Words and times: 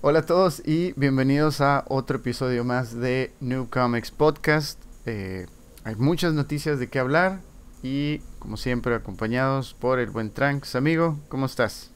Hola 0.00 0.20
a 0.20 0.26
todos 0.26 0.62
y 0.64 0.92
bienvenidos 0.92 1.60
a 1.60 1.84
otro 1.88 2.18
episodio 2.18 2.62
más 2.62 2.94
de 2.94 3.32
New 3.40 3.68
Comics 3.68 4.12
Podcast. 4.12 4.80
Eh, 5.06 5.46
hay 5.82 5.96
muchas 5.96 6.34
noticias 6.34 6.78
de 6.78 6.88
qué 6.88 7.00
hablar 7.00 7.40
y 7.82 8.20
como 8.38 8.56
siempre 8.56 8.94
acompañados 8.94 9.74
por 9.74 9.98
el 9.98 10.10
buen 10.10 10.30
Tranks. 10.30 10.76
Amigo, 10.76 11.18
¿cómo 11.28 11.46
estás? 11.46 11.90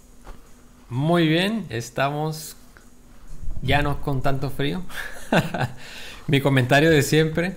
Muy 0.88 1.29
bien, 1.29 1.65
estamos 1.69 2.57
ya 3.62 3.83
no 3.83 4.01
con 4.01 4.21
tanto 4.21 4.50
frío. 4.50 4.82
Mi 6.27 6.41
comentario 6.41 6.91
de 6.91 7.03
siempre. 7.03 7.57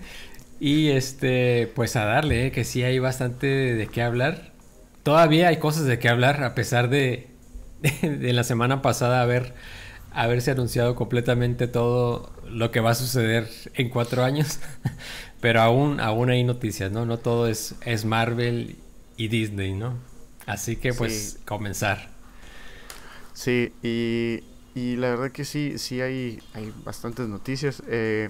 Y 0.59 0.89
este, 0.89 1.71
pues 1.75 1.95
a 1.95 2.05
darle, 2.05 2.47
eh, 2.47 2.51
que 2.51 2.63
sí 2.63 2.83
hay 2.83 2.99
bastante 2.99 3.47
de 3.47 3.87
qué 3.87 4.03
hablar. 4.03 4.53
Todavía 5.01 5.47
hay 5.47 5.57
cosas 5.57 5.85
de 5.85 5.99
qué 5.99 6.07
hablar, 6.07 6.43
a 6.43 6.53
pesar 6.55 6.89
de, 6.89 7.29
de, 8.01 8.33
la 8.33 8.43
semana 8.43 8.81
pasada 8.81 9.21
haber, 9.21 9.53
haberse 10.15 10.51
anunciado 10.51 10.95
completamente 10.95 11.67
todo 11.67 12.31
lo 12.49 12.71
que 12.71 12.79
va 12.79 12.91
a 12.91 12.95
suceder 12.95 13.49
en 13.73 13.89
cuatro 13.89 14.23
años. 14.23 14.59
Pero 15.41 15.61
aún, 15.61 15.99
aún 15.99 16.29
hay 16.29 16.43
noticias, 16.43 16.91
¿no? 16.91 17.05
No 17.05 17.19
todo 17.19 17.47
es, 17.47 17.75
es 17.85 18.05
Marvel 18.05 18.77
y 19.17 19.27
Disney, 19.27 19.73
¿no? 19.73 19.97
Así 20.45 20.77
que 20.77 20.93
pues 20.93 21.39
comenzar. 21.45 22.09
Sí, 23.33 23.73
y, 23.83 24.43
y, 24.73 24.95
la 24.95 25.09
verdad 25.09 25.31
que 25.31 25.43
sí, 25.43 25.77
sí 25.77 26.01
hay, 26.01 26.41
hay 26.53 26.73
bastantes 26.85 27.27
noticias. 27.27 27.83
Eh, 27.87 28.29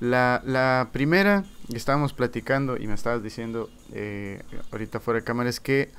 la, 0.00 0.42
la 0.46 0.88
primera 0.92 1.44
estábamos 1.74 2.14
platicando 2.14 2.78
y 2.78 2.86
me 2.86 2.94
estabas 2.94 3.22
diciendo 3.22 3.68
eh, 3.92 4.42
ahorita 4.72 4.98
fuera 5.00 5.20
de 5.20 5.24
cámara 5.24 5.50
es 5.50 5.60
que 5.60 5.90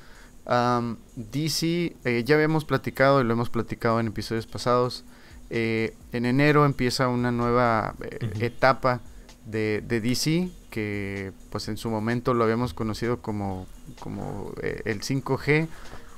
DC, 0.44 1.96
eh, 2.04 2.22
ya 2.24 2.34
habíamos 2.34 2.64
platicado 2.64 3.20
y 3.20 3.24
lo 3.24 3.32
hemos 3.32 3.50
platicado 3.50 4.00
en 4.00 4.08
episodios 4.08 4.46
pasados. 4.46 5.04
en 5.50 6.24
enero 6.24 6.64
empieza 6.64 7.08
una 7.08 7.30
nueva 7.30 7.94
etapa 8.40 9.00
de, 9.46 9.82
de, 9.86 10.00
DC 10.00 10.50
que 10.70 11.32
pues 11.50 11.68
en 11.68 11.76
su 11.76 11.90
momento 11.90 12.32
lo 12.32 12.44
habíamos 12.44 12.72
conocido 12.72 13.20
como, 13.20 13.66
como 14.00 14.54
el 14.62 15.02
5G 15.02 15.68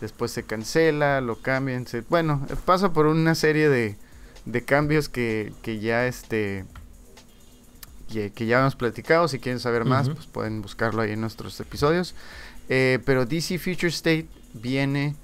después 0.00 0.30
se 0.30 0.44
cancela, 0.44 1.20
lo 1.20 1.36
cambian, 1.36 1.86
se, 1.86 2.02
bueno, 2.02 2.46
pasa 2.64 2.92
por 2.92 3.06
una 3.06 3.34
serie 3.34 3.68
de, 3.68 3.96
de 4.44 4.64
cambios 4.64 5.08
que, 5.08 5.52
que, 5.62 5.78
ya 5.78 6.06
este 6.06 6.64
que, 8.34 8.46
ya 8.46 8.60
hemos 8.60 8.76
platicado, 8.76 9.26
si 9.28 9.38
quieren 9.38 9.60
saber 9.60 9.84
más, 9.84 10.08
pues 10.08 10.26
pueden 10.26 10.62
buscarlo 10.62 11.02
ahí 11.02 11.12
en 11.12 11.20
nuestros 11.20 11.58
episodios. 11.58 12.14
Eh, 12.68 12.98
pero 13.04 13.26
DC 13.26 13.58
Future 13.58 13.88
State 13.88 14.28
viene 14.54 15.16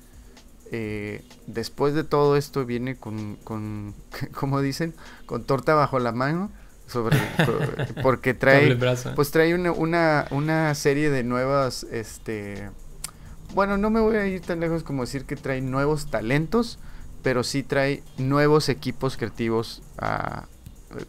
eh, 0.72 1.24
después 1.46 1.94
de 1.94 2.04
todo 2.04 2.36
esto 2.36 2.64
viene 2.64 2.96
con, 2.96 3.36
con 3.44 3.94
como 4.34 4.60
dicen, 4.60 4.94
con 5.26 5.44
torta 5.44 5.74
bajo 5.74 5.98
la 5.98 6.12
mano 6.12 6.50
sobre 6.86 7.16
porque 8.02 8.34
trae 8.34 8.76
pues 9.14 9.30
trae 9.30 9.54
una, 9.54 9.72
una, 9.72 10.26
una 10.30 10.74
serie 10.74 11.08
de 11.10 11.22
nuevas 11.22 11.84
este 11.84 12.68
bueno, 13.54 13.76
no 13.76 13.90
me 13.90 14.00
voy 14.00 14.16
a 14.16 14.26
ir 14.26 14.40
tan 14.42 14.60
lejos 14.60 14.82
como 14.82 15.02
decir 15.02 15.24
que 15.24 15.36
trae 15.36 15.60
nuevos 15.60 16.10
talentos, 16.10 16.78
pero 17.22 17.42
sí 17.42 17.62
trae 17.62 18.02
nuevos 18.16 18.68
equipos 18.68 19.16
creativos 19.16 19.82
ah, 19.98 20.46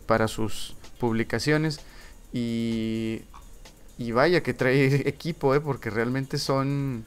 para 0.08 0.28
sus 0.28 0.76
publicaciones. 1.00 1.82
Y, 2.34 3.22
y 4.02 4.12
vaya 4.12 4.42
que 4.42 4.54
trae 4.54 4.96
equipo, 5.08 5.56
eh, 5.56 5.62
porque 5.62 5.90
realmente 5.90 6.38
son 6.38 7.06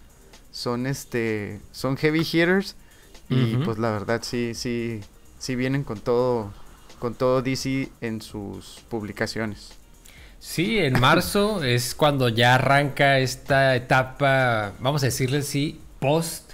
son 0.52 0.86
este 0.86 1.60
son 1.72 1.96
heavy 1.96 2.20
hitters 2.20 2.76
y 3.28 3.56
pues 3.56 3.78
la 3.78 3.90
verdad 3.90 4.20
sí 4.22 4.52
sí 4.54 5.00
sí 5.38 5.56
vienen 5.56 5.82
con 5.82 5.98
todo 5.98 6.52
con 6.98 7.14
todo 7.14 7.42
DC 7.42 7.88
en 8.00 8.22
sus 8.22 8.80
publicaciones. 8.88 9.72
Sí, 10.38 10.78
en 10.78 11.00
marzo 11.00 11.64
es 11.64 11.94
cuando 11.94 12.28
ya 12.28 12.54
arranca 12.54 13.18
esta 13.18 13.74
etapa, 13.74 14.72
vamos 14.78 15.02
a 15.02 15.06
decirle 15.06 15.38
así, 15.38 15.80
post 15.98 16.52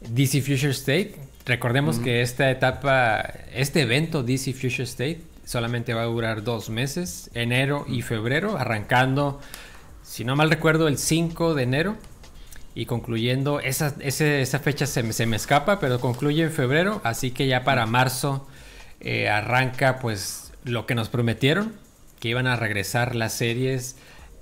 DC 0.00 0.40
Future 0.40 0.70
State. 0.70 1.14
Recordemos 1.44 1.98
que 1.98 2.20
esta 2.20 2.50
etapa, 2.50 3.20
este 3.54 3.82
evento 3.82 4.22
DC 4.22 4.52
Future 4.52 4.84
State 4.84 5.22
solamente 5.44 5.94
va 5.94 6.02
a 6.02 6.06
durar 6.06 6.42
dos 6.42 6.68
meses, 6.68 7.30
enero 7.32 7.86
y 7.88 8.02
febrero, 8.02 8.58
arrancando, 8.58 9.40
si 10.08 10.24
no 10.24 10.36
mal 10.36 10.50
recuerdo, 10.50 10.88
el 10.88 10.96
5 10.96 11.54
de 11.54 11.62
enero 11.62 11.96
y 12.74 12.86
concluyendo, 12.86 13.60
esa, 13.60 13.94
esa 14.00 14.58
fecha 14.58 14.86
se 14.86 15.02
me, 15.02 15.12
se 15.12 15.26
me, 15.26 15.36
escapa, 15.36 15.80
pero 15.80 16.00
concluye 16.00 16.42
en 16.44 16.50
febrero, 16.50 17.00
así 17.04 17.30
que 17.30 17.46
ya 17.46 17.62
para 17.62 17.86
marzo 17.86 18.46
eh, 19.00 19.28
arranca 19.28 19.98
pues 19.98 20.52
lo 20.64 20.86
que 20.86 20.94
nos 20.94 21.08
prometieron 21.08 21.72
que 22.20 22.28
iban 22.28 22.46
a 22.46 22.56
regresar 22.56 23.14
las 23.14 23.34
series 23.34 23.96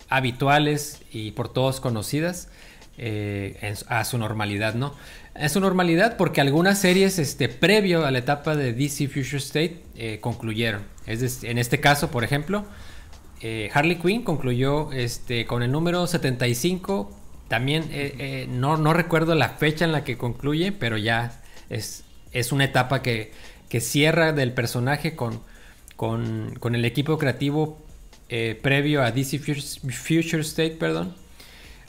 habituales 0.09 1.03
y 1.11 1.33
por 1.33 1.53
todos 1.53 1.81
conocidas 1.81 2.49
eh, 2.97 3.75
a 3.89 4.05
su 4.05 4.19
normalidad, 4.19 4.75
¿no? 4.75 4.95
A 5.35 5.49
su 5.49 5.61
normalidad 5.61 6.17
porque 6.17 6.41
algunas 6.41 6.79
series 6.79 7.19
este, 7.19 7.49
previo 7.49 8.07
a 8.07 8.11
la 8.11 8.19
etapa 8.19 8.55
de 8.55 8.73
DC 8.73 9.09
Future 9.09 9.39
State 9.39 9.83
eh, 9.97 10.19
concluyeron. 10.21 10.83
Es 11.07 11.43
en 11.45 11.59
este 11.59 11.81
caso, 11.81 12.11
por 12.11 12.25
ejemplo, 12.25 12.65
eh, 13.41 13.71
Harley 13.73 13.97
Quinn 13.97 14.23
concluyó 14.23 14.93
este, 14.93 15.47
con 15.47 15.63
el 15.63 15.73
número 15.73 16.07
75. 16.07 17.11
También 17.49 17.89
no, 18.49 18.77
no, 18.77 18.93
recuerdo 18.93 19.37
la 19.37 19.51
fecha 19.51 19.85
en 19.85 19.93
la 19.93 20.03
que 20.03 20.19
concluye, 20.19 20.73
pero 20.73 20.97
ya 20.97 21.41
es, 21.71 22.03
es 22.33 22.51
una 22.51 22.65
etapa 22.65 23.03
que, 23.03 23.33
que 23.69 23.81
cierra 23.81 24.33
del 24.33 24.53
personaje 24.53 25.15
con 25.15 25.41
con, 25.97 26.55
con 26.61 26.75
el 26.75 26.85
equipo 26.85 27.19
creativo 27.19 27.79
eh, 28.29 28.59
previo 28.63 29.03
a 29.03 29.11
DC 29.11 29.39
Future, 29.39 30.43
State, 30.43 30.77
perdón. 30.79 31.15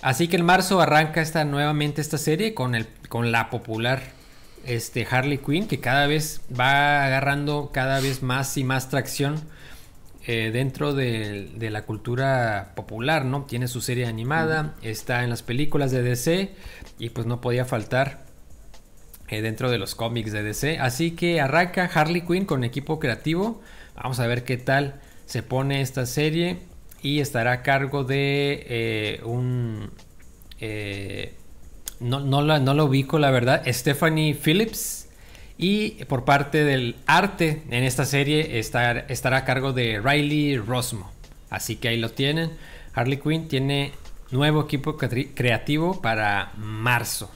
Así 0.02 0.28
que 0.28 0.38
en 0.38 0.46
marzo 0.46 0.80
arranca 0.80 1.22
esta, 1.22 1.44
nuevamente 1.44 2.02
esta 2.02 2.18
serie 2.18 2.54
con, 2.54 2.76
el, 2.76 2.88
con 3.10 3.32
la 3.32 3.50
popular 3.50 4.02
este, 4.66 5.08
Harley 5.10 5.40
Quinn, 5.40 5.68
que 5.68 5.80
cada 5.80 6.08
vez 6.08 6.42
va 6.58 7.06
agarrando 7.06 7.72
cada 7.74 8.00
vez 8.00 8.24
más 8.24 8.58
y 8.58 8.64
más 8.64 8.90
tracción 8.90 9.42
eh, 10.28 10.52
dentro 10.52 10.94
de, 10.94 11.50
de, 11.56 11.70
la 11.72 11.86
cultura 11.86 12.74
popular, 12.76 13.26
¿no? 13.26 13.46
Tiene 13.46 13.68
su 13.68 13.82
serie 13.82 14.06
animada, 14.06 14.76
está 14.84 15.24
en 15.24 15.32
las 15.32 15.42
películas 15.42 15.90
de 15.92 16.04
DC 16.04 16.54
y 17.00 17.10
pues 17.10 17.26
no 17.26 17.42
podía 17.42 17.66
faltar 17.66 18.26
eh, 19.30 19.42
dentro 19.42 19.72
de 19.72 19.80
los 19.80 19.96
cómics 19.96 20.32
de 20.32 20.44
DC. 20.44 20.78
Así 20.80 21.12
que 21.12 21.42
arranca 21.42 21.90
Harley 21.94 22.22
Quinn 22.22 22.46
con 22.46 22.64
equipo 22.64 23.00
creativo 23.00 23.62
Vamos 23.98 24.20
a 24.20 24.28
ver 24.28 24.44
qué 24.44 24.58
tal 24.58 25.02
se 25.26 25.44
pone 25.44 25.82
esta 25.82 26.06
serie 26.06 26.60
y 27.02 27.20
estará 27.20 27.52
a 27.52 27.64
cargo 27.64 28.04
de 28.04 28.66
eh, 28.70 29.22
un... 29.24 29.90
Eh, 30.60 31.34
no, 32.00 32.20
no, 32.20 32.42
lo 32.42 32.86
ubico 32.86 33.18
la 33.18 33.32
verdad, 33.32 33.64
Stephanie 33.68 34.36
Phillips. 34.36 35.07
Y 35.58 36.06
por 36.06 36.24
parte 36.24 36.64
del 36.64 36.96
arte 37.08 37.64
en 37.70 37.84
esta 37.84 38.06
serie 38.06 38.60
estará 38.60 39.38
a 39.38 39.46
cargo 39.46 39.74
de 39.74 40.00
Riley 40.00 40.58
Rosmo. 40.58 41.12
Así 41.50 41.78
que 41.78 41.88
ahí 41.88 41.98
lo 41.98 42.12
tienen. 42.12 42.52
Harley 42.94 43.18
Quinn 43.18 43.48
tiene 43.48 43.92
nuevo 44.32 44.62
equipo 44.62 44.98
creativo 44.98 46.02
para 46.02 46.52
marzo. 46.58 47.32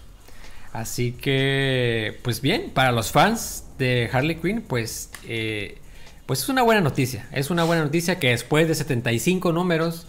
Así 0.73 1.11
que, 1.13 2.19
pues 2.21 2.41
bien, 2.41 2.71
para 2.73 2.91
los 2.91 3.11
fans 3.11 3.65
de 3.77 4.09
Harley 4.11 4.35
Quinn, 4.35 4.61
pues 4.61 5.11
eh, 5.27 5.77
pues 6.31 6.43
es 6.43 6.49
una 6.49 6.61
buena 6.61 6.79
noticia. 6.79 7.27
Es 7.33 7.49
una 7.49 7.65
buena 7.65 7.83
noticia 7.83 8.17
que 8.17 8.29
después 8.29 8.67
de 8.67 8.75
75 8.75 9.51
números, 9.51 10.07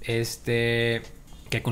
este, 0.00 1.02
que, 1.50 1.62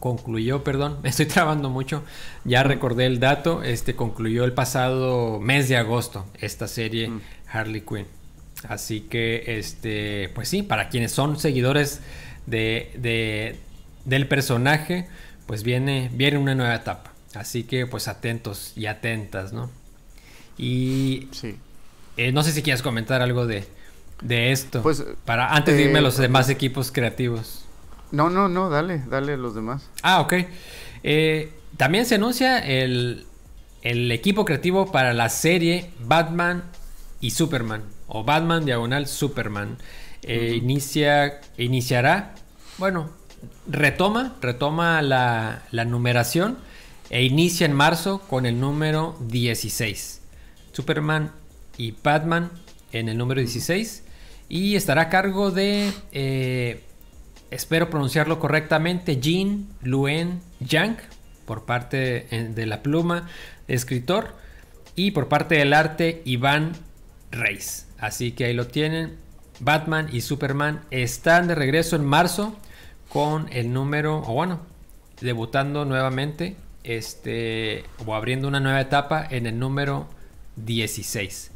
concluyó, 0.00 0.64
perdón, 0.64 0.98
me 1.02 1.08
estoy 1.10 1.26
trabando 1.26 1.70
mucho, 1.70 2.02
ya 2.44 2.62
recordé 2.62 3.06
el 3.06 3.20
dato, 3.20 3.62
este 3.62 3.94
concluyó 3.94 4.44
el 4.44 4.52
pasado 4.52 5.40
mes 5.40 5.68
de 5.68 5.76
agosto 5.76 6.26
esta 6.40 6.68
serie 6.68 7.08
mm. 7.08 7.20
Harley 7.52 7.82
Quinn. 7.82 8.06
Así 8.68 9.00
que, 9.00 9.58
este, 9.58 10.30
pues 10.34 10.48
sí, 10.48 10.62
para 10.62 10.88
quienes 10.88 11.12
son 11.12 11.38
seguidores 11.38 12.00
de, 12.46 13.56
del 14.04 14.28
personaje, 14.28 15.08
pues 15.46 15.62
viene, 15.62 16.10
viene 16.12 16.38
una 16.38 16.54
nueva 16.54 16.74
etapa. 16.74 17.12
Así 17.34 17.64
que, 17.64 17.86
pues 17.86 18.08
atentos 18.08 18.72
y 18.76 18.86
atentas, 18.86 19.52
¿no? 19.52 19.70
Y 20.58 21.28
sí. 21.32 21.56
Eh, 22.16 22.30
no 22.30 22.42
sé 22.42 22.52
si 22.52 22.62
quieres 22.62 22.82
comentar 22.82 23.22
algo 23.22 23.46
de, 23.46 23.66
esto. 24.28 24.82
Pues, 24.82 25.04
para 25.24 25.54
antes 25.54 25.74
de 25.76 25.82
irme 25.82 25.98
a 25.98 26.02
los 26.02 26.18
eh, 26.18 26.22
demás 26.22 26.48
equipos 26.48 26.92
creativos. 26.92 27.61
No, 28.12 28.30
no, 28.30 28.48
no, 28.48 28.70
dale, 28.70 29.02
dale 29.08 29.34
a 29.34 29.36
los 29.36 29.54
demás. 29.54 29.88
Ah, 30.02 30.20
ok. 30.20 30.34
Eh, 31.02 31.52
también 31.76 32.06
se 32.06 32.14
anuncia 32.14 32.58
el, 32.58 33.26
equipo 33.82 34.44
creativo 34.44 34.92
para 34.92 35.12
la 35.12 35.28
serie 35.28 35.90
Batman 36.04 36.62
y 37.20 37.30
Superman. 37.30 37.82
O 38.06 38.22
Batman 38.22 38.64
diagonal 38.64 39.06
Superman. 39.06 39.78
inicia, 40.24 41.40
iniciará, 41.56 42.34
bueno, 42.78 43.10
retoma, 43.66 44.36
retoma 44.40 45.02
la, 45.02 45.62
la 45.72 45.84
numeración 45.84 46.58
e 47.12 47.24
inicia 47.24 47.66
en 47.66 47.74
marzo 47.74 48.20
con 48.20 48.46
el 48.46 48.58
número 48.58 49.18
16. 49.20 50.22
Superman 50.72 51.32
y 51.76 51.94
Batman 52.02 52.50
en 52.92 53.08
el 53.08 53.18
número 53.18 53.40
16. 53.40 54.04
Y 54.48 54.76
estará 54.76 55.02
a 55.02 55.08
cargo 55.08 55.50
de, 55.50 55.92
eh, 56.12 56.82
espero 57.52 57.90
pronunciarlo 57.90 58.38
correctamente, 58.38 59.20
Jean 59.20 59.68
Luen 59.82 60.40
Yang, 60.60 60.98
por 61.44 61.64
parte 61.64 62.26
de 62.30 62.66
la 62.66 62.82
pluma, 62.82 63.28
escritor. 63.68 64.34
Y 64.94 65.12
por 65.12 65.28
parte 65.28 65.54
del 65.54 65.72
arte, 65.72 66.22
Iván 66.24 66.72
Reis. 67.30 67.88
Así 67.98 68.32
que 68.32 68.44
ahí 68.44 68.54
lo 68.54 68.66
tienen. 68.66 69.16
Batman 69.60 70.08
y 70.12 70.22
Superman 70.22 70.82
están 70.90 71.46
de 71.46 71.54
regreso 71.54 71.96
en 71.96 72.04
marzo 72.04 72.56
con 73.08 73.48
el 73.52 73.72
número, 73.72 74.18
o 74.18 74.34
bueno, 74.34 74.60
debutando 75.20 75.84
nuevamente, 75.84 76.56
este, 76.84 77.84
o 78.04 78.14
abriendo 78.14 78.48
una 78.48 78.60
nueva 78.60 78.80
etapa 78.80 79.24
en 79.30 79.46
el 79.46 79.58
número 79.58 80.08
16. 80.56 81.51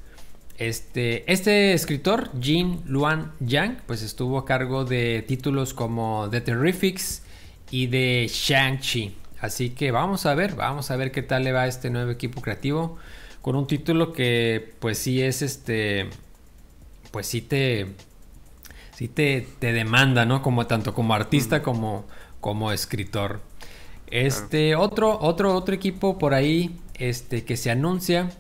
Este, 0.58 1.30
este 1.30 1.74
escritor, 1.74 2.30
Jin 2.40 2.80
Luan 2.86 3.32
Yang, 3.40 3.82
pues 3.86 4.02
estuvo 4.02 4.38
a 4.38 4.46
cargo 4.46 4.84
de 4.86 5.22
títulos 5.26 5.74
como 5.74 6.28
The 6.30 6.40
Terrifics 6.40 7.22
y 7.70 7.88
de 7.88 8.30
Shang-Chi. 8.32 9.14
Así 9.40 9.70
que 9.70 9.90
vamos 9.90 10.24
a 10.24 10.34
ver, 10.34 10.54
vamos 10.54 10.90
a 10.90 10.96
ver 10.96 11.12
qué 11.12 11.22
tal 11.22 11.44
le 11.44 11.52
va 11.52 11.62
a 11.62 11.66
este 11.66 11.90
nuevo 11.90 12.10
equipo 12.10 12.40
creativo. 12.40 12.96
Con 13.42 13.54
un 13.54 13.66
título 13.66 14.12
que 14.12 14.74
pues 14.80 14.98
sí 14.98 15.20
es 15.22 15.42
este. 15.42 16.08
Pues 17.10 17.26
sí 17.26 17.42
te. 17.42 17.88
Sí 18.94 19.08
te, 19.08 19.46
te 19.58 19.74
demanda, 19.74 20.24
¿no? 20.24 20.40
Como 20.40 20.66
tanto 20.66 20.94
como 20.94 21.12
artista 21.12 21.62
como, 21.62 22.06
como 22.40 22.72
escritor. 22.72 23.42
Este, 24.06 24.74
otro, 24.74 25.18
otro, 25.20 25.54
otro 25.54 25.74
equipo 25.74 26.16
por 26.18 26.32
ahí. 26.32 26.80
Este 26.94 27.44
que 27.44 27.58
se 27.58 27.70
anuncia 27.70 28.30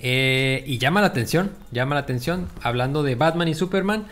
eh, 0.00 0.62
y 0.66 0.78
llama 0.78 1.00
la 1.00 1.08
atención, 1.08 1.52
llama 1.72 1.94
la 1.94 2.02
atención, 2.02 2.48
hablando 2.62 3.02
de 3.02 3.14
Batman 3.14 3.48
y 3.48 3.54
Superman, 3.54 4.06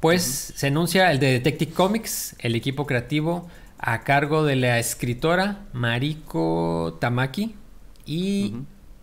pues 0.00 0.22
se 0.56 0.68
anuncia 0.68 1.10
el 1.10 1.18
de 1.18 1.32
Detective 1.32 1.72
Comics, 1.72 2.36
el 2.38 2.54
equipo 2.54 2.86
creativo 2.86 3.48
a 3.78 4.02
cargo 4.02 4.44
de 4.44 4.56
la 4.56 4.78
escritora 4.78 5.60
Mariko 5.72 6.98
Tamaki 7.00 7.54
y, 8.06 8.54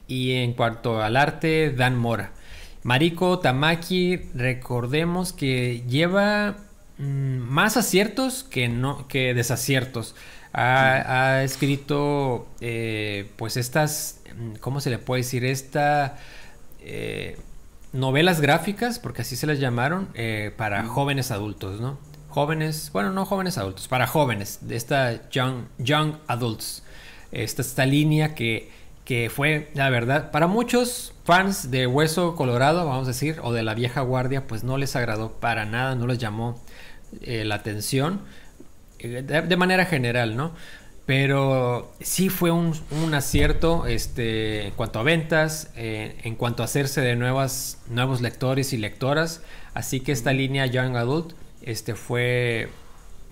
y 0.07 0.31
en 0.33 0.53
cuanto 0.53 1.01
al 1.01 1.17
arte, 1.17 1.71
Dan 1.71 1.97
Mora. 1.97 2.31
Mariko 2.83 3.39
Tamaki, 3.39 4.17
recordemos 4.35 5.33
que 5.33 5.83
lleva 5.87 6.57
mm, 6.97 7.37
más 7.37 7.77
aciertos 7.77 8.43
que, 8.43 8.67
no, 8.67 9.07
que 9.07 9.33
desaciertos. 9.33 10.15
Ha, 10.57 11.43
escrito 11.43 12.47
eh, 12.61 13.29
pues 13.35 13.57
estas 13.57 14.21
¿cómo 14.61 14.79
se 14.81 14.89
le 14.89 14.99
puede 14.99 15.21
decir? 15.21 15.45
Esta... 15.45 16.17
Eh, 16.79 17.37
novelas 17.95 18.41
gráficas, 18.41 18.99
porque 18.99 19.21
así 19.21 19.35
se 19.35 19.47
las 19.47 19.59
llamaron, 19.59 20.09
eh, 20.13 20.51
para 20.55 20.83
jóvenes 20.85 21.31
adultos, 21.31 21.79
¿no? 21.79 21.97
Jóvenes, 22.29 22.89
bueno, 22.91 23.11
no 23.11 23.25
jóvenes 23.25 23.57
adultos, 23.57 23.87
para 23.87 24.05
jóvenes, 24.05 24.59
de 24.61 24.75
esta 24.75 25.29
Young, 25.29 25.63
young 25.77 26.15
Adults. 26.27 26.83
Esta, 27.31 27.61
esta 27.61 27.85
línea 27.85 28.35
que, 28.35 28.69
que 29.05 29.29
fue, 29.29 29.71
la 29.73 29.89
verdad, 29.89 30.31
para 30.31 30.47
muchos 30.47 31.13
fans 31.23 31.71
de 31.71 31.87
Hueso 31.87 32.35
Colorado, 32.35 32.85
vamos 32.85 33.05
a 33.05 33.11
decir, 33.11 33.39
o 33.41 33.53
de 33.53 33.63
la 33.63 33.73
vieja 33.73 34.01
guardia, 34.01 34.45
pues 34.45 34.63
no 34.63 34.77
les 34.77 34.95
agradó 34.95 35.31
para 35.31 35.65
nada, 35.65 35.95
no 35.95 36.05
les 36.07 36.17
llamó 36.17 36.61
eh, 37.21 37.45
la 37.45 37.55
atención, 37.55 38.21
de, 39.07 39.57
manera 39.57 39.85
general, 39.85 40.35
¿no? 40.35 40.53
Pero 41.05 41.93
sí 42.01 42.29
fue 42.29 42.51
un, 42.51 42.73
acierto 43.13 43.85
este, 43.85 44.67
en 44.67 44.71
cuanto 44.71 44.99
a 44.99 45.03
ventas, 45.03 45.71
eh, 45.75 46.17
en 46.23 46.35
cuanto 46.35 46.63
a 46.63 46.65
hacerse 46.65 47.01
de 47.01 47.15
nuevas, 47.15 47.79
nuevos 47.89 48.21
lectores 48.21 48.73
y 48.73 48.77
lectoras. 48.77 49.41
Así 49.75 49.99
que 49.99 50.11
esta 50.11 50.33
línea 50.33 50.65
Young 50.65 50.95
Adult 50.95 51.33
este, 51.61 51.93
fue, 51.95 52.69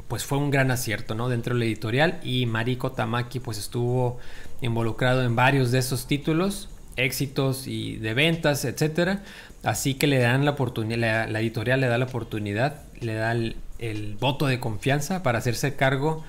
pues 0.07 0.23
fue 0.23 0.37
un 0.37 0.51
gran 0.51 0.69
acierto 0.69 1.15
¿no? 1.15 1.29
dentro 1.29 1.55
de 1.55 1.59
la 1.61 1.65
editorial. 1.65 2.19
Y 2.23 2.45
Mariko 2.45 2.91
Tamaki 2.91 3.39
pues, 3.39 3.57
estuvo 3.57 4.19
involucrado 4.61 5.23
en 5.23 5.35
varios 5.35 5.71
de 5.71 5.79
esos 5.79 6.05
títulos, 6.05 6.69
éxitos 6.95 7.67
y 7.67 7.97
de 7.97 8.13
ventas, 8.13 8.65
etc. 8.65 9.19
Así 9.63 9.95
que 9.95 10.07
le 10.07 10.19
dan 10.19 10.45
la 10.45 10.51
oportunidad, 10.51 11.27
la, 11.29 11.39
editorial 11.39 11.81
le 11.81 11.87
da 11.87 11.97
la 11.97 12.05
oportunidad, 12.05 12.81
le 12.99 13.13
da 13.15 13.31
el, 13.31 13.55
el 13.89 14.15
voto 14.15 14.47
de 14.47 14.59
confianza 14.59 15.23
para 15.23 15.39
hacerse 15.39 15.75
cargo 15.75 16.23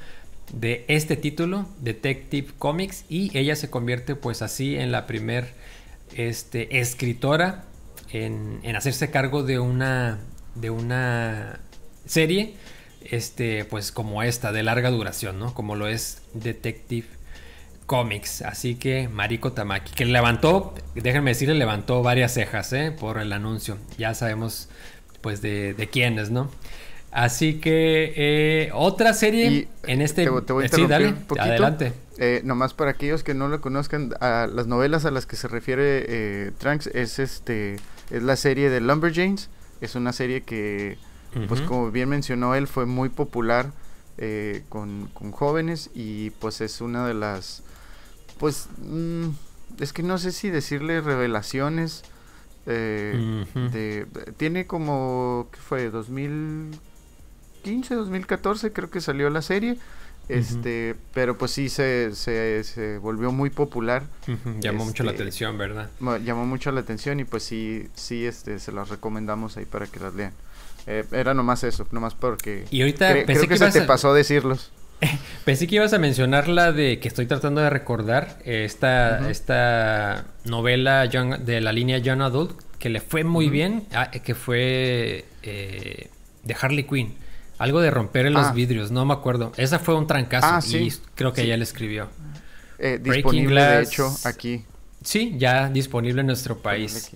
de 0.53 0.85
este 0.89 1.17
título, 1.17 1.69
Detective 1.81 2.49
Comics, 2.59 3.05
y 3.09 3.37
ella 3.37 3.57
se 3.57 3.71
convierte 3.71 4.17
pues 4.17 4.43
así 4.43 4.77
en 4.77 4.91
la 4.93 5.07
primer 5.07 5.55
este, 6.17 6.81
escritora 6.81 7.65
en, 8.11 8.61
hacerse 8.77 9.11
cargo 9.11 9.43
de 9.43 9.59
una, 9.59 10.19
de 10.55 10.71
una 10.71 11.61
serie 12.07 12.55
este, 13.05 13.65
pues 13.65 13.93
como 13.93 14.23
esta, 14.23 14.53
de 14.53 14.63
larga 14.63 14.91
duración, 14.91 15.39
¿no? 15.39 15.55
Como 15.55 15.77
lo 15.77 15.87
es 15.89 16.23
Detective 16.33 17.07
Comics. 17.87 18.43
Así 18.43 18.77
que 18.77 19.09
Mariko 19.09 19.53
Tamaki, 19.53 19.93
que 19.93 20.05
levantó, 20.07 20.75
déjenme 20.95 21.31
decirle, 21.33 21.55
levantó 21.55 22.03
varias 22.03 22.35
cejas, 22.35 22.73
¿eh? 22.73 22.93
Por 22.93 23.19
el 23.19 23.33
anuncio. 23.33 23.79
Ya 23.99 24.15
sabemos, 24.15 24.69
pues, 25.21 25.43
de, 25.43 25.75
de 25.75 25.89
quiénes, 25.89 26.31
¿no? 26.31 26.51
Así 27.15 27.61
que 27.61 28.13
eh, 28.17 28.71
otra 28.75 29.15
serie 29.15 29.69
en 29.85 30.01
este... 30.01 30.25
Te, 30.25 30.53
voy 30.53 30.65
a 30.65 30.69
sí, 30.69 30.85
dale, 30.85 31.13
poquito. 31.13 31.43
adelante. 31.43 31.93
Eh, 32.19 32.41
nomás 32.43 32.75
para 32.75 32.91
aquellos 32.91 33.23
que 33.23 33.35
no 33.35 33.47
lo 33.47 33.61
conozcan, 33.61 34.15
a 34.21 34.49
las 34.53 34.67
novelas 34.67 35.05
a 35.05 35.13
las 35.13 35.25
que 35.25 35.37
se 35.37 35.47
refiere 35.47 36.05
eh, 36.09 36.51
Trunks 36.59 36.89
es 36.89 37.21
este 37.21 37.77
es 38.11 38.23
la 38.25 38.35
serie 38.35 38.69
de 38.69 38.81
Lumberjanes. 38.81 39.49
Es 39.81 39.95
una 39.95 40.13
serie 40.13 40.41
que, 40.41 40.99
pues 41.47 41.61
como 41.61 41.93
bien 41.93 42.09
mencionó 42.09 42.57
él, 42.57 42.67
fue 42.67 42.85
muy 42.85 43.11
popular 43.11 43.71
eh, 44.19 44.65
con, 44.69 45.09
con, 45.15 45.31
jóvenes 45.31 45.91
y 45.95 46.31
pues 46.31 46.61
es 46.61 46.81
una 46.81 47.07
de 47.07 47.15
las, 47.15 47.63
pues, 48.41 48.67
mm, 48.79 49.29
es 49.79 49.93
que 49.93 50.03
no 50.03 50.19
sé 50.19 50.33
si 50.33 50.51
decirle 50.51 51.01
revelaciones. 51.01 52.03
de, 52.67 54.07
tiene 54.37 54.67
como, 54.67 55.47
¿qué 55.53 55.61
fue? 55.61 55.91
2000 55.91 56.73
2015, 57.65 57.95
2014 57.95 58.73
creo 58.73 58.91
que 58.91 59.01
salió 59.01 59.31
la 59.31 59.43
serie. 59.43 59.79
Este, 60.27 60.97
pero 61.13 61.37
pues 61.37 61.51
sí 61.51 61.69
se, 61.69 62.15
se, 62.15 62.99
volvió 62.99 63.31
muy 63.31 63.51
popular. 63.51 64.05
Llamó 64.61 64.87
mucho 64.87 65.05
la 65.05 65.11
este, 65.11 65.23
atención, 65.23 65.59
¿verdad? 65.59 65.91
Llamó 66.25 66.47
mucho 66.47 66.73
la 66.73 66.81
atención 66.81 67.21
y 67.21 67.25
pues 67.25 67.43
sí, 67.43 67.89
sí, 67.95 68.25
este, 68.25 68.59
se 68.59 68.73
las 68.73 68.89
recomendamos 68.89 69.57
ahí 69.59 69.67
para 69.67 69.87
que 69.87 70.01
las 70.01 70.15
lean. 70.15 70.33
Eh, 70.87 71.05
era 71.13 71.35
nomás 71.35 71.65
eso, 71.65 71.87
nomás 71.91 72.15
porque... 72.15 72.65
Y 72.71 72.81
ahorita 72.81 73.25
creo 73.25 73.49
que, 73.49 73.57
se 73.59 73.71
te 73.71 73.83
pasó 73.83 74.15
decirlos. 74.15 74.71
Pensé 75.45 75.67
que 75.67 75.77
ibas 75.77 75.93
a 75.93 75.99
mencionar 75.99 76.49
la 76.49 76.73
de 76.73 77.01
que 77.01 77.09
estoy 77.09 77.27
tratando 77.27 77.61
de 77.61 77.69
recordar, 77.69 78.39
esta, 78.45 79.31
esta 79.31 80.27
novela 80.45 81.07
de 81.07 81.61
la 81.61 81.73
línea 81.73 81.99
Young 81.99 82.23
Adult, 82.23 82.59
que 82.79 82.89
le 82.89 83.01
fue 83.01 83.25
muy 83.25 83.51
bien, 83.51 83.87
ah, 83.93 84.11
que 84.11 84.35
fue 84.35 85.27
eh, 85.43 86.09
de 86.45 86.57
Harley 86.59 86.85
Quinn. 86.85 87.15
Algo 87.59 87.81
de 87.81 87.91
romper 87.91 88.27
en 88.27 88.35
los 88.35 88.47
ah. 88.47 88.53
vidrios, 88.53 88.91
no 88.91 89.05
me 89.05 89.15
acuerdo. 89.15 89.53
Esa 89.57 89.79
fue 89.79 89.95
un 89.95 90.07
trancazo 90.07 90.47
ah, 90.47 90.61
y 90.77 90.93
creo 91.15 91.33
que 91.33 91.43
ella 91.43 91.57
le 91.57 91.65
escribió. 91.65 92.09
Eh, 92.79 92.99
disponible 93.03 93.63
de 93.63 93.83
hecho 93.83 94.15
aquí. 94.25 94.65
Sí, 95.03 95.35
ya 95.37 95.69
disponible 95.69 96.21
en 96.21 96.27
nuestro 96.27 96.59
país. 96.59 97.13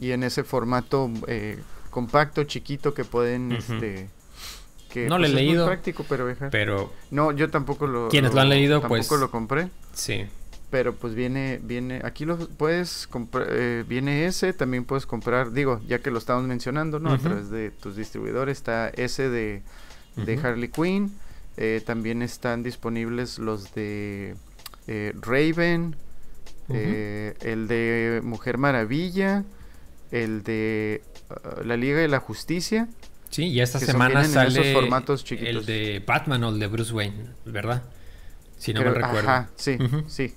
Y 0.00 0.12
en 0.12 0.22
ese 0.22 0.44
formato 0.44 1.10
eh, 1.26 1.58
compacto, 1.90 2.44
chiquito 2.44 2.94
que 2.94 3.04
pueden, 3.04 3.52
este, 3.52 4.08
que 4.90 5.08
no 5.08 5.18
lo 5.18 5.26
he 5.26 5.30
pues, 5.30 5.34
leído. 5.34 5.66
práctico, 5.66 6.04
pero, 6.08 6.34
pero 6.50 6.92
no, 7.10 7.32
yo 7.32 7.50
tampoco 7.50 7.86
lo. 7.86 8.08
Quienes 8.08 8.34
lo, 8.34 8.40
han 8.40 8.48
leído, 8.48 8.80
tampoco 8.80 9.04
pues. 9.08 9.20
lo 9.20 9.30
compré. 9.30 9.68
Sí 9.92 10.26
pero 10.70 10.94
pues 10.94 11.14
viene 11.14 11.60
viene 11.62 12.00
aquí 12.04 12.24
lo 12.24 12.36
puedes 12.36 13.06
comprar 13.06 13.46
eh, 13.50 13.84
viene 13.88 14.26
ese 14.26 14.52
también 14.52 14.84
puedes 14.84 15.06
comprar 15.06 15.52
digo 15.52 15.80
ya 15.86 16.00
que 16.00 16.10
lo 16.10 16.18
estamos 16.18 16.44
mencionando 16.44 16.98
no 16.98 17.12
a 17.12 17.18
través 17.18 17.50
de 17.50 17.70
tus 17.70 17.96
distribuidores 17.96 18.58
está 18.58 18.88
ese 18.90 19.28
de, 19.28 19.62
de 20.16 20.38
Harley 20.38 20.68
Quinn 20.68 21.12
eh, 21.56 21.82
también 21.84 22.22
están 22.22 22.62
disponibles 22.62 23.38
los 23.38 23.74
de 23.74 24.36
eh, 24.86 25.12
Raven 25.20 25.96
el 26.68 27.66
de 27.66 28.20
Mujer 28.22 28.58
Maravilla 28.58 29.44
el 30.10 30.42
de 30.42 31.02
uh, 31.30 31.64
la 31.64 31.76
Liga 31.76 31.98
de 31.98 32.08
la 32.08 32.20
Justicia. 32.20 32.88
Sí 33.30 33.44
y 33.44 33.60
esta 33.60 33.78
semana 33.78 34.24
sale 34.24 34.72
formatos 34.72 35.24
el 35.30 35.66
de 35.66 36.02
Batman 36.06 36.44
o 36.44 36.48
el 36.48 36.58
de 36.58 36.66
Bruce 36.66 36.92
Wayne 36.92 37.26
verdad 37.44 37.82
si 38.58 38.74
no 38.74 38.82
me 38.82 38.90
recuerdo. 38.90 39.28
Ajá, 39.28 39.48
sí, 39.56 39.78
sí. 40.08 40.34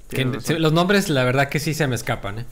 los 0.58 0.74
nombres, 0.74 1.10
la 1.10 1.24
verdad 1.24 1.50
que 1.50 1.60
sí 1.60 1.74
se 1.74 1.88
me 1.88 1.96
escapan, 1.96 2.40
¿eh? 2.40 2.46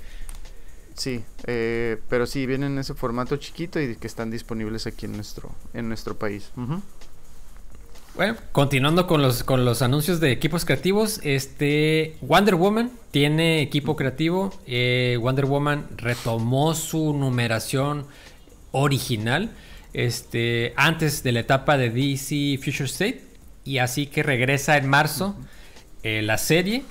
Sí, 0.99 1.23
eh, 1.47 1.97
pero 2.09 2.25
sí, 2.25 2.45
vienen 2.45 2.73
en 2.73 2.79
ese 2.79 2.93
formato 2.93 3.38
chiquito 3.38 3.79
y 3.79 3.95
que 3.95 4.05
están 4.05 4.29
disponibles 4.29 4.85
aquí 4.85 5.05
en 5.05 5.13
nuestro, 5.13 5.49
en 5.73 5.88
nuestro 5.88 6.17
país. 6.17 6.51
Bueno, 8.15 8.35
continuando 8.51 9.07
con 9.07 9.21
los, 9.21 9.45
con 9.45 9.63
los 9.63 9.81
anuncios 9.81 10.19
de 10.19 10.33
equipos 10.33 10.65
creativos, 10.65 11.21
este 11.23 12.17
Wonder 12.19 12.55
Woman 12.55 12.91
tiene 13.11 13.61
equipo 13.61 13.95
creativo. 13.95 14.53
Eh, 14.67 15.17
Wonder 15.21 15.45
Woman 15.45 15.88
retomó 15.95 16.75
su 16.75 17.13
numeración 17.13 18.05
original 18.73 19.51
este, 19.93 20.73
antes 20.75 21.23
de 21.23 21.31
la 21.31 21.39
etapa 21.39 21.77
de 21.77 21.91
DC 21.91 22.57
Future 22.57 22.89
State. 22.89 23.23
Y 23.63 23.77
así 23.77 24.07
que 24.07 24.21
regresa 24.21 24.75
en 24.75 24.89
marzo 24.89 25.38
eh, 26.03 26.22
la 26.22 26.38
serie 26.38 26.84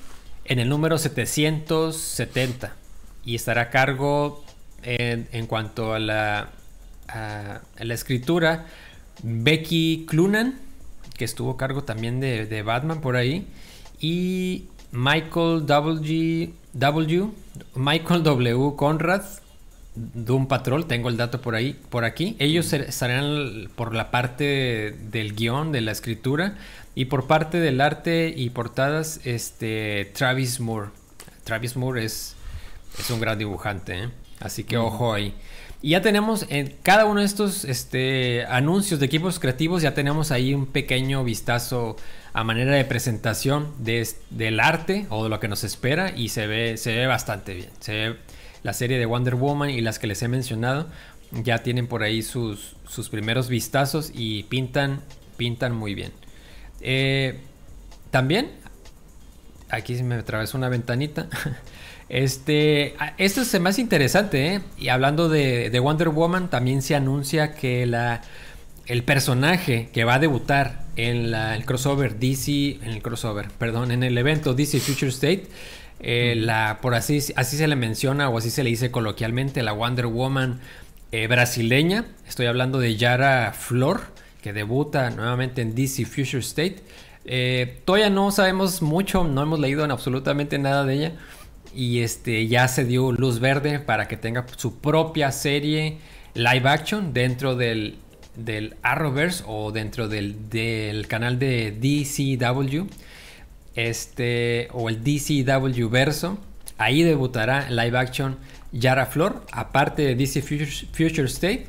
en 0.44 0.58
el 0.58 0.68
número 0.68 0.98
770. 0.98 2.74
Y 3.24 3.34
estará 3.34 3.62
a 3.62 3.70
cargo 3.70 4.44
en, 4.82 5.46
cuanto 5.46 5.92
a 5.92 5.98
la, 5.98 6.50
la 7.78 7.94
escritura 7.94 8.66
Becky 9.22 10.06
Clunan 10.08 10.68
que 11.18 11.24
estuvo 11.24 11.50
a 11.50 11.56
cargo 11.58 11.84
también 11.84 12.20
de, 12.20 12.62
Batman 12.62 13.02
por 13.02 13.16
ahí. 13.16 13.46
Y 14.00 14.64
Michael 14.92 15.66
W. 15.66 16.52
w 16.72 17.30
Michael 17.74 18.22
W. 18.22 18.76
Conrad, 18.76 19.22
Doom 19.96 20.46
Patrol, 20.46 20.86
tengo 20.86 21.08
el 21.08 21.16
dato 21.16 21.42
por 21.42 21.56
ahí, 21.56 21.76
por 21.90 22.04
aquí. 22.04 22.36
Ellos 22.38 22.72
estarán 22.72 23.68
por 23.74 23.94
la 23.94 24.10
parte 24.12 24.96
del 25.10 25.34
guion, 25.34 25.72
de 25.72 25.80
la 25.80 25.90
escritura, 25.90 26.56
y 26.94 27.06
por 27.06 27.26
parte 27.26 27.60
del 27.60 27.80
arte 27.80 28.32
y 28.36 28.50
portadas, 28.50 29.20
este 29.24 30.10
Travis 30.14 30.60
Moore. 30.60 30.90
Travis 31.44 31.76
Moore 31.76 32.04
es, 32.04 32.34
es 32.98 33.10
un 33.10 33.20
gran 33.20 33.38
dibujante, 33.38 34.04
¿eh? 34.04 34.08
así 34.40 34.64
que 34.64 34.76
ojo 34.76 35.12
ahí. 35.12 35.34
Y 35.80 35.90
ya 35.90 36.02
tenemos 36.02 36.44
en 36.48 36.74
cada 36.82 37.04
uno 37.04 37.20
de 37.20 37.26
estos 37.26 37.64
este, 37.64 38.44
anuncios 38.46 38.98
de 38.98 39.06
equipos 39.06 39.38
creativos, 39.38 39.80
ya 39.80 39.94
tenemos 39.94 40.32
ahí 40.32 40.52
un 40.52 40.66
pequeño 40.66 41.22
vistazo 41.22 41.96
a 42.32 42.42
manera 42.42 42.72
de 42.72 42.84
presentación 42.84 43.72
de, 43.78 44.06
del 44.30 44.58
arte 44.58 45.06
o 45.08 45.22
de 45.22 45.30
lo 45.30 45.38
que 45.38 45.46
nos 45.46 45.62
espera 45.62 46.12
y 46.16 46.30
se 46.30 46.48
ve, 46.48 46.76
se 46.76 46.96
ve 46.96 47.06
bastante 47.06 47.54
bien. 47.54 47.70
Se 47.78 47.92
ve 47.92 48.16
la 48.64 48.72
serie 48.72 48.98
de 48.98 49.06
Wonder 49.06 49.36
Woman 49.36 49.70
y 49.70 49.80
las 49.80 50.00
que 50.00 50.08
les 50.08 50.20
he 50.22 50.28
mencionado 50.28 50.88
ya 51.30 51.58
tienen 51.58 51.86
por 51.86 52.02
ahí 52.02 52.22
sus, 52.22 52.74
sus 52.88 53.08
primeros 53.08 53.48
vistazos 53.48 54.10
y 54.12 54.44
pintan, 54.44 55.02
pintan 55.36 55.76
muy 55.76 55.94
bien. 55.94 56.12
Eh, 56.80 57.40
también, 58.10 58.50
aquí 59.68 59.96
se 59.96 60.02
me 60.02 60.16
atravesó 60.16 60.58
una 60.58 60.68
ventanita. 60.68 61.28
Este, 62.10 62.94
esto 63.18 63.42
es 63.42 63.60
más 63.60 63.78
interesante, 63.78 64.54
¿eh? 64.54 64.60
Y 64.78 64.88
hablando 64.88 65.28
de, 65.28 65.78
Wonder 65.78 66.08
Woman, 66.08 66.48
también 66.48 66.80
se 66.80 66.94
anuncia 66.94 67.52
que 67.52 67.84
la, 67.84 68.22
el 68.86 69.02
personaje 69.02 69.90
que 69.92 70.04
va 70.04 70.14
a 70.14 70.18
debutar 70.18 70.86
en 70.96 71.34
el 71.34 71.66
crossover 71.66 72.18
DC, 72.18 72.78
en 72.82 72.92
el 72.92 73.02
crossover, 73.02 73.48
perdón, 73.58 73.90
en 73.90 74.02
el 74.02 74.16
evento 74.16 74.54
DC 74.54 74.80
Future 74.80 75.10
State, 75.10 75.48
eh, 76.00 76.34
la, 76.36 76.78
por 76.80 76.94
así, 76.94 77.20
así 77.36 77.56
se 77.56 77.66
le 77.66 77.76
menciona 77.76 78.28
o 78.28 78.38
así 78.38 78.50
se 78.50 78.62
le 78.62 78.70
dice 78.70 78.90
coloquialmente, 78.90 79.62
la 79.62 79.72
Wonder 79.72 80.06
Woman 80.06 80.60
eh, 81.12 81.26
brasileña. 81.26 82.04
Estoy 82.26 82.46
hablando 82.46 82.78
de 82.78 82.96
Yara 82.96 83.52
Flor, 83.52 84.00
debuta 84.52 85.10
nuevamente 85.10 85.62
en 85.62 85.74
DC 85.74 86.04
Future 86.04 86.40
State. 86.40 86.82
todavía 87.84 88.10
no 88.10 88.30
sabemos 88.30 88.82
mucho, 88.82 89.24
no 89.24 89.42
hemos 89.42 89.58
leído 89.58 89.84
en 89.84 89.90
absolutamente 89.90 90.58
nada 90.58 90.84
de 90.84 90.94
ella 90.94 91.12
y 91.74 92.00
este 92.00 92.46
ya 92.46 92.68
se 92.68 92.84
dio 92.84 93.12
luz 93.12 93.40
verde 93.40 93.78
para 93.78 94.08
que 94.08 94.16
tenga 94.16 94.46
su 94.56 94.78
propia 94.78 95.30
serie 95.32 95.98
live 96.34 96.68
action 96.68 97.12
dentro 97.12 97.56
del, 97.56 97.98
Arrowverse 98.82 99.44
o 99.46 99.72
dentro 99.72 100.08
del, 100.08 101.06
canal 101.08 101.38
de 101.38 101.72
DCW 101.72 102.86
este 103.74 104.68
o 104.72 104.88
el 104.88 105.02
DCW 105.02 105.88
verso 105.88 106.38
ahí 106.78 107.02
debutará 107.02 107.68
live 107.70 107.98
action 107.98 108.38
Yara 108.72 109.06
Flor 109.06 109.44
aparte 109.52 110.02
de 110.02 110.14
DC 110.14 110.42
Future, 110.42 111.28
State 111.28 111.66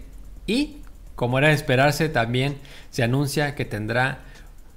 y 0.48 0.77
como 1.19 1.38
era 1.38 1.49
de 1.49 1.53
esperarse 1.53 2.07
también 2.07 2.55
se 2.91 3.03
anuncia 3.03 3.53
que 3.53 3.65
tendrá 3.65 4.19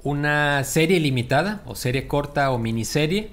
una 0.03 0.65
serie 0.65 0.99
limitada 0.99 1.63
o 1.67 1.77
serie 1.77 2.09
corta 2.09 2.51
o 2.51 2.59
miniserie 2.59 3.31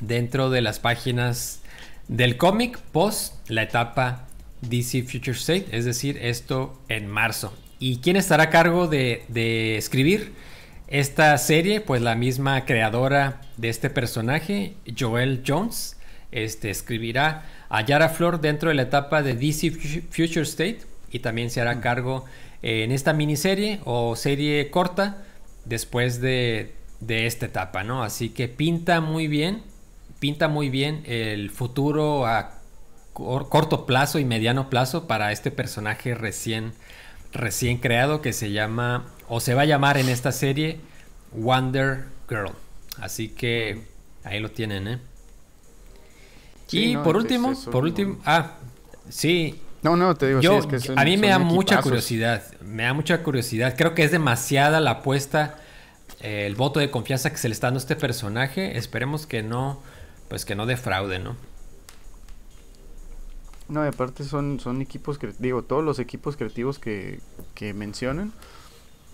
dentro 0.00 0.50
de 0.50 0.60
las 0.60 0.80
páginas 0.80 1.60
del 2.08 2.36
cómic 2.36 2.80
post 2.90 3.48
la 3.48 3.62
etapa 3.62 4.26
DC 4.62 5.04
Future 5.04 5.38
State, 5.38 5.66
es 5.70 5.84
decir, 5.84 6.18
esto 6.20 6.82
en 6.88 7.06
marzo. 7.06 7.54
¿Y 7.78 7.98
quién 7.98 8.16
estará 8.16 8.42
a 8.42 8.50
cargo 8.50 8.88
de, 8.88 9.76
escribir 9.76 10.32
esta 10.88 11.38
serie? 11.38 11.80
Pues 11.80 12.02
la 12.02 12.16
misma 12.16 12.64
creadora 12.64 13.40
de 13.56 13.68
este 13.68 13.88
personaje, 13.88 14.74
Joel 14.98 15.44
Jones, 15.46 15.96
este, 16.32 16.70
escribirá 16.70 17.44
a 17.68 17.86
Yara 17.86 18.08
Flor 18.08 18.40
dentro 18.40 18.70
de 18.70 18.74
la 18.74 18.82
etapa 18.82 19.22
de 19.22 19.34
DC 19.34 19.70
Future 20.10 20.42
State 20.42 20.89
y 21.10 21.20
también 21.20 21.50
se 21.50 21.60
hará 21.60 21.80
cargo 21.80 22.24
en 22.62 22.92
esta 22.92 23.12
miniserie 23.12 23.80
o 23.84 24.16
serie 24.16 24.70
corta 24.70 25.24
después 25.64 26.20
de, 26.20 26.74
de 27.00 27.26
esta 27.26 27.46
etapa, 27.46 27.84
¿no? 27.84 28.02
Así 28.02 28.30
que 28.30 28.48
pinta 28.48 29.00
muy 29.00 29.28
bien 29.28 29.62
pinta 30.20 30.48
muy 30.48 30.68
bien 30.68 31.02
el 31.06 31.50
futuro 31.50 32.26
a 32.26 32.60
corto 33.14 33.86
plazo 33.86 34.18
y 34.18 34.24
mediano 34.24 34.70
plazo 34.70 35.08
para 35.08 35.32
este 35.32 35.50
personaje 35.50 36.14
recién, 36.14 36.72
recién 37.32 37.78
creado 37.78 38.22
que 38.22 38.32
se 38.32 38.52
llama, 38.52 39.06
o 39.28 39.40
se 39.40 39.54
va 39.54 39.62
a 39.62 39.64
llamar 39.66 39.96
en 39.96 40.08
esta 40.08 40.30
serie, 40.30 40.78
Wonder 41.32 42.04
Girl. 42.28 42.52
Así 43.00 43.28
que 43.28 43.82
ahí 44.22 44.38
lo 44.38 44.50
tienen, 44.50 44.88
¿eh? 44.88 44.98
y 46.70 46.96
por 46.98 47.16
último, 47.16 47.52
por 47.72 47.82
último, 47.82 48.18
ah, 48.24 48.52
sí. 49.08 49.60
No, 49.82 49.96
no, 49.96 50.14
te 50.14 50.28
digo, 50.28 50.40
Yo, 50.40 50.60
a 50.96 51.04
mí 51.04 51.16
me 51.16 51.28
da 51.28 51.38
mucha 51.38 51.80
curiosidad, 51.80 52.42
me 52.60 52.82
da 52.82 52.92
mucha 52.92 53.22
curiosidad. 53.22 53.74
Creo 53.76 53.94
que 53.94 54.04
es 54.04 54.10
demasiada 54.10 54.80
la 54.80 54.90
apuesta, 54.90 55.56
eh, 56.20 56.44
el 56.46 56.54
voto 56.54 56.80
de 56.80 56.90
confianza 56.90 57.30
que 57.30 57.38
se 57.38 57.48
le 57.48 57.54
está 57.54 57.68
dando 57.68 57.78
a 57.78 57.82
este 57.82 57.96
personaje. 57.96 58.76
Esperemos 58.76 59.26
que 59.26 59.42
no, 59.42 59.80
pues 60.28 60.44
que 60.44 60.54
no 60.54 60.66
defraude, 60.66 61.18
¿no? 61.18 61.36
No, 63.70 63.84
y 63.84 63.88
aparte 63.88 64.24
son, 64.24 64.58
son 64.58 64.82
equipos, 64.82 65.18
digo, 65.38 65.62
todos 65.62 65.84
los 65.84 66.00
equipos 66.00 66.36
creativos 66.36 66.80
que, 66.80 67.20
que 67.54 67.72
mencionan, 67.72 68.32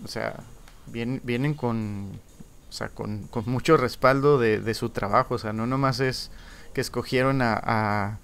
o 0.03 0.07
sea, 0.07 0.43
vienen, 0.87 1.21
vienen 1.23 1.53
con, 1.53 2.19
o 2.67 2.71
sea, 2.71 2.89
con, 2.89 3.27
con 3.27 3.43
mucho 3.45 3.77
respaldo 3.77 4.39
de, 4.39 4.59
de, 4.59 4.73
su 4.73 4.89
trabajo, 4.89 5.35
o 5.35 5.37
sea, 5.37 5.53
no 5.53 5.67
nomás 5.67 5.99
es 5.99 6.31
que 6.73 6.81
escogieron 6.81 7.43
a, 7.43 7.53
a, 7.63 8.17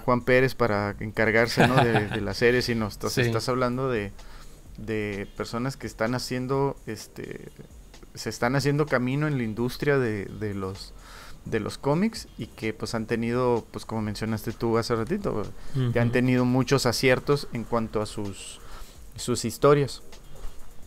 Juan 0.00 0.22
Pérez 0.22 0.54
para 0.54 0.96
encargarse 1.00 1.66
¿no? 1.68 1.76
de, 1.82 2.08
de 2.08 2.20
la 2.20 2.34
serie, 2.34 2.62
sino 2.62 2.88
estás, 2.88 3.18
estás 3.18 3.48
hablando 3.48 3.88
de, 3.88 4.12
de 4.78 5.28
personas 5.36 5.76
que 5.76 5.86
están 5.86 6.14
haciendo, 6.14 6.76
este, 6.86 7.50
se 8.14 8.30
están 8.30 8.56
haciendo 8.56 8.86
camino 8.86 9.26
en 9.28 9.38
la 9.38 9.44
industria 9.44 9.98
de, 9.98 10.26
de 10.26 10.54
los 10.54 10.92
de 11.44 11.60
los 11.60 11.78
cómics 11.78 12.26
y 12.38 12.48
que 12.48 12.74
pues 12.74 12.94
han 12.96 13.06
tenido, 13.06 13.64
pues 13.70 13.84
como 13.84 14.02
mencionaste 14.02 14.50
tú 14.52 14.78
hace 14.78 14.96
ratito, 14.96 15.44
que 15.92 16.00
han 16.00 16.10
tenido 16.10 16.44
muchos 16.44 16.86
aciertos 16.86 17.46
en 17.52 17.62
cuanto 17.62 18.02
a 18.02 18.06
sus, 18.06 18.60
sus 19.14 19.44
historias. 19.44 20.02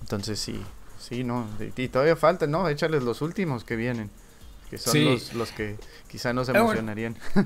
Entonces 0.01 0.38
sí, 0.38 0.62
sí, 1.00 1.24
no, 1.24 1.48
y 1.77 1.88
todavía 1.88 2.18
falta, 2.18 2.46
¿no? 2.46 2.68
Échales 2.68 3.03
los 3.03 3.22
últimos 3.22 3.63
que 3.63 3.77
vienen, 3.77 4.10
que 4.70 4.78
son 4.78 5.06
los, 5.06 5.34
los, 5.34 5.52
que 5.52 5.76
quizá 6.08 6.34
nos 6.34 6.50
emocionarían. 6.50 7.16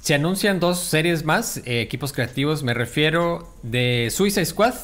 Se 0.00 0.14
anuncian 0.14 0.60
dos 0.60 0.78
series 0.78 1.24
más, 1.24 1.58
eh, 1.58 1.80
equipos 1.80 2.12
creativos, 2.12 2.62
me 2.62 2.74
refiero 2.74 3.52
de 3.62 4.08
Suicide 4.12 4.46
Squad, 4.46 4.74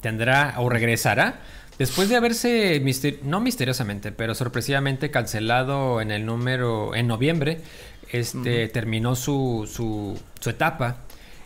tendrá 0.00 0.54
o 0.58 0.68
regresará 0.68 1.40
Después 1.78 2.08
de 2.08 2.16
haberse, 2.16 2.80
no 3.24 3.40
misteriosamente, 3.40 4.12
pero 4.12 4.34
sorpresivamente 4.34 5.10
cancelado 5.10 6.00
en 6.00 6.10
el 6.10 6.26
número, 6.26 6.94
en 6.94 7.06
noviembre, 7.06 7.60
este, 8.10 8.68
terminó 8.68 9.16
su, 9.16 9.68
su, 9.72 10.16
su 10.38 10.50
etapa, 10.50 10.98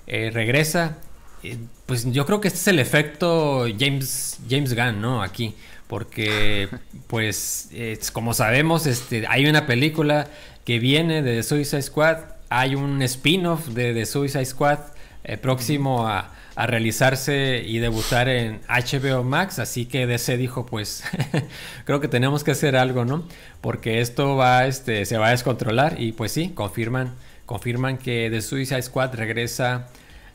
eh, 0.06 0.30
regresa. 0.30 0.98
Eh, 1.42 1.56
pues 1.86 2.12
yo 2.12 2.26
creo 2.26 2.40
que 2.40 2.48
este 2.48 2.60
es 2.60 2.68
el 2.68 2.80
efecto 2.80 3.66
James, 3.78 4.38
James 4.50 4.74
Gunn, 4.74 5.00
¿no? 5.00 5.22
Aquí. 5.22 5.54
Porque, 5.86 6.68
pues, 7.06 7.70
como 8.12 8.34
sabemos, 8.34 8.86
este, 8.86 9.26
hay 9.28 9.46
una 9.46 9.66
película 9.66 10.28
que 10.64 10.78
viene 10.78 11.22
de 11.22 11.36
The 11.36 11.42
Suicide 11.42 11.82
Squad, 11.82 12.18
hay 12.48 12.74
un 12.74 13.02
spin-off 13.02 13.68
de 13.68 13.94
The 13.94 14.06
Suicide 14.06 14.44
Squad 14.44 14.78
eh, 15.24 15.36
próximo 15.36 16.08
a 16.08 16.32
a 16.56 16.66
realizarse 16.66 17.62
y 17.64 17.78
debutar 17.78 18.30
en 18.30 18.62
HBO 18.66 19.22
Max, 19.22 19.58
así 19.58 19.84
que 19.84 20.06
DC 20.06 20.38
dijo, 20.38 20.64
pues 20.64 21.04
creo 21.84 22.00
que 22.00 22.08
tenemos 22.08 22.44
que 22.44 22.52
hacer 22.52 22.76
algo, 22.76 23.04
¿no? 23.04 23.28
Porque 23.60 24.00
esto 24.00 24.36
va, 24.36 24.66
este, 24.66 25.04
se 25.04 25.18
va 25.18 25.28
a 25.28 25.30
descontrolar. 25.30 26.00
Y 26.00 26.12
pues 26.12 26.32
sí, 26.32 26.48
confirman, 26.54 27.14
confirman 27.44 27.98
que 27.98 28.28
The 28.30 28.40
Suicide 28.40 28.80
Squad 28.80 29.14
regresa 29.14 29.88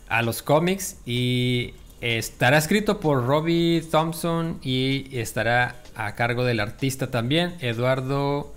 a 0.09 0.21
los 0.21 0.43
cómics 0.43 0.97
y 1.07 1.73
estará 2.01 2.57
escrito 2.57 2.99
por 2.99 3.25
Robbie 3.25 3.81
Thompson 3.81 4.59
y 4.63 5.17
estará 5.17 5.75
a 5.95 6.15
cargo 6.15 6.43
del 6.43 6.59
artista 6.59 7.11
también, 7.11 7.55
Eduardo 7.61 8.53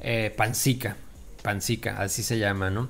eh, 0.00 0.32
Pancica. 0.36 0.96
Pancica, 1.42 2.00
así 2.00 2.22
se 2.22 2.38
llama, 2.38 2.70
¿no? 2.70 2.88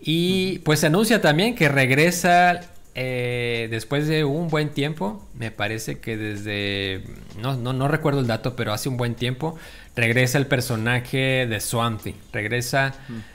Y 0.00 0.60
pues 0.60 0.80
se 0.80 0.86
anuncia 0.86 1.20
también 1.20 1.54
que 1.54 1.68
regresa 1.68 2.60
eh, 2.94 3.68
después 3.70 4.08
de 4.08 4.24
un 4.24 4.48
buen 4.48 4.70
tiempo, 4.70 5.26
me 5.34 5.50
parece 5.50 6.00
que 6.00 6.16
desde, 6.16 7.04
no, 7.38 7.56
no, 7.56 7.88
recuerdo 7.88 8.20
el 8.20 8.26
dato, 8.26 8.56
pero 8.56 8.72
hace 8.72 8.88
un 8.88 8.96
buen 8.96 9.14
tiempo, 9.14 9.56
regresa 9.94 10.38
el 10.38 10.46
personaje 10.46 11.46
de 11.46 11.60
Swamp 11.60 12.00
regresa 12.32 12.94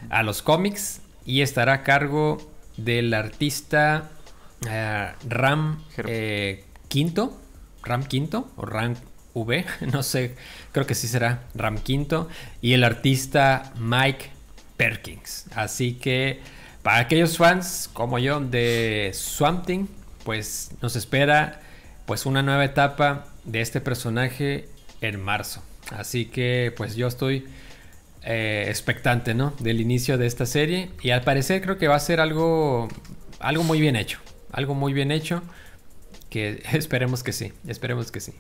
a 0.10 0.24
los 0.24 0.42
cómics 0.42 1.02
y 1.26 1.42
estará 1.42 1.74
a 1.74 1.84
cargo 1.84 2.38
del 2.78 3.14
artista 3.14 4.10
eh, 4.69 5.12
Ram 5.27 5.84
eh, 5.98 6.63
Quinto, 6.88 7.39
Ram 7.84 8.03
Quinto 8.03 8.51
o 8.55 8.65
Ram 8.65 8.95
V, 9.34 9.65
no 9.91 10.03
sé, 10.03 10.36
creo 10.72 10.86
que 10.86 10.95
sí 10.95 11.07
será 11.07 11.43
Ram 11.55 11.77
Quinto, 11.77 12.29
y 12.62 12.74
el 12.74 12.84
artista 12.84 13.74
Mike 13.77 14.29
Perkins. 14.77 15.45
Así 15.55 15.93
que 15.93 16.39
para 16.84 17.00
aquellos 17.00 17.38
fans 17.38 17.89
como 17.93 18.19
yo 18.19 18.39
de 18.39 19.12
Swamp 19.13 19.65
Thing, 19.65 19.88
pues 20.24 20.72
nos 20.81 20.95
espera 20.95 21.62
pues 22.05 22.25
una 22.25 22.43
nueva 22.43 22.65
etapa 22.65 23.25
de 23.43 23.62
este 23.62 23.81
personaje 23.81 24.69
en 25.01 25.22
marzo. 25.22 25.63
Así 25.91 26.25
que 26.25 26.74
pues 26.75 26.95
yo 26.95 27.07
estoy 27.07 27.45
eh, 28.24 28.65
expectante, 28.69 29.34
¿no? 29.34 29.53
Del 29.60 29.81
inicio 29.81 30.17
de 30.17 30.27
esta 30.27 30.45
serie 30.45 30.89
y 31.01 31.12
al 31.12 31.22
parecer 31.22 31.62
creo 31.62 31.77
que 31.77 31.88
va 31.88 31.95
a 31.95 32.00
ser 32.00 32.19
algo 32.19 32.88
algo 33.39 33.63
muy 33.63 33.79
bien 33.79 33.95
hecho, 33.95 34.19
algo 34.52 34.74
muy 34.74 34.94
bien 34.94 35.12
hecho 35.12 35.42
que 36.30 36.64
esperemos 36.74 37.24
que 37.24 37.34
sí, 37.34 37.54
esperemos 37.68 38.12
que 38.12 38.20
sí. 38.20 38.34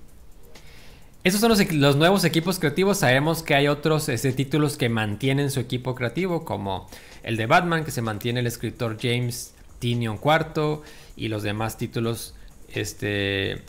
Esos 1.23 1.41
son 1.41 1.49
los, 1.79 1.95
nuevos 1.95 2.23
equipos 2.23 2.59
creativos. 2.59 2.99
Sabemos 2.99 3.41
que 3.41 3.55
hay 3.55 3.67
otros 3.67 4.09
este, 4.09 4.31
títulos 4.31 4.77
que 4.77 4.89
mantienen 4.89 5.49
su 5.49 5.59
equipo 5.59 5.95
creativo, 5.95 6.45
como 6.45 6.87
el 7.23 7.35
de 7.35 7.47
Batman, 7.47 7.83
que 7.83 7.89
se 7.89 8.03
mantiene 8.03 8.41
el 8.41 8.47
escritor 8.47 8.97
James 9.01 9.55
Tinion 9.79 10.19
IV, 10.23 10.81
y 11.15 11.29
los 11.29 11.41
demás 11.41 11.79
títulos, 11.79 12.35
este, 12.71 13.63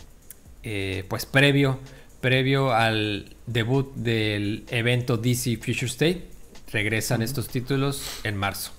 eh, 0.65 1.05
pues 1.09 1.25
previo, 1.25 1.79
previo 2.21 2.75
al 2.75 3.35
debut 3.47 3.95
del 3.95 4.65
evento 4.69 5.17
DC 5.17 5.57
Future 5.57 5.87
State, 5.87 6.27
regresan 6.71 7.23
estos 7.23 7.49
títulos 7.49 8.21
en 8.23 8.37
marzo. 8.37 8.76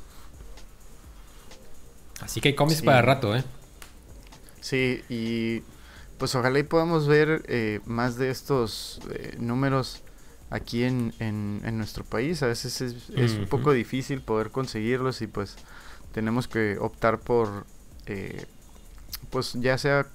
Así 2.21 2.41
que 2.41 2.49
hay 2.49 2.55
cómics 2.55 2.81
para 2.81 3.01
rato, 3.01 3.35
¿eh? 3.35 3.43
Sí, 4.59 5.01
y 5.07 5.61
pues 6.17 6.33
ojalá 6.35 6.59
y 6.59 6.63
podamos 6.63 7.07
ver 7.07 7.43
eh, 7.47 7.79
más 7.85 8.17
de 8.17 8.29
estos 8.29 8.99
eh, 9.11 9.35
números 9.39 10.01
aquí 10.49 10.83
en, 10.83 11.13
en, 11.19 11.77
nuestro 11.77 12.03
país. 12.03 12.41
A 12.41 12.47
veces 12.47 12.81
es, 12.81 13.09
un 13.33 13.47
poco 13.47 13.71
difícil 13.71 14.21
poder 14.21 14.49
conseguirlos 14.49 15.21
y 15.21 15.27
pues 15.27 15.55
tenemos 16.13 16.47
que 16.47 16.77
optar 16.79 17.19
por, 17.19 17.65
eh, 18.07 18.45
pues 19.29 19.53
ya 19.53 19.77
sea 19.77 20.07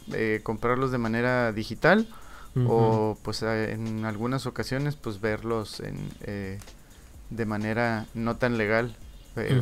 comprarlos 0.43 0.91
de 0.91 0.99
manera 0.99 1.53
digital 1.53 2.09
o 2.67 3.17
pues 3.23 3.43
en 3.43 4.05
algunas 4.05 4.45
ocasiones 4.45 4.97
pues 4.97 5.21
verlos 5.21 5.81
en, 5.81 6.11
de 7.31 7.47
manera 7.47 8.07
no 8.15 8.37
tan 8.37 8.59
legal. 8.59 8.97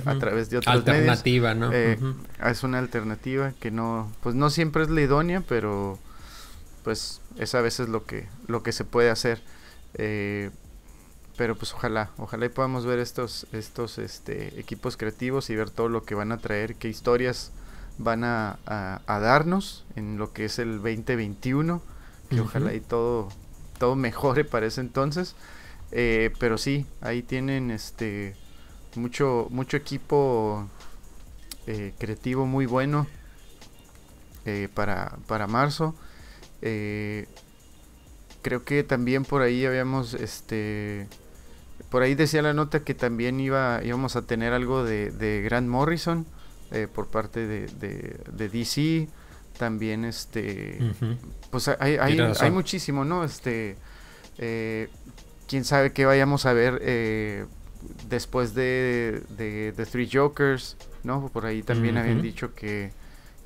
A 0.05 0.19
través 0.19 0.51
de 0.51 0.59
otros 0.59 0.75
alternativa, 0.75 1.55
¿no? 1.55 1.73
Es 1.73 2.63
una 2.63 2.79
alternativa 2.79 3.53
que 3.61 3.71
no, 3.71 4.11
pues 4.23 4.35
no 4.35 4.51
siempre 4.51 4.83
es 4.83 4.91
la 4.91 5.01
idónea, 5.01 5.43
pero 5.47 5.99
pues 6.83 7.21
es 7.39 7.55
a 7.55 7.61
veces 7.61 7.89
lo 7.89 8.05
que, 8.05 8.27
lo 8.47 8.63
que 8.63 8.73
se 8.73 8.85
puede 8.85 9.11
hacer. 9.11 9.41
Eh, 9.95 10.51
pero 11.37 11.57
pues 11.57 11.73
ojalá, 11.73 12.11
ojalá 12.19 12.47
y 12.47 12.49
podamos 12.51 12.85
ver 12.85 12.99
estos, 12.99 13.47
estos 13.53 13.99
este, 13.99 14.61
equipos 14.61 14.97
creativos 14.97 15.49
y 15.49 15.57
ver 15.57 15.71
todo 15.71 15.89
lo 15.89 16.05
que 16.05 16.15
van 16.15 16.33
a 16.33 16.39
traer, 16.39 16.75
qué 16.75 16.89
historias 16.89 17.53
van 17.97 18.25
a, 18.25 18.59
darnos 19.07 19.85
en 19.97 20.19
lo 20.19 20.33
que 20.33 20.47
es 20.47 20.59
el 20.59 20.77
2021, 20.83 21.83
que 22.29 22.41
ojalá 22.41 22.75
y 22.75 22.81
todo, 22.81 23.29
todo 23.79 23.97
mejore 23.97 24.45
para 24.45 24.67
ese 24.67 24.81
entonces. 24.81 25.35
Eh, 25.93 26.33
pero 26.39 26.59
sí, 26.59 26.87
ahí 27.01 27.23
tienen 27.23 27.71
este 27.71 28.37
mucho, 28.97 29.47
mucho 29.51 29.77
equipo 29.77 30.69
eh, 31.67 31.93
creativo 31.99 32.47
muy 32.47 32.67
bueno 32.67 33.07
para, 34.75 35.17
para 35.29 35.47
marzo. 35.47 35.95
Eh, 36.63 37.27
creo 38.43 38.65
que 38.65 38.83
también 38.83 39.25
por 39.25 39.43
ahí 39.43 39.65
habíamos, 39.65 40.15
este, 40.15 41.07
por 41.91 42.03
ahí 42.03 42.15
decía 42.15 42.43
la 42.43 42.55
nota 42.55 42.81
que 42.81 42.95
también 42.95 43.41
iba, 43.41 43.81
íbamos 43.85 44.17
a 44.17 44.23
tener 44.23 44.53
algo 44.53 44.85
de, 44.85 45.43
Grant 45.45 45.69
Morrison 45.69 46.27
eh, 46.71 46.89
por 46.93 47.09
parte 47.09 47.47
de, 47.47 47.67
de, 47.67 48.49
DC. 48.49 49.09
También, 49.59 50.07
este, 50.07 50.79
pues 51.51 51.69
hay, 51.69 51.99
hay, 51.99 52.51
muchísimo, 52.51 53.05
¿no? 53.05 53.25
Este, 53.25 53.77
eh, 54.39 54.89
quién 55.47 55.67
sabe 55.67 55.93
qué 55.93 56.07
vayamos 56.07 56.47
a 56.47 56.55
ver 56.55 56.81
eh, 56.83 57.45
después 58.09 58.55
de, 58.55 59.23
The 59.37 59.87
Three 59.87 60.09
Jokers, 60.11 60.77
¿no? 61.03 61.29
Por 61.29 61.47
ahí 61.47 61.63
también 61.63 61.97
habían 61.97 62.23
dicho 62.23 62.55
que 62.55 62.93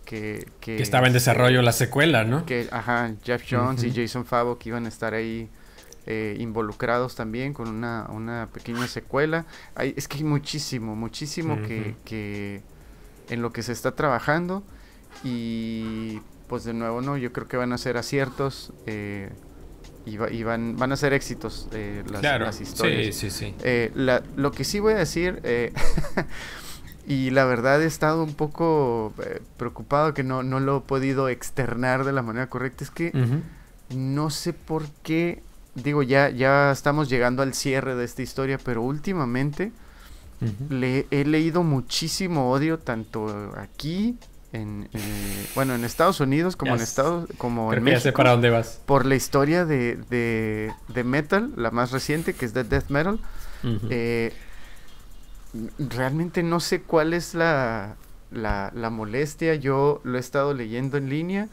que, 0.05 0.47
estaba 0.67 1.07
en 1.07 1.13
desarrollo 1.13 1.63
la 1.63 1.73
secuela, 1.73 2.25
¿no? 2.25 2.45
Que, 2.47 2.69
ajá, 2.71 3.13
Jeff 3.25 3.45
Jones 3.49 3.83
y 3.85 3.93
Jason 3.93 4.25
Favok 4.25 4.65
iban 4.67 4.87
a 4.87 4.89
estar 4.89 5.15
ahí 5.15 5.49
eh, 6.07 6.37
involucrados 6.39 7.15
también 7.15 7.55
con 7.55 7.69
una, 7.69 8.07
una 8.11 8.49
pequeña 8.53 8.87
secuela. 8.87 9.47
Hay, 9.75 9.95
es 9.97 10.09
que 10.09 10.19
hay 10.19 10.25
muchísimo, 10.25 10.95
muchísimo 10.95 11.61
que, 11.63 11.97
que 12.05 12.63
en 13.29 13.43
lo 13.43 13.53
que 13.53 13.63
se 13.63 13.73
está 13.73 13.93
trabajando 13.95 14.63
y 15.23 16.21
pues 16.49 16.65
de 16.65 16.75
nuevo, 16.75 17.01
¿no? 17.01 17.17
Yo 17.17 17.33
creo 17.33 17.49
que 17.49 17.57
van 17.57 17.73
a 17.73 17.79
ser 17.79 17.97
aciertos 17.97 18.73
eh, 18.87 19.31
y, 20.07 20.43
van, 20.43 20.77
van 20.77 20.93
a 20.93 20.97
ser 20.97 21.13
éxitos 21.13 21.69
eh, 21.73 22.05
las, 22.11 22.23
las, 22.23 22.61
historias. 22.61 23.15
Sí, 23.15 23.31
sí, 23.31 23.47
sí. 23.47 23.55
Eh, 23.63 23.91
lo 24.37 24.53
que 24.53 24.65
sí 24.65 24.81
voy 24.81 24.95
a 24.95 24.99
decir... 24.99 25.43
Y 27.07 27.31
la 27.31 27.45
verdad 27.45 27.83
he 27.83 27.87
estado 27.87 28.25
un 28.25 28.35
poco 28.35 29.13
eh, 29.23 29.43
preocupado 29.59 30.15
que 30.15 30.23
no, 30.23 30.43
no 30.43 30.59
lo 30.59 30.79
he 30.79 30.81
podido 30.81 31.29
externar 31.29 32.05
de 32.05 32.13
la 32.13 32.23
manera 32.23 32.49
correcta. 32.49 32.83
Es 32.83 32.91
que 32.91 33.13
no 33.91 34.31
sé 34.31 34.55
por 34.55 34.87
qué, 35.03 35.43
digo, 35.75 36.03
ya, 36.03 36.31
ya 36.31 36.71
estamos 36.71 37.11
llegando 37.11 37.43
al 37.43 37.53
cierre 37.53 37.95
de 37.95 38.05
esta 38.05 38.23
historia, 38.23 38.59
pero 38.63 38.83
últimamente 38.83 39.73
le 40.69 41.07
he 41.11 41.25
leído 41.25 41.63
muchísimo 41.63 42.51
odio 42.51 42.79
tanto 42.79 43.53
aquí, 43.57 44.19
en, 44.55 44.89
eh, 44.93 45.47
bueno, 45.55 45.75
en 45.75 45.85
Estados 45.85 46.21
Unidos 46.21 46.57
como 46.57 46.75
en 46.75 46.81
Estados 46.81 47.29
como 47.39 47.73
en 47.73 47.83
México. 47.83 47.99
Ya 47.99 48.03
sé 48.03 48.13
para 48.13 48.31
dónde 48.31 48.51
vas. 48.51 48.81
Por 48.87 49.05
la 49.05 49.17
historia 49.17 49.65
de, 49.65 49.97
de, 50.09 50.73
de, 50.89 51.05
Metal, 51.05 51.53
la 51.57 51.71
más 51.71 51.91
reciente, 51.91 52.35
que 52.35 52.47
es 52.47 52.55
de 52.55 52.65
Death 52.65 52.89
Metal 52.89 53.19
realmente 55.79 56.43
no 56.43 56.61
sé 56.61 56.83
cuál 56.83 57.15
es 57.15 57.35
la, 57.35 57.97
la, 58.31 58.91
molestia. 58.91 59.55
Yo 59.55 60.01
lo 60.05 60.17
he 60.17 60.21
estado 60.21 60.55
leyendo 60.55 60.97
en 60.97 61.09
línea 61.09 61.49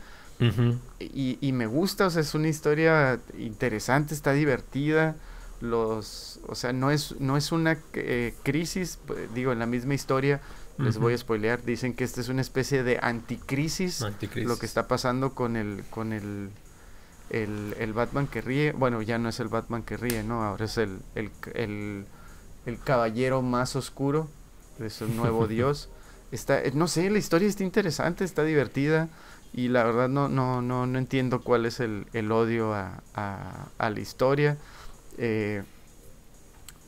y, 0.99 1.37
y, 1.39 1.51
me 1.51 1.67
gusta, 1.67 2.07
o 2.07 2.09
sea, 2.09 2.21
es 2.21 2.33
una 2.33 2.47
historia 2.47 3.19
interesante, 3.37 4.13
está 4.13 4.33
divertida. 4.33 5.15
Los, 5.61 6.39
o 6.47 6.55
sea, 6.55 6.73
no 6.73 6.89
es, 6.89 7.19
no 7.19 7.37
es 7.37 7.51
una 7.51 7.77
eh, 7.93 8.33
crisis, 8.41 8.97
digo, 9.35 9.51
en 9.51 9.59
la 9.59 9.67
misma 9.67 9.93
historia, 9.93 10.41
les 10.81 10.97
voy 10.97 11.13
a 11.13 11.17
spoilear, 11.17 11.63
dicen 11.63 11.93
que 11.93 12.03
esta 12.03 12.21
es 12.21 12.29
una 12.29 12.41
especie 12.41 12.83
de 12.83 12.99
anticrisis, 13.01 14.05
lo 14.35 14.57
que 14.57 14.65
está 14.65 14.87
pasando 14.87 15.33
con 15.33 15.55
el, 15.55 15.83
con 15.89 16.13
el, 16.13 16.49
el, 17.29 17.75
el, 17.79 17.93
Batman 17.93 18.27
que 18.27 18.41
ríe, 18.41 18.71
bueno, 18.73 19.01
ya 19.01 19.17
no 19.17 19.29
es 19.29 19.39
el 19.39 19.47
Batman 19.47 19.83
que 19.83 19.97
ríe, 19.97 20.23
¿no? 20.23 20.43
Ahora 20.43 20.65
es 20.65 20.77
el, 20.77 20.99
el, 21.15 21.31
el 21.53 22.05
el 22.65 22.79
caballero 22.79 23.41
más 23.41 23.75
oscuro, 23.75 24.29
es 24.79 25.01
un 25.01 25.15
nuevo 25.17 25.47
dios. 25.47 25.89
Está, 26.31 26.61
eh, 26.61 26.71
no 26.73 26.87
sé, 26.87 27.09
la 27.09 27.19
historia 27.19 27.47
está 27.47 27.63
interesante, 27.63 28.23
está 28.23 28.43
divertida 28.43 29.09
y 29.53 29.67
la 29.67 29.83
verdad 29.83 30.07
no, 30.07 30.29
no, 30.29 30.61
no, 30.61 30.85
no 30.85 30.97
entiendo 30.97 31.41
cuál 31.41 31.65
es 31.65 31.79
el, 31.79 32.05
el 32.13 32.31
odio 32.31 32.73
a, 32.73 33.01
a, 33.13 33.89
la 33.89 33.99
historia. 33.99 34.57
Eh, 35.17 35.63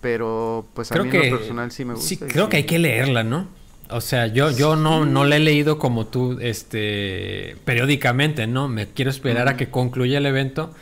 pero 0.02 0.66
pues 0.74 0.92
a 0.92 0.96
mí 0.96 1.10
en 1.10 1.32
lo 1.32 1.38
personal 1.38 1.72
sí 1.72 1.86
me 1.86 1.94
gusta. 1.94 2.08
Sí, 2.08 2.18
creo 2.18 2.50
que 2.50 2.58
hay 2.58 2.66
que 2.66 2.80
leerla, 2.80 3.24
¿no? 3.24 3.48
O 3.94 4.02
sea, 4.02 4.28
yo, 4.28 4.50
yo 4.50 4.76
no, 4.76 5.06
no 5.06 5.24
la 5.24 5.36
he 5.36 5.40
leído 5.40 5.78
como 5.78 6.08
tú, 6.08 6.40
este, 6.42 7.56
periódicamente, 7.64 8.48
¿no? 8.48 8.68
Me 8.68 8.88
quiero 8.88 9.12
esperar 9.12 9.48
a 9.48 9.56
que 9.56 9.70
concluya 9.70 10.18
el 10.18 10.26
evento, 10.26 10.74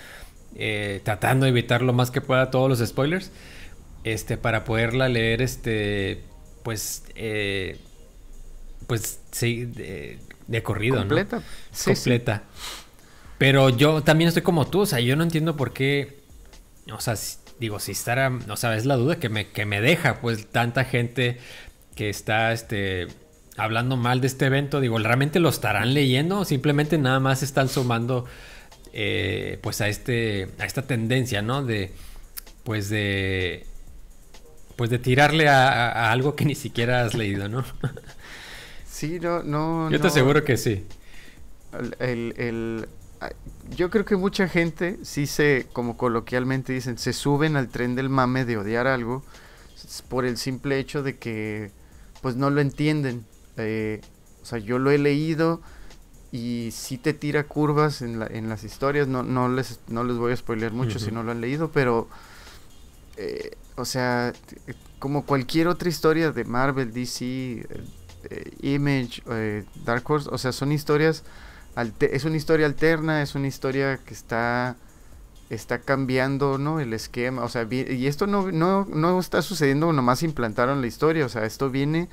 eh, 0.56 1.02
tratando 1.04 1.46
de 1.46 1.50
evitar 1.50 1.82
lo 1.82 1.94
más 1.94 2.10
que 2.10 2.22
pueda 2.22 2.50
todos 2.52 2.70
los 2.70 2.88
spoilers 2.88 3.32
este, 4.04 4.38
para 4.38 4.64
poderla 4.64 5.10
leer, 5.10 5.42
este, 5.42 6.24
pues, 6.64 7.04
eh, 7.16 7.80
pues, 8.88 9.20
sí, 9.32 9.66
de, 9.66 10.64
corrido, 10.64 10.98
¿Completa? 10.98 11.38
¿no? 11.38 11.94
Completa. 11.94 12.44
Pero 13.38 13.70
yo 13.70 14.04
también 14.04 14.30
estoy 14.30 14.44
como 14.44 14.68
tú, 14.68 14.82
o 14.82 14.86
sea, 14.86 15.00
yo 15.00 15.16
no 15.16 15.24
entiendo 15.24 15.58
por 15.58 15.74
qué 15.74 16.22
o 16.92 17.00
sea, 17.00 17.16
digo, 17.60 17.80
si 17.80 17.92
estará, 17.92 18.32
o 18.50 18.58
sea, 18.58 18.76
es 18.76 18.86
la 18.86 18.96
duda 18.96 19.18
que 19.18 19.30
me, 19.30 19.48
que 19.50 19.66
me 19.66 19.82
deja, 19.82 20.20
pues, 20.22 20.48
tanta 20.48 20.84
gente 20.84 21.40
que 21.96 22.10
está, 22.10 22.52
este, 22.52 23.08
hablando 23.58 23.98
mal 23.98 24.22
de 24.22 24.28
este 24.28 24.46
evento, 24.46 24.80
digo, 24.80 24.98
¿realmente 24.98 25.40
lo 25.40 25.50
estarán 25.50 25.94
leyendo 25.94 26.40
o 26.40 26.46
simplemente 26.46 26.98
nada 26.98 27.20
más 27.20 27.44
están 27.44 27.70
sumando, 27.70 28.26
eh, 28.94 29.60
pues, 29.62 29.82
a 29.82 29.88
este, 29.88 30.50
a 30.60 30.66
esta 30.66 30.84
tendencia, 30.84 31.42
¿no? 31.42 31.64
De, 31.64 31.92
pues, 32.64 32.90
de, 32.90 33.66
pues, 34.76 34.90
de 34.90 35.00
tirarle 35.00 35.48
a, 35.50 36.12
algo 36.12 36.36
que 36.36 36.46
ni 36.46 36.56
siquiera 36.56 37.04
has 37.04 37.14
leído, 37.14 37.50
¿no? 37.50 37.64
sí, 38.86 39.20
no, 39.20 39.44
no. 39.44 39.90
Yo 39.90 40.00
te 40.00 40.08
aseguro 40.08 40.44
que 40.44 40.58
sí. 40.58 40.86
el, 42.00 42.34
el 42.38 42.88
yo 43.76 43.90
creo 43.90 44.06
que 44.06 44.16
mucha 44.16 44.48
gente 44.48 44.98
sí 45.04 45.28
se, 45.28 45.68
como 45.74 45.98
coloquialmente 45.98 46.74
dicen, 46.74 46.98
se 46.98 47.14
suben 47.14 47.56
al 47.56 47.70
tren 47.70 47.96
del 47.96 48.10
mame 48.10 48.46
de 48.46 48.58
odiar 48.58 48.88
algo 48.88 49.24
por 50.10 50.26
el 50.26 50.38
simple 50.38 50.80
hecho 50.80 51.04
de 51.04 51.18
que 51.18 51.72
pues 52.22 52.36
no 52.36 52.50
lo 52.50 52.62
entienden. 52.62 53.26
Eh, 53.58 54.02
o 54.42 54.46
sea, 54.46 54.60
yo 54.60 54.80
lo 54.80 54.92
he 54.92 54.98
leído 54.98 55.62
y 56.32 56.70
sí 56.72 56.98
te 56.98 57.14
tira 57.14 57.44
curvas 57.44 58.02
en, 58.02 58.20
la, 58.20 58.28
en 58.28 58.50
las 58.50 58.64
historias. 58.64 59.08
No, 59.08 59.24
no, 59.24 59.50
les, 59.50 59.80
no 59.88 60.04
les 60.04 60.18
voy 60.18 60.34
a 60.34 60.38
spoiler 60.38 60.72
mucho 60.72 61.00
si 61.00 61.12
no 61.12 61.24
lo 61.24 61.32
han 61.32 61.42
leído, 61.42 61.72
pero... 61.72 62.08
Eh, 63.18 63.58
o 63.76 63.86
sea, 63.86 64.34
como 65.00 65.26
cualquier 65.26 65.68
otra 65.68 65.90
historia 65.90 66.32
de 66.32 66.44
Marvel, 66.44 66.94
DC, 66.94 67.26
eh, 67.26 68.52
Image, 68.62 69.24
Dark 69.86 70.10
Horse, 70.10 70.30
o 70.32 70.38
sea, 70.38 70.52
son 70.52 70.72
historias 70.72 71.24
es 72.02 72.26
una 72.26 72.38
historia 72.38 72.66
alterna, 72.66 73.22
es 73.22 73.36
una 73.36 73.48
historia 73.48 73.98
que 73.98 74.14
está 74.14 74.76
está 75.52 75.80
cambiando 75.80 76.58
¿no? 76.58 76.80
el 76.80 76.94
esquema, 76.94 77.44
o 77.44 77.50
sea, 77.50 77.68
y 77.70 78.08
esto 78.08 78.26
no, 78.26 78.52
no, 78.52 78.86
no 78.86 79.20
está 79.20 79.42
sucediendo 79.42 79.92
nomás 79.92 80.24
implantaron 80.24 80.80
la 80.80 80.88
historia, 80.88 81.26
o 81.26 81.30
sea, 81.30 81.46
esto 81.46 81.70
viene 81.70 82.08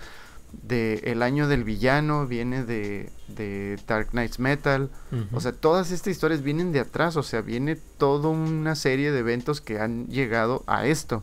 de 0.63 0.95
el 1.05 1.23
año 1.23 1.47
del 1.47 1.63
villano, 1.63 2.27
viene 2.27 2.65
de, 2.65 3.11
de 3.29 3.79
Dark 3.87 4.11
Knights 4.11 4.41
Metal, 4.41 4.91
o 5.33 5.41
sea, 5.41 5.53
todas 5.53 5.93
estas 5.93 6.11
historias 6.11 6.43
vienen 6.43 6.73
de 6.73 6.81
atrás, 6.81 7.17
o 7.17 7.23
sea, 7.23 7.41
viene 7.41 7.77
toda 7.77 8.29
una 8.29 8.75
serie 8.75 9.13
de 9.13 9.21
eventos 9.21 9.61
que 9.61 9.79
han 9.79 10.09
llegado 10.09 10.65
a 10.67 10.87
esto. 10.87 11.23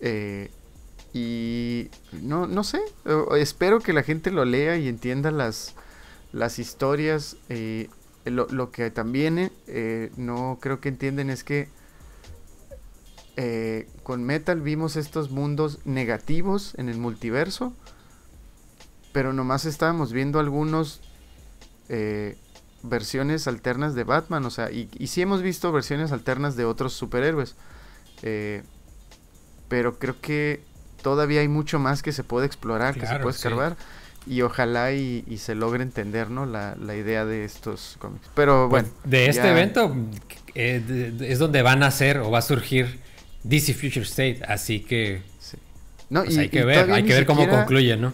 Eh, 0.00 0.50
y 1.12 1.88
no, 2.20 2.46
no 2.48 2.64
sé, 2.64 2.80
espero 3.36 3.80
que 3.80 3.92
la 3.92 4.02
gente 4.02 4.32
lo 4.32 4.44
lea 4.44 4.76
y 4.76 4.88
entienda 4.88 5.30
las, 5.30 5.74
las 6.32 6.58
historias, 6.58 7.36
eh, 7.48 7.88
lo, 8.24 8.70
que 8.70 8.90
también 8.90 9.50
eh, 9.66 10.10
no 10.16 10.58
creo 10.60 10.80
que 10.80 10.88
entienden 10.88 11.30
es 11.30 11.44
que 11.44 11.68
eh, 13.36 13.88
con 14.02 14.22
Metal 14.24 14.60
vimos 14.60 14.96
estos 14.96 15.30
mundos 15.30 15.80
negativos 15.84 16.74
en 16.76 16.88
el 16.88 16.98
multiverso, 16.98 17.72
pero 19.12 19.32
nomás 19.32 19.64
estábamos 19.64 20.12
viendo 20.12 20.38
algunos 20.38 21.00
versiones 22.82 23.46
alternas 23.46 23.94
de 23.94 24.04
Batman, 24.04 24.46
o 24.46 24.50
sea, 24.50 24.70
y, 24.70 24.88
y 24.94 25.08
sí 25.08 25.20
hemos 25.20 25.42
visto 25.42 25.70
versiones 25.72 26.10
alternas 26.10 26.56
de 26.56 26.64
otros 26.64 26.94
superhéroes, 26.94 27.54
pero 29.68 29.98
creo 29.98 30.18
que 30.18 30.64
todavía 31.02 31.42
hay 31.42 31.48
mucho 31.48 31.78
más 31.78 32.02
que 32.02 32.12
se 32.12 32.24
puede 32.24 32.46
explorar, 32.46 32.94
que 32.94 33.06
se 33.06 33.18
puede 33.18 33.36
escarbar 33.36 33.76
y 34.26 34.42
ojalá 34.42 34.92
y, 34.92 35.24
se 35.38 35.54
logre 35.54 35.82
entender 35.82 36.30
¿no? 36.30 36.46
la, 36.46 36.96
idea 36.96 37.24
de 37.24 37.44
estos 37.44 37.96
cómics. 37.98 38.28
Pero 38.34 38.68
pues, 38.70 38.84
bueno. 38.84 38.96
de 39.04 39.26
este 39.26 39.48
evento 39.48 39.94
eh, 40.54 41.12
es 41.20 41.38
donde 41.38 41.62
van 41.62 41.82
a 41.82 41.86
hacer 41.86 42.18
o 42.18 42.30
va 42.30 42.38
a 42.38 42.42
surgir 42.42 43.00
DC 43.44 43.74
Future 43.74 44.02
State, 44.02 44.40
así 44.46 44.80
que 44.80 45.22
no, 46.10 46.24
pues, 46.24 46.36
y, 46.36 46.40
hay 46.40 46.48
que 46.50 46.64
ver, 46.64 46.90
hay 46.92 47.04
que 47.04 47.14
ver 47.14 47.26
cómo 47.26 47.48
concluye, 47.48 47.96
¿no? 47.96 48.12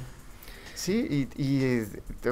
Sí, 0.74 1.28
y, 1.36 1.64
eh, 1.64 1.86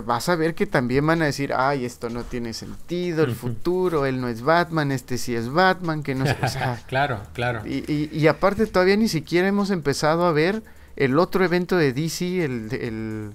vas 0.04 0.28
a 0.28 0.36
ver 0.36 0.54
que 0.54 0.66
también 0.66 1.04
van 1.04 1.20
a 1.20 1.24
decir, 1.24 1.52
ay, 1.52 1.84
esto 1.84 2.08
no 2.08 2.22
tiene 2.22 2.54
sentido, 2.54 3.24
el 3.24 3.34
futuro, 3.34 4.06
él 4.06 4.20
no 4.20 4.28
es 4.28 4.42
Batman, 4.42 4.92
este 4.92 5.18
sí 5.18 5.34
es 5.34 5.50
Batman, 5.50 6.04
que 6.04 6.14
no 6.14 6.24
sé. 6.24 6.36
claro, 6.86 7.22
claro. 7.34 7.66
Y, 7.66 8.08
y, 8.16 8.26
aparte 8.28 8.66
todavía 8.66 8.96
ni 8.96 9.08
siquiera 9.08 9.48
hemos 9.48 9.70
empezado 9.70 10.24
a 10.24 10.32
ver 10.32 10.62
el 10.94 11.18
otro 11.18 11.44
evento 11.44 11.76
de 11.76 11.92
DC, 11.92 12.44
el 12.44 12.68
el 12.72 13.30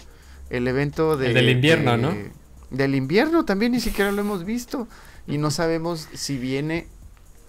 evento 0.68 1.18
de, 1.18 1.34
del 1.34 1.50
invierno, 1.50 1.98
¿no? 1.98 2.16
Del 2.70 2.96
invierno 2.96 3.46
también 3.46 3.74
ni 3.74 3.80
siquiera 3.80 4.12
lo 4.12 4.22
hemos 4.22 4.46
visto 4.46 4.88
y 5.28 5.38
no 5.38 5.52
sabemos 5.52 6.08
si 6.14 6.38
viene 6.38 6.88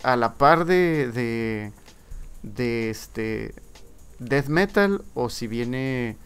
a 0.02 0.16
la 0.16 0.34
par 0.34 0.64
de, 0.64 1.10
de, 1.12 1.72
de 2.42 2.90
este 2.90 3.54
death 4.18 4.46
metal 4.46 5.02
o 5.14 5.30
si 5.30 5.46
viene 5.46 6.16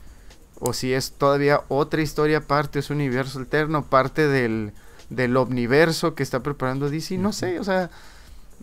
o 0.58 0.72
si 0.72 0.92
es 0.92 1.12
todavía 1.12 1.62
otra 1.68 2.00
historia 2.00 2.38
aparte, 2.38 2.78
es 2.78 2.90
un 2.90 2.96
universo 2.96 3.38
alterno, 3.38 3.84
parte 3.84 4.26
del, 4.26 4.72
del 5.10 5.36
omniverso 5.36 6.14
que 6.14 6.22
está 6.22 6.42
preparando 6.42 6.88
DC, 6.88 7.18
no 7.18 7.32
sé, 7.32 7.60
o 7.60 7.64
sea, 7.64 7.90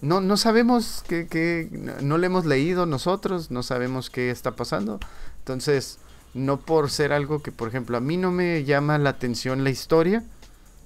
no, 0.01 0.19
no 0.19 0.35
sabemos 0.37 1.03
que, 1.07 1.27
que 1.27 1.69
no 2.01 2.17
lo 2.17 2.25
hemos 2.25 2.45
leído 2.45 2.85
nosotros, 2.85 3.51
no 3.51 3.63
sabemos 3.63 4.09
qué 4.09 4.31
está 4.31 4.51
pasando. 4.51 4.99
Entonces, 5.39 5.99
no 6.33 6.59
por 6.59 6.89
ser 6.89 7.13
algo 7.13 7.41
que, 7.41 7.51
por 7.51 7.67
ejemplo, 7.67 7.97
a 7.97 7.99
mí 7.99 8.17
no 8.17 8.31
me 8.31 8.63
llama 8.63 8.97
la 8.97 9.11
atención 9.11 9.63
la 9.63 9.69
historia 9.69 10.23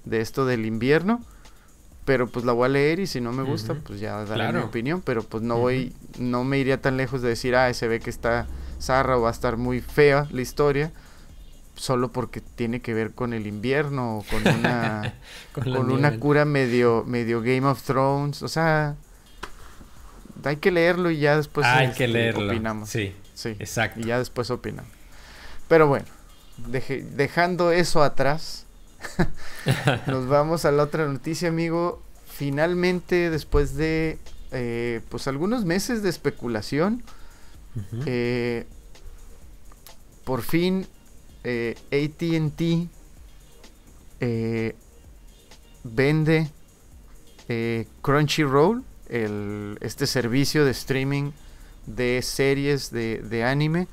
de 0.04 0.20
esto 0.20 0.46
del 0.46 0.66
invierno, 0.66 1.22
pero 2.04 2.28
pues 2.28 2.44
la 2.44 2.52
voy 2.52 2.66
a 2.66 2.68
leer 2.68 3.00
y 3.00 3.06
si 3.06 3.20
no 3.20 3.32
me 3.32 3.42
gusta, 3.42 3.74
pues 3.74 4.00
ya 4.00 4.24
daré 4.24 4.52
mi 4.52 4.64
opinión, 4.64 5.02
pero 5.02 5.22
pues 5.22 5.42
no 5.42 5.58
voy, 5.58 5.92
no 6.18 6.44
me 6.44 6.58
iría 6.58 6.80
tan 6.80 6.96
lejos 6.96 7.22
de 7.22 7.28
decir, 7.28 7.54
ah, 7.54 7.72
se 7.74 7.88
ve 7.88 8.00
que 8.00 8.10
está 8.10 8.46
zarra 8.80 9.18
o 9.18 9.22
va 9.22 9.28
a 9.28 9.32
estar 9.32 9.56
muy 9.56 9.80
fea 9.80 10.26
la 10.30 10.40
historia, 10.40 10.90
solo 11.76 12.10
porque 12.10 12.40
tiene 12.40 12.80
que 12.80 12.94
ver 12.94 13.12
con 13.12 13.32
el 13.32 13.46
invierno 13.46 14.18
o 14.18 14.24
con 14.24 14.46
una, 14.46 15.14
con, 15.52 15.90
una 15.90 16.18
cura 16.18 16.44
medio, 16.44 17.04
medio 17.06 17.40
Game 17.40 17.66
of 17.66 17.82
Thrones, 17.82 18.42
o 18.42 18.48
sea, 18.48 18.96
hay 20.44 20.56
que 20.56 20.70
leerlo 20.70 21.10
y 21.10 21.18
ya 21.18 21.36
después 21.36 21.66
hay 21.66 21.88
que 21.88 22.04
este, 22.04 22.08
leerlo. 22.08 22.46
opinamos. 22.46 22.88
Sí, 22.88 23.14
sí, 23.34 23.50
exacto. 23.58 24.00
Y 24.00 24.04
ya 24.04 24.18
después 24.18 24.50
opinamos. 24.50 24.97
Pero 25.68 25.86
bueno, 25.86 26.06
dejando 26.56 27.72
eso 27.72 28.02
atrás, 28.02 28.66
nos 30.06 30.26
vamos 30.26 30.64
a 30.64 30.72
la 30.72 30.82
otra 30.84 31.06
noticia, 31.06 31.48
amigo. 31.48 32.02
Finalmente, 32.26 33.30
después 33.30 33.74
de 33.74 34.18
eh, 34.50 35.02
pues 35.10 35.28
algunos 35.28 35.64
meses 35.64 36.02
de 36.02 36.08
especulación, 36.08 37.02
eh, 38.06 38.66
por 40.24 40.42
fin 40.42 40.86
eh, 41.44 41.76
ATT 41.92 42.88
vende 45.84 46.50
Crunchyroll, 48.02 48.84
el, 49.08 49.78
este 49.80 50.06
servicio 50.06 50.64
de 50.64 50.70
streaming 50.72 51.30
de 51.86 52.20
series 52.22 52.90
de, 52.90 53.22
de 53.22 53.44
anime 53.44 53.86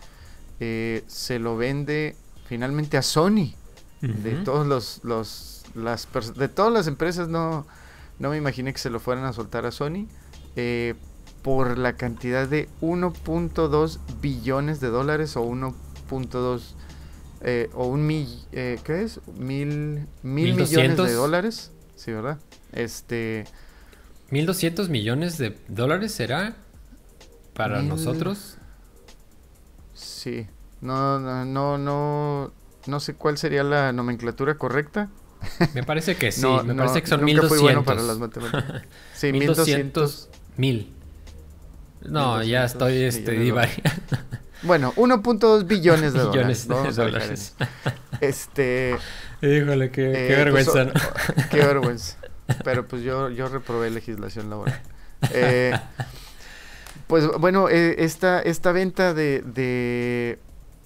eh, 0.59 1.03
se 1.07 1.39
lo 1.39 1.57
vende 1.57 2.15
finalmente 2.47 2.97
a 2.97 3.01
Sony. 3.01 3.53
De 4.01 4.33
todos 4.43 4.67
los, 4.67 4.99
los 5.03 5.63
las 5.73 6.07
de 6.35 6.47
todas 6.47 6.71
las 6.71 6.85
empresas 6.85 7.27
no, 7.27 7.65
no 8.19 8.29
me 8.29 8.37
imaginé 8.37 8.71
que 8.71 8.77
se 8.77 8.91
lo 8.91 8.99
fueran 8.99 9.25
a 9.25 9.33
soltar 9.33 9.65
a 9.65 9.71
Sony 9.71 10.05
eh, 10.55 10.93
por 11.41 11.79
la 11.79 11.93
cantidad 11.93 12.47
de 12.47 12.69
1.2 12.81 13.99
billones 14.21 14.79
de 14.79 14.89
dólares 14.89 15.35
o 15.37 15.43
1.2 15.43 16.61
eh, 17.41 17.69
o 17.73 17.87
un 17.87 18.05
mil 18.05 18.27
¿qué 18.51 19.01
es? 19.01 19.21
mil 19.39 20.05
mil 20.21 20.55
millones 20.55 20.97
de 20.97 21.13
dólares. 21.13 21.71
Sí 21.95 22.11
verdad 22.11 22.37
este 22.73 23.45
1200 24.29 24.89
millones 24.89 25.39
de 25.39 25.57
dólares 25.67 26.11
será 26.11 26.55
para 27.53 27.81
nosotros 27.81 28.57
Sí. 30.25 30.47
No, 30.81 31.19
no, 31.19 31.45
no, 31.45 31.77
no, 31.77 32.51
no 32.88 32.99
sé 32.99 33.13
cuál 33.13 33.38
sería 33.38 33.63
la 33.63 33.93
nomenclatura 33.93 34.55
correcta. 34.55 35.09
Me 35.75 35.83
parece 35.83 36.15
que 36.15 36.31
sí, 36.31 36.41
me 36.65 36.73
parece 36.73 37.03
que 37.03 37.07
son 37.07 37.19
nunca 37.19 37.43
1200. 37.43 37.49
Fui 37.49 37.59
bueno 37.59 37.83
para 37.83 38.01
las 38.01 38.17
matemáticas. 38.17 38.81
Sí, 39.13 39.31
1200 39.31 40.29
mil. 40.57 40.91
No, 42.01 42.41
ya 42.41 42.65
estoy 42.65 43.03
este 43.03 43.53
Bueno, 44.63 44.93
1.2 44.95 45.67
billones 45.67 46.13
de 46.13 46.19
dólares. 46.23 46.67
Billones 46.67 46.95
de 46.95 47.03
dólares. 47.03 47.55
Este. 48.19 48.97
Híjole, 49.43 49.91
qué, 49.91 50.11
qué 50.11 50.41
eh, 50.41 50.49
pues, 50.49 50.73
vergüenza. 50.73 51.49
qué 51.51 51.57
vergüenza. 51.57 52.17
Pero 52.63 52.88
pues 52.88 53.03
yo, 53.03 53.29
yo 53.29 53.47
reprobé 53.47 53.91
legislación 53.91 54.49
laboral. 54.49 54.81
Eh, 55.29 55.79
pues 57.07 57.27
bueno, 57.39 57.69
eh, 57.69 57.95
esta, 57.99 58.41
esta 58.41 58.71
venta 58.71 59.13
de, 59.13 59.41
de, 59.41 60.39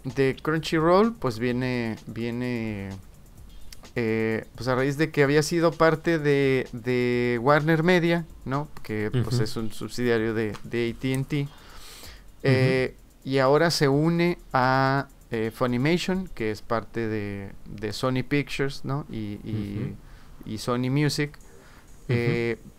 de, 0.03 0.36
Crunchyroll 0.41 1.13
pues 1.13 1.39
viene, 1.39 1.97
viene 2.08 2.89
eh, 3.95 4.45
pues 4.55 4.67
a 4.67 4.75
raíz 4.75 4.97
de 4.97 5.12
que 5.12 5.23
había 5.23 5.43
sido 5.43 5.71
parte 5.71 6.19
de, 6.19 6.67
de 6.73 7.39
Warner 7.41 7.84
Media, 7.84 8.25
¿no? 8.45 8.67
Que 8.84 9.12
pues 9.12 9.39
es 9.39 9.55
un 9.55 9.71
subsidiario 9.71 10.34
de, 10.34 10.55
de 10.63 10.95
ATT. 10.95 11.49
Eh, 12.43 12.95
y 13.23 13.38
ahora 13.38 13.71
se 13.71 13.88
une 13.88 14.38
a 14.51 15.08
Funimation, 15.53 16.27
que 16.34 16.51
es 16.51 16.62
parte 16.62 17.08
de, 17.08 17.51
de 17.65 17.93
Sony 17.93 18.23
Pictures, 18.27 18.84
¿no? 18.84 19.05
Y, 19.10 19.95
y, 20.45 20.58
Sony 20.58 20.89
Music. 20.89 21.38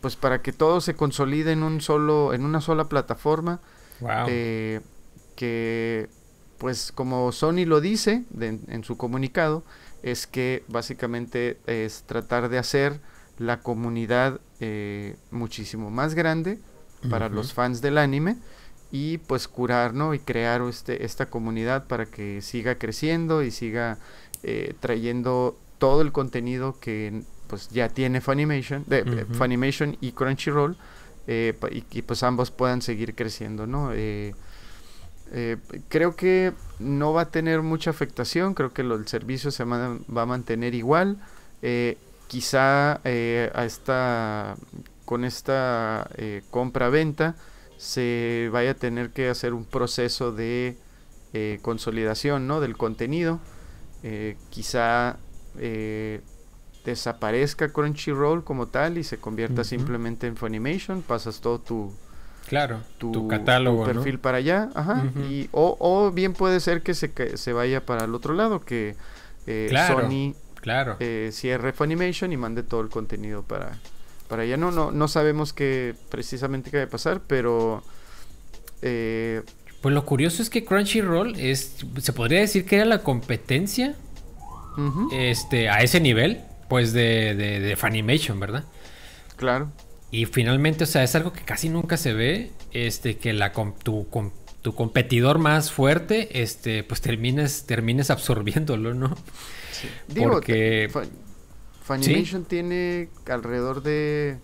Pues 0.00 0.16
para 0.16 0.42
que 0.42 0.52
todo 0.52 0.80
se 0.80 0.94
consolide 0.94 1.52
en 1.52 1.62
un 1.62 1.80
solo, 1.80 2.34
en 2.34 2.44
una 2.44 2.60
sola 2.60 2.88
plataforma. 2.88 3.60
que 5.36 6.08
pues 6.58 6.92
como 6.92 7.32
Sony 7.32 7.64
lo 7.64 7.80
dice 7.80 8.24
en 8.38 8.84
su 8.84 8.96
comunicado, 8.96 9.64
es 10.02 10.26
que 10.26 10.64
básicamente 10.68 11.58
es 11.66 12.02
tratar 12.02 12.48
de 12.48 12.58
hacer 12.58 13.00
la 13.38 13.60
comunidad 13.60 14.40
eh, 14.60 15.16
muchísimo 15.30 15.90
más 15.90 16.14
grande 16.14 16.58
para 17.08 17.30
los 17.30 17.54
fans 17.54 17.80
del 17.80 17.96
anime 17.96 18.36
y 18.92 19.16
pues 19.18 19.48
curar 19.48 19.94
¿no? 19.94 20.12
y 20.12 20.18
crear 20.18 20.60
este, 20.62 21.06
esta 21.06 21.30
comunidad 21.30 21.86
para 21.86 22.04
que 22.04 22.42
siga 22.42 22.74
creciendo 22.74 23.42
y 23.42 23.50
siga 23.50 23.98
eh, 24.42 24.74
trayendo 24.80 25.58
todo 25.78 26.02
el 26.02 26.12
contenido 26.12 26.78
que 26.78 27.22
pues 27.50 27.68
ya 27.68 27.88
tiene 27.88 28.22
Funimation, 28.22 28.84
de, 28.86 29.00
eh, 29.00 29.26
Funimation 29.32 29.98
y 30.00 30.12
Crunchyroll 30.12 30.76
y, 31.26 31.52
y, 31.90 32.02
pues 32.02 32.22
ambos 32.22 32.50
puedan 32.50 32.80
seguir 32.80 33.14
creciendo, 33.14 33.66
¿no? 33.66 33.90
Eh, 35.32 35.58
creo 35.88 36.16
que 36.16 36.52
no 36.80 37.12
va 37.12 37.22
a 37.22 37.30
tener 37.30 37.62
mucha 37.62 37.90
afectación, 37.90 38.54
creo 38.54 38.72
que 38.72 38.82
el 38.82 39.06
servicio 39.06 39.50
se 39.50 39.64
va 39.64 40.22
a 40.22 40.26
mantener 40.26 40.74
igual. 40.74 41.18
Eh, 41.62 41.98
quizá 42.26 43.00
eh, 43.04 43.50
a 43.54 43.64
esta, 43.64 44.56
con 45.04 45.24
esta 45.24 46.08
compra-venta 46.50 47.36
se 47.76 48.48
vaya 48.52 48.72
a 48.72 48.74
tener 48.74 49.10
que 49.10 49.28
hacer 49.28 49.54
un 49.54 49.64
proceso 49.64 50.32
de 50.32 50.76
consolidación 51.62 52.46
¿no? 52.46 52.60
del 52.60 52.76
contenido. 52.76 53.40
quizá 54.50 55.16
desaparezca 56.84 57.68
Crunchyroll 57.68 58.44
como 58.44 58.66
tal 58.66 58.98
y 58.98 59.04
se 59.04 59.18
convierta 59.18 59.64
simplemente 59.64 60.26
en 60.26 60.36
Funimation, 60.36 61.02
pasas 61.02 61.40
todo 61.40 61.58
tu 61.58 61.92
Claro, 62.50 62.80
tu, 62.98 63.28
catálogo. 63.28 63.84
perfil 63.84 64.18
para 64.18 64.38
allá, 64.38 64.70
ajá. 64.74 65.04
y, 65.30 65.48
o, 65.52 66.10
bien 66.12 66.32
puede 66.32 66.58
ser 66.58 66.82
que 66.82 66.94
se, 66.94 67.36
se 67.36 67.52
vaya 67.52 67.86
para 67.86 68.06
el 68.06 68.14
otro 68.14 68.34
lado, 68.34 68.64
que 68.64 68.96
eh, 69.46 69.70
Sony 69.86 70.34
claro. 70.60 70.96
Eh, 70.98 71.30
cierre 71.32 71.72
Funimation 71.72 72.32
y 72.32 72.36
mande 72.36 72.64
todo 72.64 72.80
el 72.80 72.88
contenido 72.88 73.44
para, 73.44 73.78
para 74.28 74.42
allá. 74.42 74.56
No, 74.56 74.72
no, 74.72 74.90
no 74.90 75.06
sabemos 75.06 75.52
qué 75.52 75.94
precisamente 76.10 76.72
qué 76.72 76.78
va 76.78 76.84
a 76.84 76.88
pasar, 76.88 77.20
pero... 77.26 77.84
Eh, 78.82 79.42
pues 79.80 79.94
lo 79.94 80.04
curioso 80.04 80.42
es 80.42 80.50
que 80.50 80.64
Crunchyroll 80.64 81.36
es, 81.38 81.76
se 82.00 82.12
podría 82.12 82.40
decir 82.40 82.66
que 82.66 82.76
era 82.76 82.84
la 82.84 83.02
competencia 83.02 83.94
este, 85.12 85.68
a 85.68 85.82
ese 85.82 86.00
nivel, 86.00 86.40
pues 86.70 86.92
de, 86.92 87.34
de, 87.34 87.58
de 87.58 87.76
Funimation, 87.76 88.38
¿verdad? 88.38 88.64
Claro. 89.36 89.72
Y 90.12 90.26
finalmente, 90.26 90.84
o 90.84 90.86
sea, 90.86 91.02
es 91.02 91.16
algo 91.16 91.32
que 91.32 91.42
casi 91.42 91.68
nunca 91.68 91.96
se 91.96 92.12
ve, 92.14 92.52
este, 92.72 93.18
que 93.18 93.32
la 93.32 93.52
tu, 93.52 94.06
tu 94.62 94.74
competidor 94.74 95.38
más 95.38 95.72
fuerte, 95.72 96.42
este, 96.42 96.84
pues 96.84 97.00
termines, 97.00 97.66
termines 97.66 98.10
absorbiéndolo, 98.10 98.94
¿no? 98.94 99.16
Sí. 99.72 99.88
Digo, 100.08 100.30
Porque... 100.30 100.88
Funimation 101.82 102.44
tiene 102.44 103.08
alrededor 103.26 103.82
de... 103.82 104.38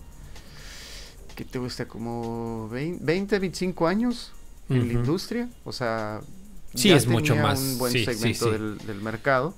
¿Qué 1.33 1.45
te 1.45 1.59
gusta? 1.59 1.87
Como 1.87 2.67
20, 2.67 3.39
25 3.39 3.87
años 3.87 4.33
en 4.69 4.85
la 4.85 4.93
industria. 4.95 5.47
O 5.63 5.71
sea, 5.71 6.19
sí, 6.75 6.91
es 6.91 7.07
mucho 7.07 7.37
más. 7.37 7.61
un 7.61 7.77
buen 7.77 7.93
segmento 7.93 8.51
del, 8.51 8.79
del 8.79 9.01
mercado. 9.01 9.55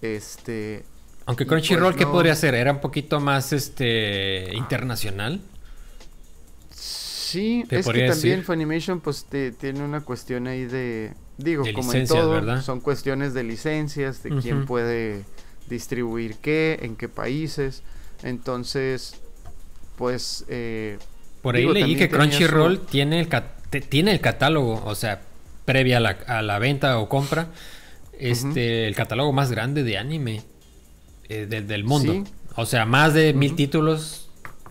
Este, 0.00 0.84
aunque 1.28 1.46
Crunchyroll, 1.46 1.92
pues 1.92 1.96
¿qué 1.96 2.06
podría 2.06 2.34
ser? 2.34 2.54
¿Era 2.54 2.72
un 2.72 2.80
poquito 2.80 3.20
más 3.20 3.52
este 3.52 4.48
internacional? 4.54 5.42
Sí, 6.70 7.64
es 7.68 7.86
que 7.86 8.08
también 8.08 8.42
Funimation 8.42 9.00
pues 9.00 9.26
tiene 9.60 9.82
una 9.82 10.00
cuestión 10.00 10.46
ahí 10.46 10.64
de... 10.64 11.12
Digo, 11.36 11.64
como 11.74 11.92
en 11.92 12.06
todo, 12.06 12.62
son 12.62 12.80
cuestiones 12.80 13.34
de 13.34 13.44
licencias, 13.44 14.22
de 14.22 14.38
quién 14.40 14.64
puede 14.64 15.26
distribuir 15.68 16.36
qué, 16.36 16.78
en 16.80 16.96
qué 16.96 17.10
países. 17.10 17.82
Entonces, 18.22 19.20
pues... 19.98 20.46
Eh, 20.48 20.96
Por 21.42 21.56
ahí 21.56 21.66
leí 21.66 21.94
que 21.94 22.08
Crunchyroll 22.08 22.86
tiene, 22.86 23.20
el 23.20 23.28
tiene 23.90 24.12
el 24.12 24.20
catálogo, 24.22 24.82
o 24.82 24.94
sea, 24.94 25.20
previa 25.66 25.98
a 25.98 26.40
la, 26.40 26.58
venta 26.58 26.98
o 26.98 27.10
compra, 27.10 27.48
este, 28.18 28.88
el 28.88 28.94
catálogo 28.94 29.34
más 29.34 29.50
grande 29.50 29.82
de 29.82 29.98
anime. 29.98 30.42
Eh, 31.28 31.46
del 31.46 31.84
mundo. 31.84 32.24
O 32.56 32.64
sea, 32.64 32.86
más 32.86 33.12
de 33.12 33.34
mil 33.34 33.54
títulos 33.54 34.30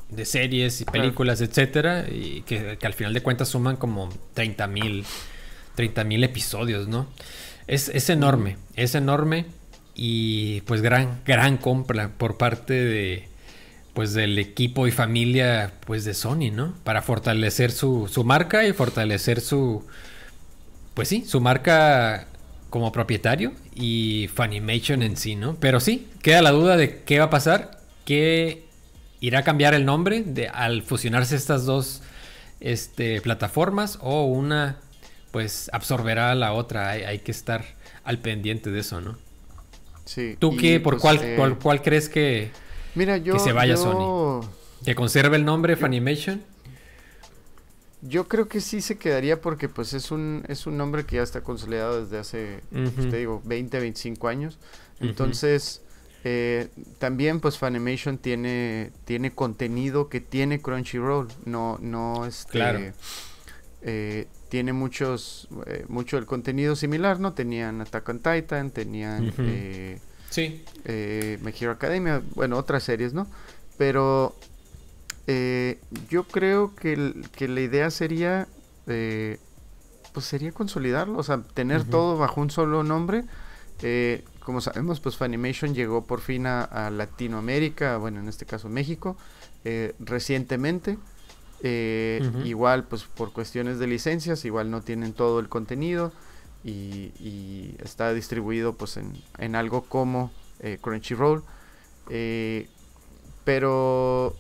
de 0.10 0.26
series 0.26 0.82
y 0.82 0.86
películas, 0.86 1.42
etcétera, 1.42 2.06
y 2.10 2.42
que, 2.42 2.78
al 2.82 2.94
final 2.94 3.14
de 3.14 3.22
cuentas 3.22 3.50
suman 3.50 3.76
como 3.76 4.10
30 4.34 4.68
mil 4.68 5.06
30 5.76 6.04
mil 6.06 6.24
episodios, 6.24 6.88
¿no? 6.88 7.08
Es, 7.68 7.90
es 7.90 8.10
enorme, 8.10 8.58
es 8.76 8.96
enorme 8.96 9.46
y 9.94 10.62
pues 10.62 10.82
gran, 10.82 11.22
gran 11.26 11.58
compra 11.58 12.10
por 12.18 12.38
parte 12.38 12.74
de 12.74 13.28
pues 13.94 14.14
del 14.14 14.40
equipo 14.40 14.88
y 14.88 14.92
familia 14.92 15.74
pues 15.86 16.06
de 16.06 16.14
Sony, 16.14 16.52
¿no? 16.52 16.74
Para 16.84 17.02
fortalecer 17.02 17.72
su, 17.72 18.08
su 18.12 18.24
marca 18.24 18.66
y 18.66 18.74
fortalecer 18.74 19.42
su 19.42 19.86
pues 20.96 21.10
sí, 21.10 21.24
su 21.28 21.42
marca 21.42 22.28
como 22.70 22.92
propietario 22.92 23.54
y 23.76 24.30
Funimation 24.34 25.02
en 25.02 25.18
sí, 25.18 25.36
¿no? 25.36 25.56
Pero 25.60 25.80
sí, 25.80 26.08
queda 26.22 26.42
la 26.42 26.52
duda 26.52 26.78
de 26.78 27.04
qué 27.04 27.20
va 27.20 27.26
a 27.26 27.30
pasar, 27.30 27.80
que 28.06 28.66
irá 29.20 29.40
a 29.40 29.44
cambiar 29.44 29.74
el 29.74 29.86
nombre 29.86 30.24
de, 30.24 30.48
al 30.48 30.84
fusionarse 30.84 31.36
estas 31.36 31.66
dos 31.66 32.02
este, 32.60 33.22
plataformas 33.22 34.00
o 34.02 34.26
una 34.26 34.78
pues 35.32 35.70
absorberá 35.74 36.32
a 36.32 36.36
la 36.36 36.54
otra. 36.54 36.90
Hay, 36.90 37.20
que 37.20 37.32
estar 37.32 37.64
al 38.04 38.20
pendiente 38.20 38.72
de 38.72 38.80
eso, 38.80 39.02
¿no? 39.02 39.18
Sí. 40.06 40.36
¿Tú 40.40 40.56
qué, 40.56 40.80
por 40.80 41.00
pues, 41.00 41.22
eh, 41.22 41.36
cuál, 41.38 41.60
cuál, 41.60 41.82
crees 41.82 42.10
que, 42.10 42.52
mira, 42.96 43.18
yo, 43.18 43.34
que 43.34 43.40
se 43.40 43.52
vaya 43.52 43.76
Sony? 43.76 44.42
¿Que 44.86 44.96
conserve 44.96 45.36
el 45.36 45.46
nombre 45.46 45.76
Funimation? 45.76 46.42
Yo 48.02 48.28
creo 48.28 48.48
que 48.48 48.62
sí 48.62 48.82
se 48.82 48.98
quedaría 48.98 49.42
porque 49.42 49.70
pues 49.70 49.94
es 49.94 50.12
un, 50.12 50.44
es 50.48 50.68
un 50.68 50.78
nombre 50.78 51.06
que 51.06 51.16
ya 51.16 51.24
está 51.24 51.42
consolidado 51.42 52.04
desde 52.04 52.20
hace, 52.20 52.62
pues, 52.72 53.10
te 53.10 53.18
digo, 53.18 53.42
20, 53.46 53.80
25 53.80 54.28
años. 54.28 54.60
Entonces, 55.00 55.82
eh, 56.24 56.70
también 57.00 57.40
pues 57.40 57.58
Funimation 57.58 58.18
tiene, 58.18 58.92
tiene 59.06 59.32
contenido 59.32 60.10
que 60.10 60.22
tiene 60.22 60.62
Crunchyroll. 60.62 61.28
No, 61.46 61.78
no, 61.82 62.26
este... 62.26 62.52
Claro. 62.52 62.80
Eh, 63.82 64.28
tiene 64.50 64.74
muchos, 64.74 65.48
eh, 65.66 65.86
mucho 65.88 66.18
el 66.18 66.26
contenido 66.26 66.76
similar, 66.76 67.20
¿no? 67.20 67.34
Tenían 67.34 67.82
Attack 67.82 68.10
on 68.10 68.20
Titan, 68.20 68.72
tenían... 68.72 69.34
sí. 70.30 70.64
My 70.86 71.54
Hero 71.60 71.72
Academia, 71.72 72.22
bueno, 72.36 72.58
otras 72.58 72.84
series, 72.84 73.14
¿no? 73.14 73.28
Pero 73.78 74.36
eh, 75.28 75.78
yo 76.10 76.24
creo 76.24 76.74
que, 76.74 77.14
que, 77.34 77.50
la 77.50 77.60
idea 77.60 77.92
sería, 77.92 78.48
eh, 78.88 79.40
pues 80.14 80.26
sería 80.26 80.54
consolidarlo, 80.54 81.20
o 81.20 81.24
sea, 81.24 81.44
tener 81.54 81.84
todo 81.84 82.18
bajo 82.18 82.40
un 82.40 82.50
solo 82.50 82.82
nombre. 82.84 83.26
Eh, 83.82 84.24
como 84.40 84.62
sabemos, 84.62 85.02
pues 85.02 85.18
Funimation 85.18 85.76
llegó 85.76 86.06
por 86.06 86.22
fin 86.22 86.48
a, 86.48 86.90
Latinoamérica, 86.90 87.98
bueno, 87.98 88.22
en 88.22 88.30
este 88.30 88.46
caso 88.46 88.70
México, 88.70 89.18
recientemente. 90.00 90.98
Igual, 92.46 92.86
pues 92.86 93.04
por 93.04 93.34
cuestiones 93.34 93.80
de 93.80 93.88
licencias, 93.88 94.46
igual 94.46 94.72
no 94.72 94.82
tienen 94.82 95.12
todo 95.12 95.42
el 95.42 95.50
contenido 95.50 96.14
y, 96.64 97.76
está 97.84 98.14
distribuido 98.14 98.74
pues 98.74 98.96
en, 98.96 99.12
en 99.38 99.56
algo 99.56 99.84
como 99.84 100.32
Crunchyroll. 100.82 101.44
pero 103.44 104.34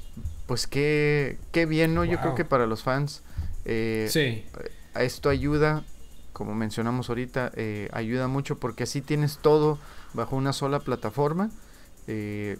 pues 0.47 0.65
qué, 0.65 1.37
qué 1.51 1.65
bien, 1.65 1.93
¿no? 1.93 2.03
Yo 2.05 2.19
creo 2.19 2.33
que 2.33 2.45
para 2.45 2.65
los 2.65 2.81
fans 2.81 3.21
eh, 3.65 4.07
sí. 4.09 4.45
esto 4.95 5.29
ayuda, 5.29 5.83
como 6.33 6.55
mencionamos 6.55 7.09
ahorita, 7.09 7.51
eh, 7.55 7.89
ayuda 7.91 8.27
mucho 8.27 8.57
porque 8.57 8.83
así 8.83 9.01
tienes 9.01 9.37
todo 9.39 9.77
bajo 10.13 10.35
una 10.35 10.53
sola 10.53 10.79
plataforma. 10.79 11.51
Eh, 12.07 12.57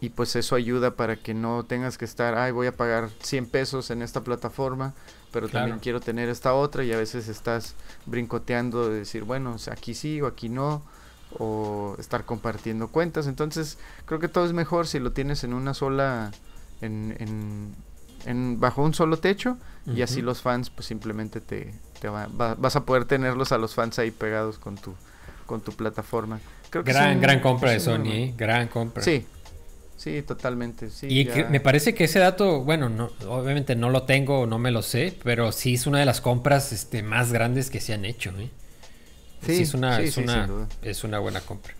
y 0.00 0.10
pues 0.10 0.36
eso 0.36 0.54
ayuda 0.54 0.92
para 0.92 1.16
que 1.16 1.34
no 1.34 1.64
tengas 1.64 1.98
que 1.98 2.04
estar, 2.04 2.36
ay, 2.36 2.52
voy 2.52 2.68
a 2.68 2.76
pagar 2.76 3.10
100 3.20 3.46
pesos 3.46 3.90
en 3.90 4.00
esta 4.02 4.22
plataforma, 4.22 4.94
pero 5.32 5.48
también 5.48 5.80
quiero 5.80 5.98
tener 5.98 6.28
esta 6.28 6.54
otra 6.54 6.84
y 6.84 6.92
a 6.92 6.96
veces 6.96 7.26
estás 7.28 7.74
brincoteando 8.06 8.88
de 8.88 9.00
decir, 9.00 9.24
bueno, 9.24 9.56
aquí 9.72 9.94
sí 9.94 10.20
o 10.20 10.28
aquí 10.28 10.48
no. 10.48 10.82
o 11.38 11.96
estar 11.98 12.24
compartiendo 12.24 12.88
cuentas. 12.88 13.26
Entonces, 13.26 13.76
creo 14.06 14.18
que 14.20 14.28
todo 14.28 14.46
es 14.46 14.52
mejor 14.52 14.86
si 14.86 14.98
lo 14.98 15.12
tienes 15.12 15.44
en 15.44 15.52
una 15.52 15.74
sola, 15.74 16.30
en, 16.80 17.74
en, 18.26 18.60
bajo 18.60 18.82
un 18.82 18.94
solo 18.94 19.18
techo 19.18 19.56
y 19.86 20.02
así 20.02 20.20
los 20.20 20.42
fans 20.42 20.70
pues 20.70 20.86
simplemente 20.86 21.40
te, 21.40 21.72
te 22.00 22.08
vas 22.08 22.76
a 22.76 22.84
poder 22.84 23.06
tenerlos 23.06 23.52
a 23.52 23.58
los 23.58 23.74
fans 23.74 23.98
ahí 23.98 24.10
pegados 24.10 24.58
con 24.58 24.76
tu, 24.76 24.94
con 25.46 25.60
tu 25.60 25.72
plataforma. 25.72 26.40
Creo 26.70 26.84
que 26.84 26.92
gran, 26.92 27.20
gran 27.20 27.40
compra 27.40 27.70
de 27.70 27.80
Sony, 27.80 28.12
¿eh? 28.12 28.34
gran 28.36 28.68
compra. 28.68 29.02
Sí, 29.02 29.24
Sí, 29.98 30.22
totalmente. 30.22 30.90
Sí, 30.90 31.08
y 31.08 31.28
me 31.50 31.58
parece 31.58 31.92
que 31.92 32.04
ese 32.04 32.20
dato, 32.20 32.62
bueno, 32.62 32.88
no, 32.88 33.10
obviamente 33.28 33.74
no 33.74 33.90
lo 33.90 34.04
tengo, 34.04 34.46
no 34.46 34.56
me 34.56 34.70
lo 34.70 34.82
sé, 34.82 35.18
pero 35.24 35.50
sí 35.50 35.74
es 35.74 35.88
una 35.88 35.98
de 35.98 36.06
las 36.06 36.20
compras 36.20 36.72
este, 36.72 37.02
más 37.02 37.32
grandes 37.32 37.68
que 37.68 37.80
se 37.80 37.94
han 37.94 38.04
hecho. 38.04 38.30
¿eh? 38.38 38.48
Sí, 39.44 39.62
es 39.62 39.74
una, 39.74 40.00
es, 40.00 40.16
una 40.16 40.68
es 40.82 41.02
una 41.02 41.18
buena 41.18 41.40
compra. 41.40 41.74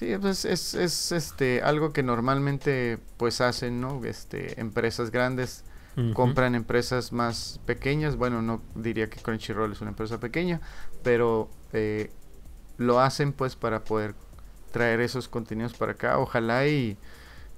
Sí, 0.00 0.16
pues 0.18 0.46
es, 0.46 0.72
es 0.72 1.12
este 1.12 1.60
algo 1.60 1.92
que 1.92 2.02
normalmente 2.02 2.98
pues 3.18 3.42
hacen, 3.42 3.82
¿no? 3.82 4.02
Este, 4.02 4.58
empresas 4.58 5.10
grandes 5.10 5.62
compran 6.14 6.54
empresas 6.54 7.12
más 7.12 7.60
pequeñas. 7.66 8.16
Bueno, 8.16 8.40
no 8.40 8.62
diría 8.74 9.10
que 9.10 9.20
Crunchyroll 9.20 9.72
es 9.72 9.82
una 9.82 9.90
empresa 9.90 10.18
pequeña, 10.18 10.62
pero 11.02 11.50
eh, 11.74 12.10
lo 12.78 12.98
hacen 12.98 13.34
pues 13.34 13.56
para 13.56 13.84
poder 13.84 14.14
traer 14.72 15.02
esos 15.02 15.28
contenidos 15.28 15.74
para 15.74 15.92
acá. 15.92 16.18
Ojalá 16.18 16.66
y 16.66 16.96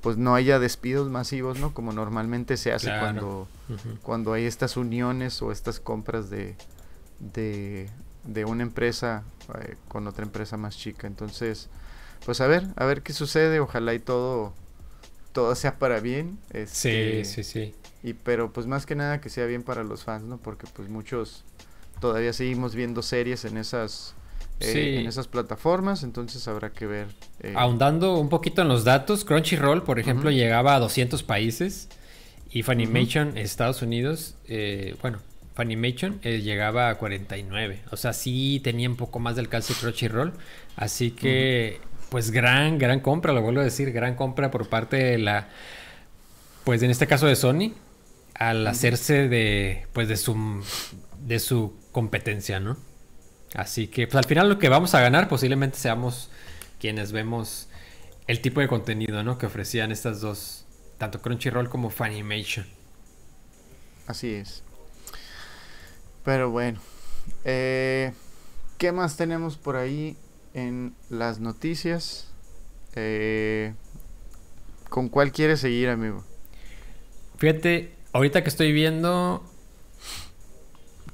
pues 0.00 0.16
no 0.16 0.34
haya 0.34 0.58
despidos 0.58 1.08
masivos, 1.08 1.60
¿no? 1.60 1.72
Como 1.72 1.92
normalmente 1.92 2.56
se 2.56 2.72
hace 2.72 2.90
cuando, 2.98 3.46
cuando 4.02 4.32
hay 4.32 4.46
estas 4.46 4.76
uniones 4.76 5.40
o 5.42 5.52
estas 5.52 5.78
compras 5.78 6.28
de, 6.28 6.56
de, 7.20 7.88
de 8.24 8.44
una 8.44 8.64
empresa 8.64 9.22
eh, 9.60 9.76
con 9.86 10.08
otra 10.08 10.24
empresa 10.24 10.56
más 10.56 10.76
chica. 10.76 11.06
Entonces, 11.06 11.68
pues 12.24 12.40
a 12.40 12.46
ver, 12.46 12.66
a 12.76 12.84
ver 12.84 13.02
qué 13.02 13.12
sucede. 13.12 13.60
Ojalá 13.60 13.94
y 13.94 13.98
todo, 13.98 14.52
todo 15.32 15.54
sea 15.54 15.78
para 15.78 16.00
bien. 16.00 16.38
Este, 16.50 17.24
sí, 17.24 17.42
sí, 17.42 17.44
sí. 17.44 17.74
Y 18.02 18.14
pero 18.14 18.52
pues 18.52 18.66
más 18.66 18.86
que 18.86 18.94
nada 18.94 19.20
que 19.20 19.28
sea 19.28 19.46
bien 19.46 19.62
para 19.62 19.84
los 19.84 20.04
fans, 20.04 20.24
¿no? 20.24 20.38
Porque 20.38 20.66
pues 20.74 20.88
muchos 20.88 21.44
todavía 22.00 22.32
seguimos 22.32 22.74
viendo 22.74 23.02
series 23.02 23.44
en 23.44 23.56
esas 23.56 24.14
eh, 24.60 25.00
en 25.00 25.06
esas 25.06 25.26
plataformas, 25.28 26.02
entonces 26.02 26.46
habrá 26.46 26.70
que 26.70 26.86
ver. 26.86 27.08
Eh, 27.40 27.54
Ahondando 27.56 28.18
un 28.18 28.28
poquito 28.28 28.62
en 28.62 28.68
los 28.68 28.84
datos, 28.84 29.24
Crunchyroll, 29.24 29.82
por 29.82 29.98
ejemplo, 29.98 30.30
llegaba 30.30 30.76
a 30.76 30.78
200 30.78 31.22
países 31.22 31.88
y 32.50 32.62
Funimation, 32.62 33.36
Estados 33.36 33.82
Unidos, 33.82 34.36
eh, 34.46 34.94
bueno, 35.02 35.18
Funimation 35.54 36.20
llegaba 36.20 36.90
a 36.90 36.94
49. 36.96 37.80
O 37.90 37.96
sea, 37.96 38.12
sí 38.12 38.60
tenía 38.62 38.88
un 38.88 38.96
poco 38.96 39.18
más 39.18 39.34
de 39.34 39.40
alcance 39.40 39.74
Crunchyroll. 39.74 40.32
Así 40.76 41.10
que, 41.10 41.80
pues 42.12 42.30
gran, 42.30 42.76
gran 42.76 43.00
compra, 43.00 43.32
lo 43.32 43.40
vuelvo 43.40 43.62
a 43.62 43.64
decir, 43.64 43.90
gran 43.90 44.16
compra 44.16 44.50
por 44.50 44.68
parte 44.68 44.96
de 44.96 45.16
la, 45.16 45.48
pues 46.62 46.82
en 46.82 46.90
este 46.90 47.06
caso 47.06 47.26
de 47.26 47.36
Sony, 47.36 47.72
al 48.34 48.66
hacerse 48.66 49.28
de, 49.28 49.86
pues 49.94 50.08
de 50.08 50.18
su, 50.18 50.62
de 51.20 51.38
su 51.38 51.74
competencia, 51.90 52.60
¿no? 52.60 52.76
Así 53.54 53.86
que 53.86 54.06
pues 54.06 54.16
al 54.16 54.26
final 54.26 54.50
lo 54.50 54.58
que 54.58 54.68
vamos 54.68 54.94
a 54.94 55.00
ganar 55.00 55.30
posiblemente 55.30 55.78
seamos 55.78 56.28
quienes 56.78 57.12
vemos 57.12 57.70
el 58.26 58.42
tipo 58.42 58.60
de 58.60 58.68
contenido 58.68 59.22
¿no? 59.22 59.38
que 59.38 59.46
ofrecían 59.46 59.90
estas 59.90 60.20
dos, 60.20 60.66
tanto 60.98 61.22
Crunchyroll 61.22 61.70
como 61.70 61.88
Funimation. 61.88 62.66
Así 64.06 64.34
es. 64.34 64.62
Pero 66.26 66.50
bueno, 66.50 66.78
eh, 67.46 68.12
¿qué 68.76 68.92
más 68.92 69.16
tenemos 69.16 69.56
por 69.56 69.76
ahí 69.76 70.14
en 70.54 70.94
las 71.10 71.40
noticias? 71.40 72.28
Eh, 72.94 73.74
¿Con 74.88 75.08
cuál 75.08 75.32
quieres 75.32 75.60
seguir, 75.60 75.88
amigo? 75.88 76.24
Fíjate, 77.38 77.92
ahorita 78.12 78.42
que 78.42 78.48
estoy 78.48 78.72
viendo, 78.72 79.42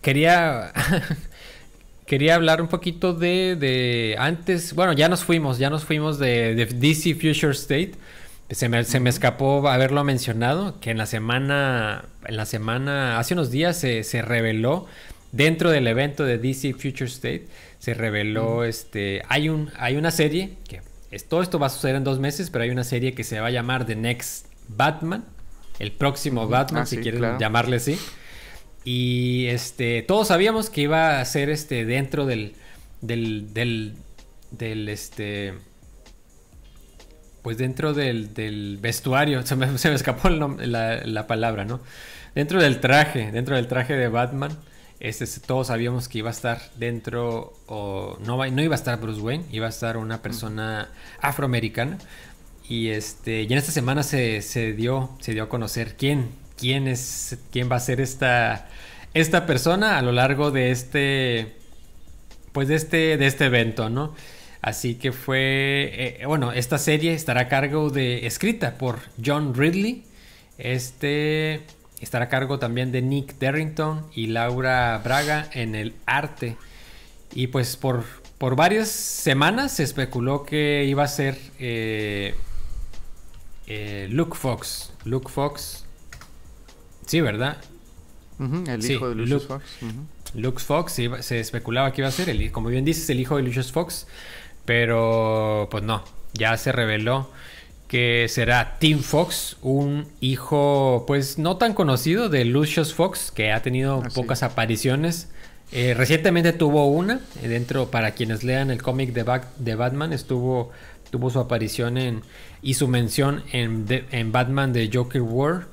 quería 0.03 0.73
quería 2.09 2.35
hablar 2.35 2.61
un 2.61 2.69
poquito 2.69 3.13
de, 3.13 3.55
de, 3.55 4.17
antes, 4.19 4.75
bueno, 4.75 4.95
ya 4.95 5.09
nos 5.09 5.23
fuimos, 5.25 5.59
ya 5.59 5.71
nos 5.71 5.85
fuimos 5.85 6.19
de, 6.19 6.67
DC 6.67 7.15
Future 7.15 7.53
State. 7.53 7.93
Se 8.51 8.71
me, 8.71 8.83
se 8.85 8.99
me, 8.99 9.11
escapó 9.11 9.69
haberlo 9.69 10.03
mencionado, 10.05 10.81
que 10.81 10.91
en 10.91 10.97
la 10.97 11.05
semana, 11.05 12.07
en 12.25 12.37
la 12.39 12.47
semana, 12.47 13.19
hace 13.19 13.35
unos 13.35 13.51
días 13.51 13.79
se, 13.79 14.05
se 14.05 14.23
reveló, 14.23 14.87
dentro 15.33 15.71
del 15.71 15.87
evento 15.87 16.25
de 16.25 16.39
DC 16.39 16.73
Future 16.75 17.07
State, 17.07 17.47
se 17.79 17.95
reveló, 17.95 18.65
este, 18.65 19.23
hay, 19.29 19.49
un, 19.49 19.71
hay 19.79 19.97
una 19.97 20.11
serie, 20.11 20.55
que 20.69 20.81
es, 21.11 21.29
todo 21.29 21.43
esto 21.43 21.59
va 21.59 21.69
a 21.69 21.71
suceder 21.71 21.97
en 21.97 22.05
dos 22.05 22.19
meses, 22.19 22.51
pero 22.51 22.65
hay 22.65 22.71
una 22.71 22.85
serie 22.85 23.15
que 23.15 23.25
se 23.25 23.41
va 23.41 23.49
a 23.49 23.51
llamar 23.51 23.87
The 23.87 23.97
Next 23.97 24.47
Batman, 24.69 25.25
el 25.79 25.93
próximo 25.93 26.49
Batman, 26.49 26.83
ah, 26.83 26.87
si 26.87 26.99
quieren 26.99 27.39
llamarle 27.39 27.77
así. 27.77 27.99
Y 28.85 29.47
este, 29.47 30.03
todos 30.03 30.29
sabíamos 30.29 30.71
que 30.71 30.83
iba 30.83 31.21
a 31.21 31.25
ser 31.25 31.51
este 31.51 31.85
dentro 31.85 32.27
del, 32.27 32.55
del, 33.01 33.53
del, 33.53 33.95
del 34.51 34.89
este, 34.89 35.55
pues 37.43 37.59
dentro 37.59 37.95
del, 37.95 38.35
del 38.35 38.79
vestuario, 38.81 39.43
se 39.47 39.57
me, 39.57 39.79
se 39.79 39.89
me 39.89 39.95
escapó 39.95 40.29
la, 40.29 41.05
la, 41.05 41.27
palabra, 41.27 41.65
¿no? 41.65 41.81
Dentro 42.35 42.61
del 42.61 42.81
traje, 42.81 43.31
dentro 43.33 43.57
del 43.57 43.69
traje 43.69 43.95
de 43.95 44.09
Batman, 44.09 44.51
este, 45.01 45.27
todos 45.47 45.69
sabíamos 45.69 46.09
que 46.09 46.19
iba 46.19 46.29
a 46.29 46.33
estar 46.33 46.61
dentro, 46.77 47.53
o 47.67 48.19
no, 48.21 48.45
no 48.47 48.63
iba 48.63 48.75
a 48.75 48.79
estar 48.79 49.01
Bruce 49.01 49.21
Wayne, 49.21 49.45
iba 49.53 49.67
a 49.67 49.71
estar 49.71 49.97
una 49.97 50.23
persona 50.23 50.91
afroamericana. 51.21 51.99
Y, 52.69 52.89
este, 52.89 53.43
y 53.43 53.53
en 53.53 53.59
esta 53.59 53.73
semana 53.73 54.03
se, 54.03 54.43
se, 54.43 54.73
dio, 54.73 55.11
se 55.21 55.33
dio 55.33 55.45
a 55.45 55.49
conocer 55.49 55.97
quién, 55.97 56.31
quién 56.57 56.89
es, 56.89 57.39
quién 57.51 57.71
va 57.71 57.77
a 57.77 57.81
ser 57.81 58.01
esta, 58.01 58.69
esta 59.15 59.47
persona 59.47 59.99
a 59.99 60.03
lo 60.03 60.13
largo 60.13 60.51
de 60.51 60.71
este, 60.71 61.55
pues 62.53 62.69
de 62.69 62.75
este, 62.75 63.17
de 63.17 63.27
este 63.27 63.47
evento, 63.47 63.89
¿no? 63.89 64.15
Así 64.61 64.97
que 64.97 65.13
fue, 65.13 66.19
eh, 66.21 66.27
bueno, 66.27 66.53
esta 66.53 66.79
serie 66.79 67.15
estará 67.15 67.43
a 67.43 67.49
cargo 67.49 67.91
de, 67.91 68.27
escrita 68.27 68.77
por 68.77 68.99
John 69.25 69.55
Ridley, 69.55 70.05
este 70.59 71.63
estará 72.01 72.27
a 72.27 72.29
cargo 72.29 72.59
también 72.59 72.93
de 72.93 73.03
Nick 73.03 73.39
Derrington 73.39 74.07
y 74.15 74.29
Laura 74.29 75.01
Braga 75.03 75.49
en 75.53 75.75
el 75.75 75.95
arte. 76.07 76.57
Y 77.35 77.49
pues 77.49 77.77
por, 77.77 78.05
por 78.39 78.57
varias 78.57 78.89
semanas 78.89 79.73
se 79.73 79.83
especuló 79.83 80.45
que 80.45 80.85
iba 80.85 81.05
a 81.05 81.09
ser 81.09 81.39
eh, 81.59 82.35
eh, 83.67 84.09
Luke 84.11 84.37
Fox. 84.37 84.93
Luke 85.05 85.31
Fox 85.31 85.85
Sí, 87.09 87.23
¿verdad? 87.23 87.57
el 88.39 88.85
hijo 88.85 89.09
de 89.09 89.15
Lucius 89.15 89.47
Fox. 89.47 89.65
Luke 90.35 90.61
Fox, 90.61 90.93
se 90.93 91.41
especulaba 91.41 91.91
que 91.91 92.03
iba 92.03 92.09
a 92.09 92.13
ser, 92.13 92.29
el, 92.29 92.53
como 92.53 92.69
bien 92.69 92.85
dices, 92.85 93.09
el 93.09 93.19
hijo 93.19 93.37
de 93.37 93.43
Lucius 93.43 93.73
Fox, 93.73 94.07
pero 94.67 95.69
pues 95.71 95.83
no, 95.83 96.05
ya 96.35 96.55
se 96.59 96.71
reveló 96.71 97.31
que 97.89 98.27
será 98.29 98.77
Tim 98.79 99.01
Fox, 99.01 99.57
un 99.63 100.07
hijo 100.21 101.05
pues 101.07 101.39
no 101.39 101.57
tan 101.57 101.75
conocido 101.75 102.29
de 102.29 102.45
Lucius 102.45 102.95
Fox, 102.95 103.33
que 103.33 103.51
ha 103.51 103.63
tenido 103.63 104.03
pocas 104.15 104.43
apariciones. 104.43 105.29
Eh, 105.73 105.95
recientemente 105.95 106.53
tuvo 106.53 106.87
una, 106.87 107.21
eh, 107.43 107.49
dentro, 107.49 107.91
para 107.91 108.13
quienes 108.13 108.45
lean 108.45 108.71
el 108.71 108.83
cómic 108.83 109.13
de, 109.13 109.41
de 109.59 109.75
Batman, 109.75 110.13
estuvo, 110.13 110.71
tuvo 111.11 111.31
su 111.31 111.41
aparición 111.41 111.99
en, 111.99 112.23
y 112.63 112.75
su 112.75 112.89
mención 112.89 113.43
en, 113.53 113.87
en 114.11 114.33
Batman 114.33 114.73
de 114.73 114.91
Joker 114.93 115.23
War 115.23 115.67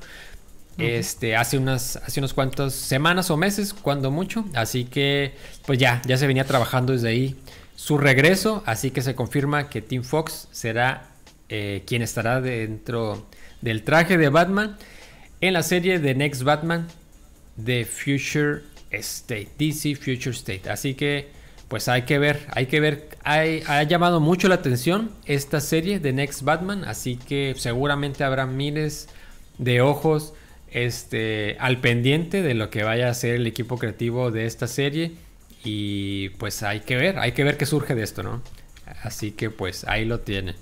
este, 0.78 1.36
hace 1.36 1.58
unas, 1.58 1.98
hace 1.98 2.20
unos 2.20 2.34
cuantas 2.34 2.74
semanas 2.74 3.30
o 3.32 3.38
meses, 3.38 3.74
cuando 3.74 4.12
mucho. 4.12 4.46
Así 4.54 4.86
que, 4.86 5.34
pues 5.66 5.80
ya, 5.80 6.02
ya 6.06 6.18
se 6.18 6.28
venía 6.28 6.46
trabajando 6.46 6.94
desde 6.94 7.10
ahí 7.10 7.36
su 7.76 7.98
regreso. 7.98 8.64
Así 8.66 8.92
que 8.92 9.02
se 9.02 9.16
confirma 9.16 9.70
que 9.70 9.82
Tim 9.82 10.04
Fox 10.04 10.48
será 10.52 11.10
eh, 11.50 11.84
quien 11.86 12.02
estará 12.02 12.42
dentro 12.42 13.28
del 13.62 13.84
traje 13.84 14.18
de 14.18 14.30
Batman 14.30 14.78
en 15.42 15.54
la 15.54 15.64
serie 15.64 16.00
de 16.00 16.16
Next 16.16 16.44
Batman 16.44 16.88
de 17.56 17.86
Future 17.86 18.62
State, 18.92 19.50
DC 19.58 19.96
Future 19.96 20.32
State. 20.32 20.70
Así 20.70 20.94
que, 20.96 21.30
pues 21.68 21.88
hay 21.88 22.04
que 22.04 22.20
ver, 22.20 22.48
hay 22.52 22.68
que 22.68 22.80
ver, 22.80 23.10
ha 23.24 23.84
llamado 23.84 24.20
mucho 24.20 24.48
la 24.48 24.56
atención 24.56 25.12
esta 25.26 25.62
serie 25.62 26.00
de 26.00 26.14
Next 26.14 26.44
Batman. 26.44 26.84
Así 26.86 27.18
que 27.18 27.54
seguramente 27.58 28.24
habrá 28.24 28.46
miles 28.46 29.10
de 29.58 29.82
ojos 29.82 30.34
este, 30.72 31.58
al 31.60 31.80
pendiente 31.80 32.42
de 32.42 32.54
lo 32.54 32.70
que 32.70 32.84
vaya 32.84 33.10
a 33.10 33.14
ser 33.14 33.36
el 33.36 33.48
equipo 33.48 33.78
creativo 33.78 34.32
de 34.32 34.46
esta 34.46 34.68
serie. 34.68 35.14
Y 35.64 36.30
pues 36.30 36.62
hay 36.64 36.82
que 36.82 36.96
ver, 36.96 37.18
hay 37.18 37.32
que 37.32 37.44
ver 37.44 37.58
qué 37.58 37.66
surge 37.66 37.96
de 37.96 38.04
esto, 38.04 38.24
¿no? 38.24 38.42
Así 39.02 39.32
que 39.32 39.50
pues 39.50 39.84
ahí 39.86 40.06
lo 40.06 40.20
tienen. 40.20 40.56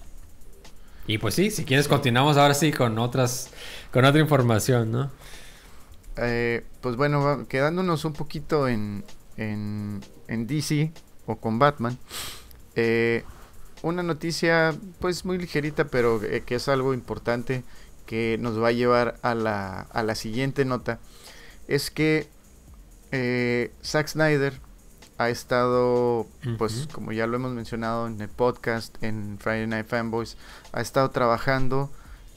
Y 1.05 1.17
pues 1.17 1.35
sí, 1.35 1.51
si 1.51 1.65
quieres 1.65 1.87
continuamos 1.87 2.37
ahora 2.37 2.53
sí 2.53 2.71
con 2.71 2.97
otras, 2.97 3.49
con 3.91 4.05
otra 4.05 4.21
información, 4.21 4.91
¿no? 4.91 5.11
Eh, 6.15 6.63
pues 6.81 6.95
bueno, 6.95 7.45
quedándonos 7.49 8.05
un 8.05 8.13
poquito 8.13 8.67
en, 8.67 9.03
en, 9.35 10.01
en 10.27 10.47
DC 10.47 10.91
o 11.25 11.35
con 11.37 11.59
Batman. 11.59 11.97
Eh, 12.75 13.23
una 13.81 14.01
noticia 14.01 14.73
pues 14.99 15.25
muy 15.25 15.37
ligerita, 15.37 15.85
pero 15.85 16.23
eh, 16.23 16.43
que 16.45 16.55
es 16.55 16.69
algo 16.69 16.93
importante 16.93 17.63
que 18.05 18.37
nos 18.39 18.61
va 18.61 18.69
a 18.69 18.71
llevar 18.71 19.17
a 19.23 19.35
la, 19.35 19.81
a 19.81 20.03
la 20.03 20.15
siguiente 20.15 20.63
nota, 20.63 20.99
es 21.67 21.91
que 21.91 22.29
Zack 23.83 24.07
Snyder 24.07 24.59
ha 25.17 25.29
estado, 25.29 26.27
pues 26.57 26.87
como 26.91 27.11
ya 27.11 27.27
lo 27.27 27.35
hemos 27.35 27.53
mencionado 27.53 28.07
en 28.07 28.19
el 28.19 28.29
podcast, 28.29 29.01
en 29.03 29.37
Friday 29.39 29.67
Night 29.67 29.87
Fanboys, 29.87 30.37
ha 30.71 30.81
estado 30.81 31.09
trabajando 31.11 31.91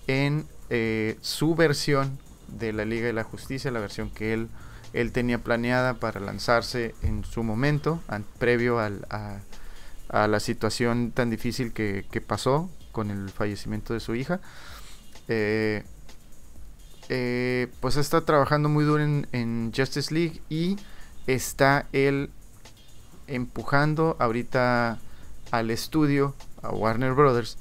en 0.06 0.46
eh, 0.70 1.16
su 1.20 1.54
versión 1.54 2.18
de 2.48 2.72
la 2.72 2.84
Liga 2.84 3.06
de 3.06 3.12
la 3.12 3.24
Justicia, 3.24 3.70
la 3.70 3.80
versión 3.80 4.10
que 4.10 4.32
él, 4.32 4.48
él 4.92 5.12
tenía 5.12 5.42
planeada 5.42 5.94
para 5.94 6.20
lanzarse 6.20 6.94
en 7.02 7.24
su 7.24 7.42
momento, 7.42 8.00
previo 8.38 8.78
a, 8.78 8.90
la 10.08 10.40
situación 10.40 11.10
tan 11.12 11.30
difícil 11.30 11.72
que, 11.72 12.24
pasó 12.26 12.70
con 12.92 13.10
el 13.10 13.30
fallecimiento 13.30 13.94
de 13.94 14.00
su 14.00 14.14
hija. 14.14 14.40
Eh, 15.28 15.82
eh, 17.08 17.68
pues 17.80 17.96
está 17.96 18.24
trabajando 18.24 18.68
muy 18.68 18.84
duro 18.84 19.02
en, 19.02 19.28
en, 19.32 19.72
Justice 19.76 20.12
League 20.12 20.40
y 20.48 20.76
está 21.26 21.86
él 21.92 22.30
empujando 23.26 24.16
ahorita 24.18 24.98
al 25.50 25.70
estudio, 25.70 26.34
a 26.62 26.70
Warner 26.70 27.12
Brothers, 27.12 27.58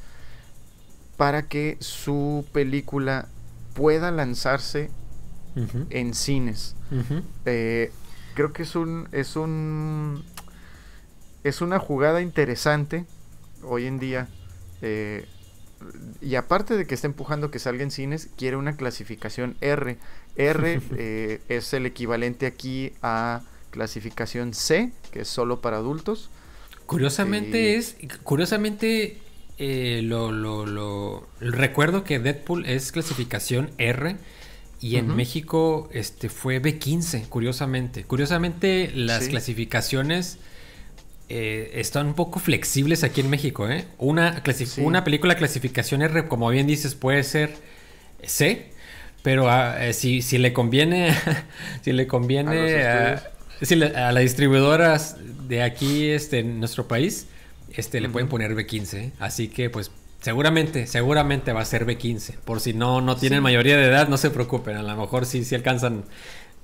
para 1.17 1.47
que 1.47 1.77
su 1.79 2.45
película 2.51 3.27
pueda 3.73 4.11
lanzarse 4.11 4.89
en 5.89 6.13
cines. 6.13 6.75
Eh, 7.45 7.91
creo 8.33 8.51
que 8.51 8.63
es 8.63 8.75
un 8.75 9.07
es 9.13 9.37
un 9.37 10.23
es 11.43 11.61
una 11.61 11.79
jugada 11.79 12.21
interesante 12.21 13.05
hoy 13.63 13.85
en 13.85 13.99
día. 13.99 14.27
Eh, 14.81 15.25
y 16.21 16.35
aparte 16.35 16.75
de 16.75 16.87
que 16.87 16.95
está 16.95 17.07
empujando 17.07 17.51
que 17.51 17.59
salga 17.59 17.83
en 17.83 17.91
cines, 17.91 18.29
quiere 18.35 18.57
una 18.57 18.75
clasificación 18.75 19.55
R. 19.61 19.97
R 20.35 20.81
eh, 20.97 21.41
es 21.47 21.73
el 21.73 21.85
equivalente 21.85 22.45
aquí 22.45 22.93
a 23.01 23.41
clasificación 23.75 24.53
C, 24.53 24.91
que 25.11 25.21
es 25.21 25.27
solo 25.27 25.59
para 25.59 25.77
adultos. 25.77 26.29
Curiosamente 26.85 27.75
es, 27.75 27.97
curiosamente 28.23 29.17
eh, 29.57 29.99
lo, 30.01 30.31
lo, 30.31 30.65
lo, 30.65 31.27
recuerdo 31.41 32.05
que 32.05 32.19
Deadpool 32.19 32.65
es 32.65 32.93
clasificación 32.93 33.69
R 33.77 34.15
y 34.79 34.95
en 34.95 35.13
México 35.13 35.89
este 35.91 36.29
fue 36.29 36.61
B15, 36.61 37.27
curiosamente. 37.27 38.05
Curiosamente 38.05 38.91
las 38.95 39.27
clasificaciones 39.27 40.37
eh, 41.27 41.71
están 41.75 42.07
un 42.07 42.13
poco 42.13 42.39
flexibles 42.39 43.03
aquí 43.03 43.19
en 43.19 43.29
México. 43.29 43.69
¿eh? 43.69 43.85
Una, 43.97 44.41
una 44.77 45.03
película 45.03 45.35
clasificación 45.35 46.01
R, 46.01 46.27
como 46.29 46.49
bien 46.49 46.65
dices, 46.65 46.95
puede 46.95 47.23
ser 47.23 47.55
C, 48.23 48.71
pero 49.21 49.49
ah, 49.49 49.91
si, 49.91 50.21
si, 50.21 50.37
le 50.37 50.53
conviene, 50.53 51.13
si 51.81 51.91
le 51.91 52.07
conviene 52.07 52.83
a, 52.83 53.34
a 53.95 54.11
las 54.11 54.23
distribuidoras 54.23 55.17
de 55.47 55.63
aquí 55.63 56.09
este, 56.09 56.39
en 56.39 56.59
nuestro 56.59 56.87
país, 56.87 57.27
este, 57.75 58.01
le 58.01 58.09
pueden 58.09 58.29
poner 58.29 58.55
B15. 58.55 59.13
Así 59.19 59.47
que, 59.47 59.69
pues, 59.69 59.91
seguramente, 60.21 60.87
seguramente 60.87 61.53
va 61.53 61.61
a 61.61 61.65
ser 61.65 61.85
B15. 61.85 62.37
Por 62.39 62.59
si 62.59 62.73
no, 62.73 63.01
no 63.01 63.15
tienen 63.15 63.43
mayoría 63.43 63.77
de 63.77 63.85
edad, 63.85 64.07
no 64.07 64.17
se 64.17 64.29
preocupen. 64.29 64.75
A 64.77 64.83
lo 64.83 64.95
mejor 64.95 65.25
sí, 65.25 65.43
sí 65.45 65.55
alcanzan, 65.55 66.03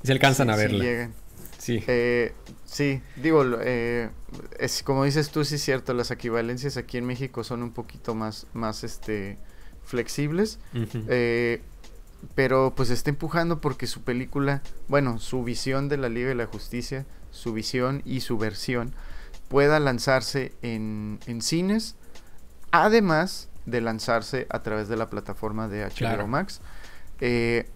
sí 0.03 0.11
alcanzan 0.11 0.49
a 0.49 0.55
verla. 0.55 1.09
Sí, 1.57 1.83
eh, 1.85 2.33
sí, 2.65 3.01
digo, 3.17 3.45
eh, 3.61 4.09
es, 4.57 4.81
como 4.81 5.03
dices 5.03 5.29
tú, 5.29 5.45
sí 5.45 5.55
es 5.55 5.61
cierto, 5.61 5.93
las 5.93 6.09
equivalencias 6.09 6.75
aquí 6.75 6.97
en 6.97 7.05
México 7.05 7.43
son 7.43 7.61
un 7.61 7.71
poquito 7.71 8.15
más, 8.15 8.47
más 8.53 8.83
este, 8.83 9.37
flexibles. 9.83 10.57
Eh, 11.07 11.61
pero 12.35 12.73
pues 12.75 12.89
está 12.89 13.09
empujando 13.09 13.61
porque 13.61 13.87
su 13.87 14.03
película, 14.03 14.61
bueno, 14.87 15.19
su 15.19 15.43
visión 15.43 15.89
de 15.89 15.97
la 15.97 16.09
Liga 16.09 16.29
de 16.29 16.35
la 16.35 16.45
Justicia, 16.45 17.05
su 17.31 17.53
visión 17.53 18.01
y 18.05 18.21
su 18.21 18.37
versión 18.37 18.93
pueda 19.47 19.79
lanzarse 19.79 20.53
en, 20.61 21.19
cines, 21.41 21.95
además 22.71 23.49
de 23.65 23.81
lanzarse 23.81 24.47
a 24.49 24.61
través 24.63 24.87
de 24.87 24.97
la 24.97 25.09
plataforma 25.09 25.67
de 25.67 25.85
HBO 25.85 26.27
Max. 26.27 26.61
Eh, 27.19 27.69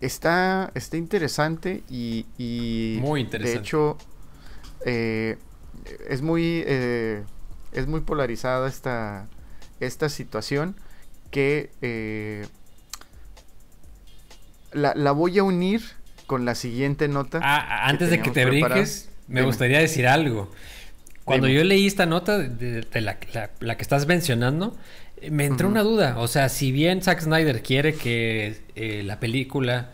está, 0.00 0.70
está 0.74 0.96
interesante 0.96 1.82
y, 1.88 2.98
muy 3.00 3.20
interesante. 3.20 3.58
de 3.58 3.60
hecho 3.60 3.98
eh, 4.84 5.38
es 6.08 6.22
muy 6.22 6.64
eh, 6.66 7.22
es 7.72 7.86
muy 7.86 8.00
polarizada 8.00 8.68
esta 8.68 9.28
esta 9.80 10.08
situación 10.08 10.76
que 11.30 11.70
la, 14.74 14.92
la, 14.94 15.12
voy 15.12 15.38
a 15.38 15.42
unir 15.42 15.82
con 16.26 16.44
la 16.44 16.54
siguiente 16.54 17.08
nota. 17.08 17.40
Ah, 17.42 17.88
antes 17.88 18.10
de 18.10 18.20
que 18.20 18.30
te 18.30 18.44
brinques, 18.44 19.08
me 19.28 19.42
gustaría 19.42 19.78
decir 19.78 20.06
algo. 20.06 20.50
Cuando 21.24 21.48
yo 21.48 21.64
leí 21.64 21.86
esta 21.86 22.04
nota 22.04 22.38
de, 22.38 22.84
la, 23.00 23.18
que 23.18 23.82
estás 23.82 24.06
mencionando, 24.06 24.76
me 25.30 25.46
entró 25.46 25.68
una 25.68 25.82
duda. 25.82 26.18
O 26.18 26.28
sea, 26.28 26.48
si 26.50 26.70
bien 26.70 27.02
Zack 27.02 27.22
Snyder 27.22 27.62
quiere 27.62 27.94
que 27.94 28.60
eh, 28.74 29.02
la 29.04 29.20
película 29.20 29.90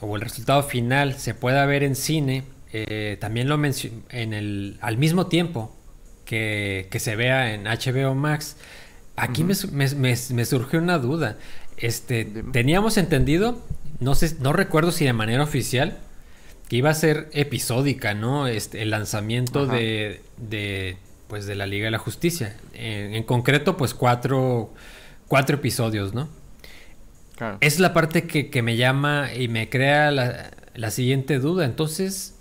o 0.00 0.16
el 0.16 0.22
resultado 0.22 0.62
final 0.64 1.14
se 1.14 1.34
pueda 1.34 1.64
ver 1.66 1.84
en 1.84 1.94
cine, 1.94 2.42
eh, 2.72 3.16
también 3.20 3.48
lo 3.48 3.54
en 3.54 4.34
el 4.34 4.78
al 4.80 4.98
mismo 4.98 5.28
tiempo 5.28 5.76
que, 6.24 6.88
se 6.98 7.14
vea 7.14 7.54
en 7.54 7.64
HBO 7.64 8.14
Max. 8.14 8.56
Aquí 9.16 9.44
me, 9.44 9.54
surgió 10.44 10.80
una 10.80 10.98
duda. 10.98 11.36
Este, 11.76 12.24
teníamos 12.52 12.98
entendido, 12.98 13.64
no 14.00 14.14
sé, 14.14 14.36
no 14.40 14.52
recuerdo 14.52 14.92
si 14.92 15.04
de 15.04 15.12
manera 15.12 15.42
oficial, 15.42 15.98
que 16.68 16.76
iba 16.76 16.90
a 16.90 16.94
ser 16.94 17.28
episódica, 17.32 18.14
¿no? 18.14 18.46
Este, 18.46 18.82
el 18.82 18.90
lanzamiento 18.90 19.66
de, 19.66 20.20
de, 20.36 20.96
pues, 21.28 21.46
de 21.46 21.54
la 21.54 21.66
Liga 21.66 21.86
de 21.86 21.90
la 21.90 21.98
Justicia. 21.98 22.56
En, 22.74 23.22
concreto, 23.24 23.76
pues 23.76 23.92
cuatro, 23.92 24.72
cuatro 25.28 25.56
episodios, 25.56 26.14
¿no? 26.14 26.28
Es 27.60 27.80
la 27.80 27.92
parte 27.92 28.26
que, 28.26 28.62
me 28.62 28.76
llama 28.76 29.34
y 29.34 29.48
me 29.48 29.68
crea 29.68 30.12
la, 30.12 30.90
siguiente 30.90 31.40
duda. 31.40 31.64
Entonces, 31.64 32.36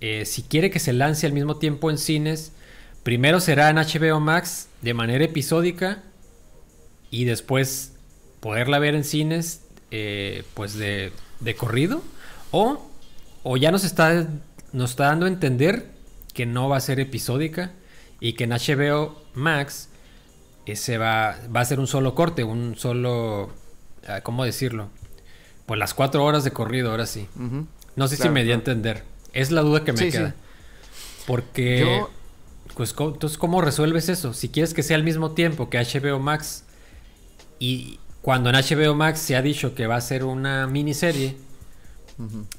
eh, 0.00 0.24
si 0.24 0.42
quiere 0.42 0.70
que 0.70 0.78
se 0.78 0.92
lance 0.94 1.26
al 1.26 1.32
mismo 1.32 1.58
tiempo 1.58 1.90
en 1.90 1.98
cines, 1.98 2.52
primero 3.02 3.40
será 3.40 3.68
en 3.68 3.76
HBO 3.76 4.20
Max 4.20 4.68
de 4.80 4.94
manera 4.94 5.24
episódica 5.24 6.02
y 7.10 7.26
después 7.26 7.92
poderla 8.40 8.78
ver 8.78 8.94
en 8.94 9.04
cines, 9.04 9.65
eh, 9.90 10.44
pues 10.54 10.74
de, 10.74 11.12
de 11.40 11.54
corrido. 11.54 12.02
O 12.50 12.86
o 13.48 13.56
ya 13.56 13.70
nos 13.70 13.84
está, 13.84 14.26
nos 14.72 14.90
está 14.90 15.04
dando 15.04 15.26
a 15.26 15.28
entender 15.28 15.86
que 16.34 16.46
no 16.46 16.68
va 16.68 16.78
a 16.78 16.80
ser 16.80 16.98
episódica 16.98 17.70
y 18.18 18.32
que 18.32 18.42
en 18.42 18.50
HBO 18.50 19.22
Max 19.34 19.88
ese 20.66 20.98
va, 20.98 21.38
va 21.54 21.60
a 21.60 21.64
ser 21.64 21.78
un 21.78 21.86
solo 21.86 22.16
corte, 22.16 22.42
un 22.42 22.74
solo, 22.74 23.52
ah, 24.08 24.22
¿cómo 24.22 24.44
decirlo? 24.44 24.88
Pues 25.64 25.78
las 25.78 25.94
cuatro 25.94 26.24
horas 26.24 26.42
de 26.42 26.50
corrido, 26.50 26.90
ahora 26.90 27.06
sí. 27.06 27.28
No 27.94 28.08
sé 28.08 28.16
si 28.16 28.28
me 28.30 28.42
di 28.42 28.50
a 28.50 28.54
entender. 28.54 29.04
Es 29.32 29.52
la 29.52 29.60
duda 29.60 29.84
que 29.84 29.92
me 29.92 30.08
queda. 30.10 30.34
Porque, 31.24 32.02
pues, 32.74 32.96
entonces, 32.98 33.38
¿cómo 33.38 33.60
resuelves 33.60 34.08
eso? 34.08 34.34
Si 34.34 34.48
quieres 34.48 34.74
que 34.74 34.82
sea 34.82 34.96
al 34.96 35.04
mismo 35.04 35.32
tiempo 35.32 35.70
que 35.70 35.78
HBO 35.78 36.18
Max 36.18 36.64
y 37.60 38.00
cuando 38.26 38.50
en 38.50 38.56
HBO 38.56 38.96
Max 38.96 39.20
se 39.20 39.36
ha 39.36 39.40
dicho 39.40 39.76
que 39.76 39.86
va 39.86 39.94
a 39.94 40.00
ser 40.00 40.24
una 40.24 40.66
miniserie, 40.66 41.36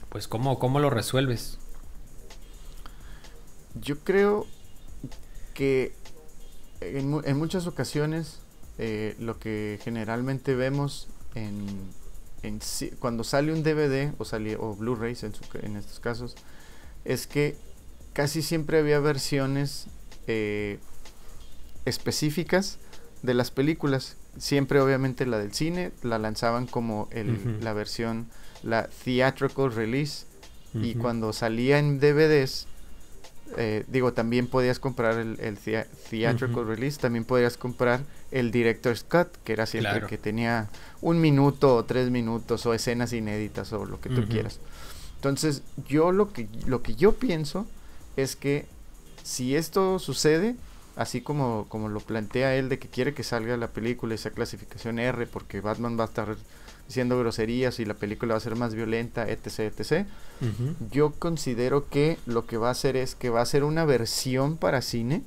pues 0.07 0.29
¿cómo, 0.29 0.59
¿cómo 0.59 0.79
lo 0.79 0.89
resuelves? 0.89 1.57
Yo 3.75 3.99
creo 3.99 4.47
que 5.53 5.93
en, 6.79 7.37
muchas 7.37 7.67
ocasiones 7.67 8.39
eh, 8.77 9.17
lo 9.19 9.39
que 9.39 9.77
generalmente 9.83 10.55
vemos 10.55 11.09
en, 11.35 11.65
cuando 12.99 13.25
sale 13.25 13.51
un 13.51 13.61
DVD 13.61 14.13
o, 14.19 14.65
o 14.65 14.75
Blu-rays 14.77 15.23
en, 15.23 15.33
en, 15.63 15.75
estos 15.75 15.99
casos 15.99 16.37
es 17.03 17.27
que 17.27 17.57
casi 18.13 18.41
siempre 18.41 18.79
había 18.79 19.01
versiones 19.01 19.87
eh, 20.27 20.79
específicas 21.83 22.79
de 23.21 23.33
las 23.33 23.51
películas. 23.51 24.15
Siempre 24.37 24.79
obviamente 24.79 25.25
la 25.25 25.39
del 25.39 25.53
cine 25.53 25.91
la 26.03 26.19
lanzaban 26.19 26.67
como 26.67 27.07
el, 27.11 27.59
la 27.61 27.73
versión 27.73 28.27
la 28.63 28.87
theatrical 29.03 29.71
release. 29.71 30.25
Y 30.73 30.93
cuando 30.93 31.33
salía 31.33 31.79
en 31.79 31.99
DVDs, 31.99 32.67
eh, 33.57 33.83
digo, 33.87 34.13
también 34.13 34.45
podías 34.45 34.77
comprar 34.77 35.17
el, 35.17 35.39
el 35.39 35.57
theatrical 35.57 36.67
release, 36.67 36.99
también 36.99 37.25
podías 37.25 37.57
comprar 37.57 38.01
el 38.29 38.51
director's 38.51 39.03
cut, 39.03 39.27
que 39.43 39.53
era 39.53 39.65
siempre 39.65 40.01
que 40.07 40.19
tenía 40.19 40.69
un 41.01 41.19
minuto 41.19 41.75
o 41.75 41.85
tres 41.85 42.11
minutos 42.11 42.65
o 42.67 42.73
escenas 42.75 43.13
inéditas 43.13 43.73
o 43.73 43.85
lo 43.85 43.99
que 43.99 44.09
tú 44.09 44.27
quieras. 44.27 44.59
Entonces, 45.15 45.63
yo 45.87 46.11
lo 46.11 46.31
que, 46.31 46.47
lo 46.67 46.83
que 46.83 46.93
yo 46.93 47.13
pienso 47.13 47.65
es 48.17 48.35
que 48.35 48.65
si 49.23 49.55
esto 49.55 49.97
sucede, 49.97 50.55
así 50.97 51.21
como, 51.21 51.67
como 51.69 51.89
lo 51.89 51.99
plantea 51.99 52.55
él 52.55 52.69
de 52.69 52.79
que 52.79 52.87
quiere 52.87 53.13
que 53.13 53.23
salga 53.23 53.55
la 53.57 53.69
película 53.69 54.15
esa 54.15 54.31
clasificación 54.31 54.99
R 54.99 55.27
porque 55.27 55.61
Batman 55.61 55.97
va 55.97 56.03
a 56.03 56.07
estar 56.07 56.35
diciendo 56.87 57.19
groserías 57.19 57.79
y 57.79 57.85
la 57.85 57.93
película 57.93 58.33
va 58.33 58.37
a 58.37 58.41
ser 58.41 58.55
más 58.55 58.73
violenta, 58.73 59.29
etc, 59.29 59.59
etc. 59.59 60.07
Yo 60.91 61.11
considero 61.11 61.89
que 61.89 62.17
lo 62.25 62.45
que 62.45 62.57
va 62.57 62.69
a 62.69 62.71
hacer 62.71 62.95
es 62.95 63.15
que 63.15 63.29
va 63.29 63.41
a 63.41 63.45
ser 63.45 63.63
una 63.63 63.85
versión 63.85 64.57
para 64.57 64.81
cine 64.81 65.23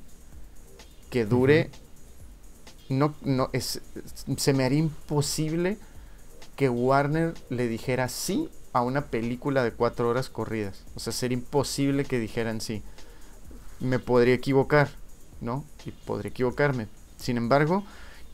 que 1.09 1.25
dure 1.25 1.69
no 2.89 3.13
no 3.21 3.49
es 3.53 3.81
se 4.37 4.53
me 4.53 4.63
haría 4.63 4.79
imposible 4.79 5.77
que 6.55 6.69
Warner 6.69 7.33
le 7.49 7.67
dijera 7.67 8.07
sí 8.09 8.49
a 8.73 8.81
una 8.81 9.07
película 9.07 9.63
de 9.63 9.71
cuatro 9.71 10.09
horas 10.09 10.29
corridas. 10.29 10.83
O 10.95 10.99
sea, 10.99 11.13
sería 11.13 11.37
imposible 11.37 12.05
que 12.05 12.19
dijeran 12.19 12.61
sí. 12.61 12.83
Me 13.79 13.99
podría 13.99 14.35
equivocar, 14.35 14.89
¿no? 15.41 15.65
Y 15.85 15.91
podría 15.91 16.29
equivocarme. 16.29 16.87
Sin 17.17 17.37
embargo, 17.37 17.83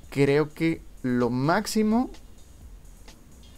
creo 0.09 0.53
que 0.53 0.81
lo 1.01 1.29
máximo 1.29 2.11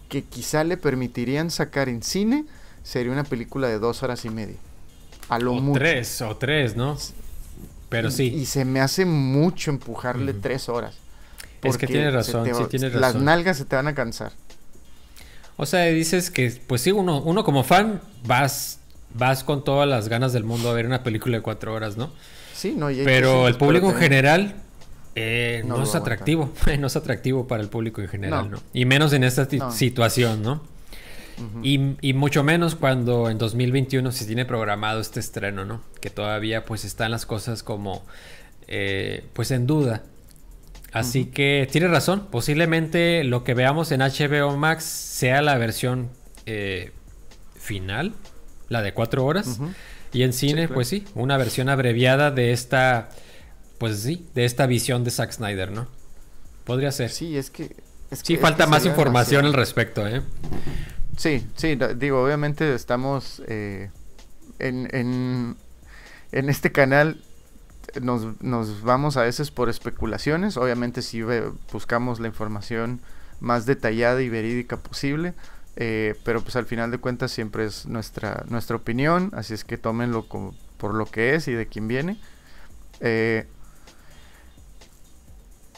que 0.07 0.23
quizá 0.23 0.63
le 0.63 0.77
permitirían 0.77 1.51
sacar 1.51 1.89
en 1.89 2.01
cine 2.01 2.45
sería 2.83 3.11
una 3.11 3.23
película 3.23 3.67
de 3.67 3.79
dos 3.79 4.01
horas 4.03 4.25
y 4.25 4.29
media. 4.29 4.57
A 5.27 5.37
lo 5.39 5.53
o 5.53 5.73
tres, 5.73 6.21
o 6.21 6.35
tres, 6.37 6.75
¿no? 6.75 6.97
Pero 7.89 8.09
sí. 8.11 8.25
Y 8.25 8.45
se 8.45 8.65
me 8.65 8.81
hace 8.81 9.05
mucho 9.05 9.71
empujarle 9.71 10.33
tres 10.33 10.69
horas. 10.69 10.95
Es 11.61 11.77
que 11.77 11.87
tienes 11.87 12.13
razón, 12.13 12.45
sí 12.45 12.63
tienes 12.69 12.93
razón. 12.93 13.01
Las 13.01 13.15
nalgas 13.15 13.57
se 13.57 13.65
te 13.65 13.75
van 13.75 13.87
a 13.87 13.93
cansar. 13.93 14.31
O 15.57 15.65
sea, 15.65 15.85
dices 15.85 16.31
que, 16.31 16.51
pues 16.67 16.81
sí, 16.81 16.91
uno, 16.91 17.21
uno 17.21 17.43
como 17.43 17.63
fan 17.63 18.01
vas, 18.25 18.79
vas 19.13 19.43
con 19.43 19.63
todas 19.63 19.89
las 19.89 20.07
ganas 20.07 20.31
del 20.31 20.45
mundo 20.45 20.69
a 20.69 20.73
ver 20.73 20.85
una 20.85 21.03
película 21.03 21.37
de 21.37 21.43
cuatro 21.43 21.73
horas, 21.73 21.97
¿no? 21.97 22.11
Sí, 22.59 22.73
no. 22.75 22.91
Y 22.91 23.05
Pero 23.05 23.47
el 23.47 23.55
público 23.55 23.89
en 23.89 23.95
general 23.95 24.53
eh, 25.15 25.63
no, 25.65 25.81
es 25.81 25.95
atractivo, 25.95 26.51
no 26.79 26.87
es 26.87 26.95
atractivo 26.97 27.47
para 27.47 27.63
el 27.63 27.69
público 27.69 28.01
en 28.01 28.09
general, 28.09 28.51
¿no? 28.51 28.59
Y 28.73 28.83
menos 28.83 29.13
en 29.13 29.23
esta 29.23 29.47
situación, 29.71 30.43
¿no? 30.43 30.61
y, 31.63 31.95
y, 32.01 32.11
mucho 32.11 32.43
menos 32.43 32.75
cuando 32.75 33.29
en 33.29 33.37
2021 33.37 34.11
se 34.11 34.25
tiene 34.25 34.43
programado 34.43 34.99
este 34.99 35.21
estreno, 35.21 35.63
¿no? 35.63 35.81
Que 36.01 36.09
todavía 36.09 36.65
pues 36.65 36.83
están 36.83 37.11
las 37.11 37.25
cosas 37.25 37.63
como 37.63 38.03
eh, 38.67 39.23
pues 39.31 39.51
en 39.51 39.65
duda. 39.65 40.03
Así 40.91 41.27
que 41.27 41.65
tiene 41.71 41.87
razón, 41.87 42.27
posiblemente 42.29 43.23
lo 43.23 43.45
que 43.45 43.53
veamos 43.53 43.93
en 43.93 44.01
HBO 44.01 44.57
Max 44.57 44.83
sea 44.83 45.41
la 45.41 45.57
versión 45.57 46.09
eh, 46.45 46.91
final, 47.55 48.15
la 48.69 48.81
de 48.81 48.93
cuatro 48.93 49.25
horas. 49.25 49.59
Y 50.13 50.23
en 50.23 50.33
cine, 50.33 50.67
pues 50.67 50.87
sí, 50.87 51.05
una 51.15 51.37
versión 51.37 51.69
abreviada 51.69 52.31
de 52.31 52.51
esta, 52.51 53.09
pues 53.77 53.99
sí, 53.99 54.27
de 54.33 54.45
esta 54.45 54.65
visión 54.65 55.03
de 55.03 55.11
Zack 55.11 55.31
Snyder, 55.31 55.71
¿no? 55.71 55.87
Podría 56.63 56.91
ser. 56.91 57.09
Sí, 57.09 57.37
es 57.37 57.49
que... 57.49 57.75
sí, 58.11 58.37
falta 58.37 58.65
más 58.65 58.85
información 58.85 59.45
al 59.45 59.53
respecto, 59.53 60.07
¿eh? 60.07 60.21
Sí, 61.17 61.45
sí, 61.55 61.77
digo, 61.97 62.23
obviamente 62.23 62.73
estamos 62.73 63.41
eh, 63.47 63.89
en, 64.57 64.87
en, 64.95 65.57
en 66.31 66.49
este 66.49 66.71
canal 66.71 67.21
nos, 68.01 68.41
nos, 68.41 68.83
vamos 68.83 69.17
a 69.17 69.23
veces 69.23 69.51
por 69.51 69.69
especulaciones. 69.69 70.57
Obviamente 70.57 71.01
si 71.01 71.21
buscamos 71.71 72.19
la 72.19 72.27
información 72.27 73.01
más 73.39 73.65
detallada 73.65 74.21
y 74.21 74.29
verídica 74.29 74.77
posible. 74.77 75.33
Eh, 75.81 76.15
pero 76.25 76.41
pues 76.41 76.57
al 76.57 76.65
final 76.65 76.91
de 76.91 76.97
cuentas 76.97 77.31
siempre 77.31 77.65
es 77.65 77.85
nuestra, 77.85 78.43
nuestra 78.49 78.75
opinión. 78.75 79.31
Así 79.33 79.53
es 79.53 79.63
que 79.63 79.77
tómenlo 79.77 80.27
como, 80.27 80.53
por 80.77 80.93
lo 80.93 81.05
que 81.05 81.35
es 81.35 81.47
y 81.47 81.53
de 81.53 81.67
quién 81.67 81.87
viene. 81.87 82.19
Eh, 82.99 83.47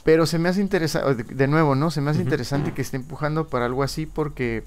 pero 0.04 0.26
se 0.26 0.40
me 0.40 0.50
hace 0.50 0.60
interesante, 0.60 1.24
de 1.24 1.48
nuevo, 1.48 1.76
¿no? 1.76 1.92
Se 1.92 2.02
me 2.02 2.10
hace 2.10 2.22
interesante 2.22 2.74
que 2.74 2.82
esté 2.82 2.98
empujando 2.98 3.48
para 3.48 3.66
algo 3.66 3.84
así 3.84 4.08
porque 4.08 4.64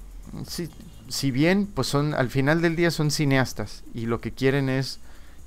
si, 0.47 0.69
si 1.09 1.31
bien, 1.31 1.67
pues 1.67 1.87
son, 1.87 2.13
al 2.13 2.29
final 2.29 2.61
del 2.61 2.77
día 2.77 2.89
son 2.89 3.11
cineastas 3.11 3.83
y 3.93 4.05
lo 4.05 4.21
que 4.21 4.31
quieren 4.31 4.69
es 4.69 4.99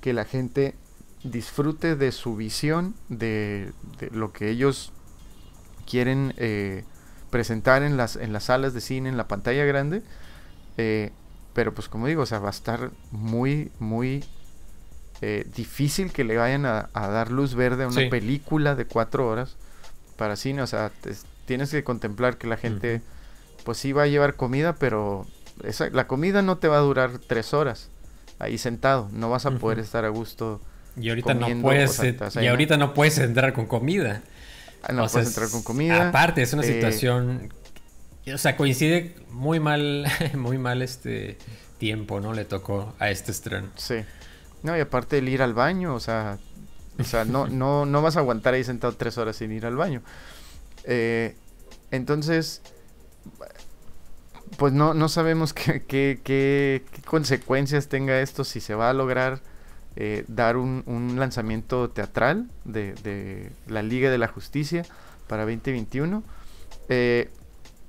que 0.02 0.12
la 0.12 0.26
gente 0.26 0.74
disfrute 1.24 1.96
de 1.96 2.12
su 2.12 2.36
visión, 2.36 2.94
de, 3.08 3.72
lo 4.10 4.32
que 4.32 4.50
ellos 4.50 4.92
quieren 5.88 6.34
eh, 6.36 6.84
presentar 7.30 7.82
en 7.82 7.96
las, 7.96 8.16
en 8.16 8.32
las 8.32 8.44
salas 8.44 8.74
de 8.74 8.80
cine, 8.80 9.08
en 9.08 9.16
la 9.16 9.28
pantalla 9.28 9.64
grande. 9.64 10.02
Eh, 10.76 11.10
pero 11.52 11.74
pues 11.74 11.88
como 11.88 12.06
digo, 12.06 12.22
o 12.22 12.26
sea, 12.26 12.38
va 12.38 12.48
a 12.48 12.52
estar 12.52 12.90
muy, 13.10 13.72
muy 13.78 14.24
eh, 15.20 15.46
difícil 15.54 16.12
que 16.12 16.24
le 16.24 16.36
vayan 16.36 16.66
a, 16.66 16.88
dar 16.94 17.30
luz 17.30 17.54
verde 17.54 17.84
a 17.84 17.88
una 17.88 18.08
película 18.08 18.74
de 18.74 18.84
cuatro 18.84 19.28
horas 19.28 19.56
para 20.16 20.36
cine. 20.36 20.62
O 20.62 20.66
sea, 20.66 20.92
tienes 21.46 21.70
que 21.70 21.82
contemplar 21.82 22.36
que 22.36 22.46
la 22.46 22.56
gente, 22.56 23.00
pues 23.64 23.78
sí 23.78 23.92
va 23.92 24.04
a 24.04 24.06
llevar 24.06 24.34
comida, 24.34 24.76
pero 24.76 25.26
esa, 25.64 25.90
la 25.90 26.06
comida 26.06 26.42
no 26.42 26.58
te 26.58 26.68
va 26.68 26.76
a 26.76 26.80
durar 26.80 27.18
tres 27.18 27.52
horas 27.54 27.90
ahí 28.38 28.58
sentado. 28.58 29.08
No 29.12 29.30
vas 29.30 29.46
a 29.46 29.50
poder 29.50 29.80
estar 29.80 30.04
a 30.04 30.08
gusto 30.10 30.60
y 31.00 31.08
ahorita 31.08 31.34
no 31.34 31.62
puedes, 31.62 32.00
y 32.40 32.46
ahorita 32.46 32.76
no 32.76 32.94
puedes 32.94 33.18
entrar 33.18 33.52
con 33.52 33.66
comida. 33.66 34.22
Ah, 34.82 34.92
no 34.92 35.06
puedes 35.06 35.28
entrar 35.28 35.48
con 35.50 35.62
comida. 35.62 36.08
Aparte, 36.08 36.42
es 36.42 36.52
una 36.52 36.62
eh, 36.62 36.74
situación. 36.74 37.52
O 38.32 38.38
sea, 38.38 38.56
coincide 38.56 39.14
muy 39.30 39.60
mal, 39.60 40.06
muy 40.34 40.58
mal 40.58 40.82
este 40.82 41.38
tiempo, 41.78 42.20
¿no? 42.20 42.32
Le 42.32 42.44
tocó 42.44 42.94
a 42.98 43.10
este 43.10 43.32
estreno. 43.32 43.68
Sí. 43.76 43.96
No, 44.62 44.76
y 44.76 44.80
aparte 44.80 45.18
el 45.18 45.28
ir 45.28 45.42
al 45.42 45.54
baño, 45.54 45.94
o 45.94 46.00
sea, 46.00 46.38
o 46.98 47.04
sea, 47.04 47.24
no, 47.24 47.46
no, 47.46 47.86
no 47.86 48.02
vas 48.02 48.16
a 48.16 48.20
aguantar 48.20 48.54
ahí 48.54 48.64
sentado 48.64 48.92
tres 48.94 49.18
horas 49.18 49.36
sin 49.36 49.52
ir 49.52 49.64
al 49.64 49.76
baño. 49.76 50.02
Eh, 50.84 51.36
entonces, 51.90 52.60
pues 54.56 54.72
no, 54.72 54.94
no 54.94 55.08
sabemos 55.08 55.52
qué, 55.54 55.82
qué, 55.84 56.20
qué, 56.22 56.84
qué, 56.90 57.02
consecuencias 57.02 57.88
tenga 57.88 58.20
esto, 58.20 58.44
si 58.44 58.60
se 58.60 58.74
va 58.74 58.90
a 58.90 58.92
lograr 58.92 59.40
eh, 60.00 60.24
dar 60.28 60.56
un, 60.56 61.16
lanzamiento 61.18 61.90
teatral 61.90 62.48
de, 62.64 63.50
la 63.66 63.82
Liga 63.82 64.12
de 64.12 64.18
la 64.18 64.28
Justicia 64.28 64.84
para 65.26 65.42
2021. 65.42 66.22
Eh, 66.88 67.28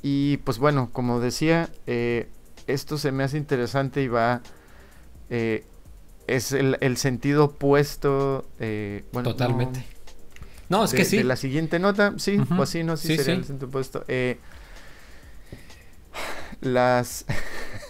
y 0.01 0.37
pues 0.37 0.57
bueno, 0.57 0.89
como 0.91 1.19
decía, 1.19 1.69
eh, 1.85 2.27
esto 2.65 2.97
se 2.97 3.11
me 3.11 3.23
hace 3.23 3.37
interesante 3.37 4.01
y 4.01 4.07
va... 4.07 4.41
es 5.29 6.51
el, 6.51 6.97
sentido 6.97 7.45
opuesto... 7.45 8.43
bueno, 9.13 9.29
Totalmente. 9.29 9.85
No, 10.67 10.85
es 10.85 10.93
que 10.93 11.05
sí. 11.05 11.17
De 11.17 11.25
la 11.25 11.35
siguiente 11.35 11.77
nota, 11.77 12.15
sí, 12.17 12.41
pues 12.57 12.71
sí, 12.71 12.83
no, 12.83 12.97
sí, 12.97 13.17
sería 13.17 13.35
el 13.35 13.45
sentido 13.45 13.67
opuesto. 13.67 14.03
las... 16.61 17.27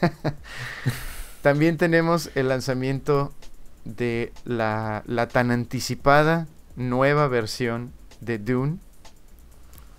También 1.41 1.78
tenemos 1.78 2.32
el 2.36 2.49
lanzamiento 2.49 3.34
de 3.86 4.32
la, 4.45 5.03
tan 5.32 5.51
anticipada 5.51 6.47
nueva 6.75 7.27
versión 7.27 7.91
de 8.21 8.38
Dune 8.38 8.77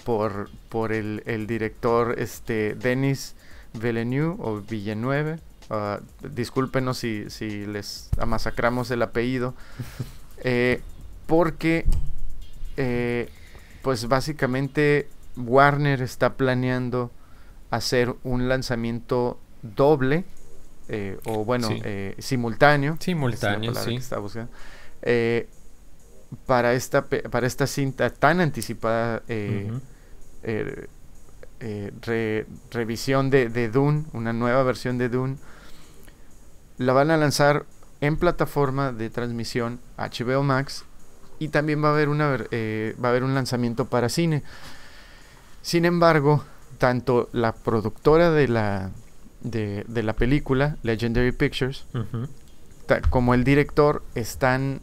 por, 0.04 0.50
por 0.68 0.92
el, 0.92 1.46
director 1.46 2.16
este, 2.18 2.74
Denis 2.74 3.34
Villeneuve 3.74 4.36
o 4.38 4.60
Villeneuve. 4.60 5.38
Uh, 5.70 6.02
discúlpenos 6.28 6.98
si, 6.98 7.30
si, 7.30 7.64
les 7.64 8.10
amasacramos 8.18 8.90
el 8.90 9.02
apellido. 9.02 9.54
Eh, 10.42 10.80
porque, 11.26 11.84
eh, 12.78 13.28
pues 13.82 14.08
básicamente, 14.08 15.06
Warner 15.36 16.00
está 16.00 16.32
planeando 16.32 17.10
hacer 17.70 18.14
un 18.24 18.48
lanzamiento 18.48 19.38
doble 19.62 20.24
eh, 20.92 21.20
o 21.24 21.44
bueno, 21.44 21.68
eh, 21.70 22.16
simultáneo. 22.18 22.96
Simultáneo, 22.98 23.72
sí. 23.76 24.00
Eh, 25.02 25.48
para, 26.46 26.72
esta, 26.72 27.06
para 27.06 27.46
esta 27.46 27.68
cinta 27.68 28.10
tan 28.10 28.40
anticipada 28.40 29.22
revisión 32.72 33.30
de, 33.30 33.48
de, 33.50 33.68
Dune, 33.68 34.04
una 34.12 34.32
nueva 34.32 34.64
versión 34.64 34.98
de 34.98 35.08
Dune, 35.08 35.36
la 36.76 36.92
van 36.92 37.12
a 37.12 37.16
lanzar 37.16 37.66
en 38.00 38.16
plataforma 38.16 38.90
de 38.90 39.10
transmisión 39.10 39.78
HBO 39.96 40.42
Max 40.42 40.84
y 41.38 41.50
también 41.50 41.84
va 41.84 41.90
a 41.90 41.92
haber, 41.92 42.08
una, 42.08 42.30
va 42.30 43.08
a 43.08 43.10
haber 43.10 43.22
un 43.22 43.34
lanzamiento 43.34 43.84
para 43.84 44.08
cine. 44.08 44.42
Sin 45.62 45.84
embargo, 45.84 46.42
tanto 46.78 47.28
la 47.32 47.52
productora 47.52 48.32
de 48.32 48.48
la, 48.48 48.90
de, 49.42 49.84
la 50.02 50.14
película, 50.14 50.76
Legendary 50.82 51.32
Pictures, 51.32 51.86
como 53.10 53.34
el 53.34 53.44
director, 53.44 54.02
están 54.14 54.80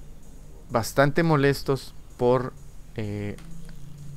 bastante 0.70 1.24
molestos 1.24 1.93
por, 2.18 2.53
eh, 2.95 3.36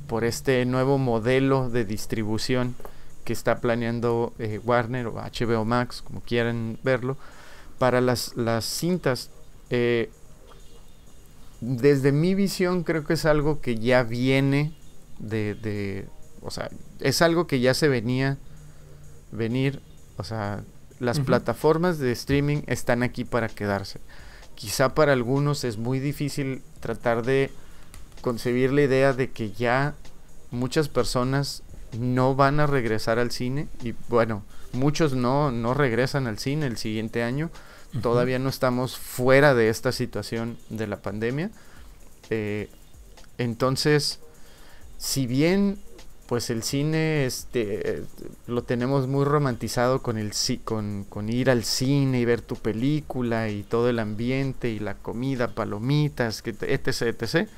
por 0.07 0.23
este 0.23 0.65
nuevo 0.65 0.97
modelo 0.97 1.69
de 1.69 1.85
distribución 1.85 2.75
que 3.23 3.33
está 3.33 3.59
planeando 3.59 4.33
eh, 4.39 4.59
Warner 4.63 5.07
o 5.07 5.13
HBO 5.13 5.65
Max, 5.65 6.01
como 6.01 6.21
quieran 6.21 6.77
verlo, 6.83 7.17
para 7.77 8.01
las, 8.01 8.35
las 8.35 8.65
cintas. 8.65 9.29
Eh, 9.69 10.09
desde 11.61 12.11
mi 12.11 12.33
visión 12.33 12.83
creo 12.83 13.05
que 13.05 13.13
es 13.13 13.25
algo 13.25 13.61
que 13.61 13.77
ya 13.77 14.03
viene 14.03 14.73
de, 15.19 15.53
de, 15.53 16.07
o 16.41 16.49
sea, 16.49 16.69
es 16.99 17.21
algo 17.21 17.45
que 17.45 17.59
ya 17.59 17.73
se 17.73 17.87
venía 17.87 18.37
venir, 19.31 19.81
o 20.21 20.23
sea, 20.23 20.63
las 20.99 21.19
plataformas 21.19 21.97
de 21.99 22.11
streaming 22.11 22.61
están 22.67 23.03
aquí 23.03 23.25
para 23.25 23.49
quedarse. 23.49 23.99
Quizá 24.55 24.95
para 24.95 25.13
algunos 25.13 25.63
es 25.63 25.77
muy 25.77 25.99
difícil 25.99 26.61
tratar 26.79 27.23
de 27.23 27.51
concebir 28.21 28.71
la 28.71 28.83
idea 28.83 29.13
de 29.13 29.31
que 29.31 29.51
ya 29.51 29.95
muchas 30.51 30.87
personas 30.87 31.63
no 31.99 32.35
van 32.35 32.59
a 32.59 32.67
regresar 32.67 33.19
al 33.19 33.31
cine 33.31 33.67
y 33.83 33.93
bueno, 34.07 34.43
muchos 34.71 35.13
no, 35.13 35.51
no 35.51 35.73
regresan 35.73 36.27
al 36.27 36.37
cine 36.37 36.67
el 36.67 36.77
siguiente 36.77 37.23
año 37.23 37.49
Todavía 38.01 38.39
no 38.39 38.47
estamos 38.47 38.97
fuera 38.97 39.53
de 39.53 39.67
esta 39.67 39.91
situación 39.91 40.57
de 40.69 40.87
la 40.87 41.01
pandemia. 41.01 41.51
Eh, 42.29 42.69
entonces, 43.37 44.19
si 44.97 45.27
bien 45.27 45.77
pues 46.31 46.49
el 46.49 46.63
cine 46.63 47.25
este 47.25 48.03
lo 48.47 48.63
tenemos 48.63 49.05
muy 49.05 49.25
romantizado 49.25 50.01
con 50.01 50.17
el 50.17 50.31
con, 50.63 51.03
con 51.09 51.27
ir 51.27 51.49
al 51.49 51.65
cine 51.65 52.21
y 52.21 52.23
ver 52.23 52.39
tu 52.39 52.55
película 52.55 53.49
y 53.49 53.63
todo 53.63 53.89
el 53.89 53.99
ambiente 53.99 54.69
y 54.69 54.79
la 54.79 54.93
comida, 54.93 55.49
palomitas, 55.49 56.41
etc, 56.45 57.01
etc. 57.01 57.49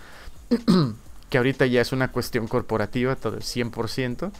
que 1.29 1.37
ahorita 1.37 1.67
ya 1.67 1.81
es 1.81 1.91
una 1.91 2.11
cuestión 2.11 2.47
corporativa, 2.47 3.15
todo 3.15 3.35
el 3.35 3.43
100%. 3.43 4.31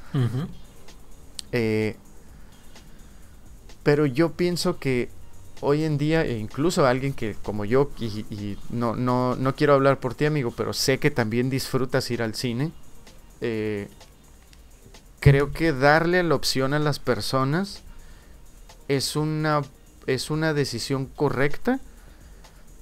eh, 1.51 1.95
pero 3.83 4.07
yo 4.07 4.31
pienso 4.31 4.79
que 4.79 5.09
hoy 5.61 5.83
en 5.83 5.99
día, 5.99 6.25
e 6.25 6.39
incluso 6.39 6.87
alguien 6.87 7.13
que 7.13 7.35
como 7.43 7.65
yo, 7.65 7.91
y, 7.99 8.57
no, 8.71 8.95
no, 8.95 9.35
no, 9.35 9.53
quiero 9.53 9.75
hablar 9.75 9.99
por 9.99 10.15
ti 10.15 10.25
amigo, 10.25 10.51
pero 10.57 10.73
sé 10.73 10.97
que 10.97 11.11
también 11.11 11.51
disfrutas 11.51 12.09
ir 12.09 12.23
al 12.23 12.33
cine, 12.33 12.71
eh, 13.39 13.89
creo 15.23 15.53
que 15.53 15.71
darle 15.71 16.21
la 16.21 16.35
opción 16.35 16.73
a 16.73 16.79
las 16.79 16.99
personas 16.99 17.81
es 18.89 19.15
una, 19.15 19.61
es 20.05 20.29
una 20.29 20.53
decisión 20.53 21.05
correcta. 21.05 21.79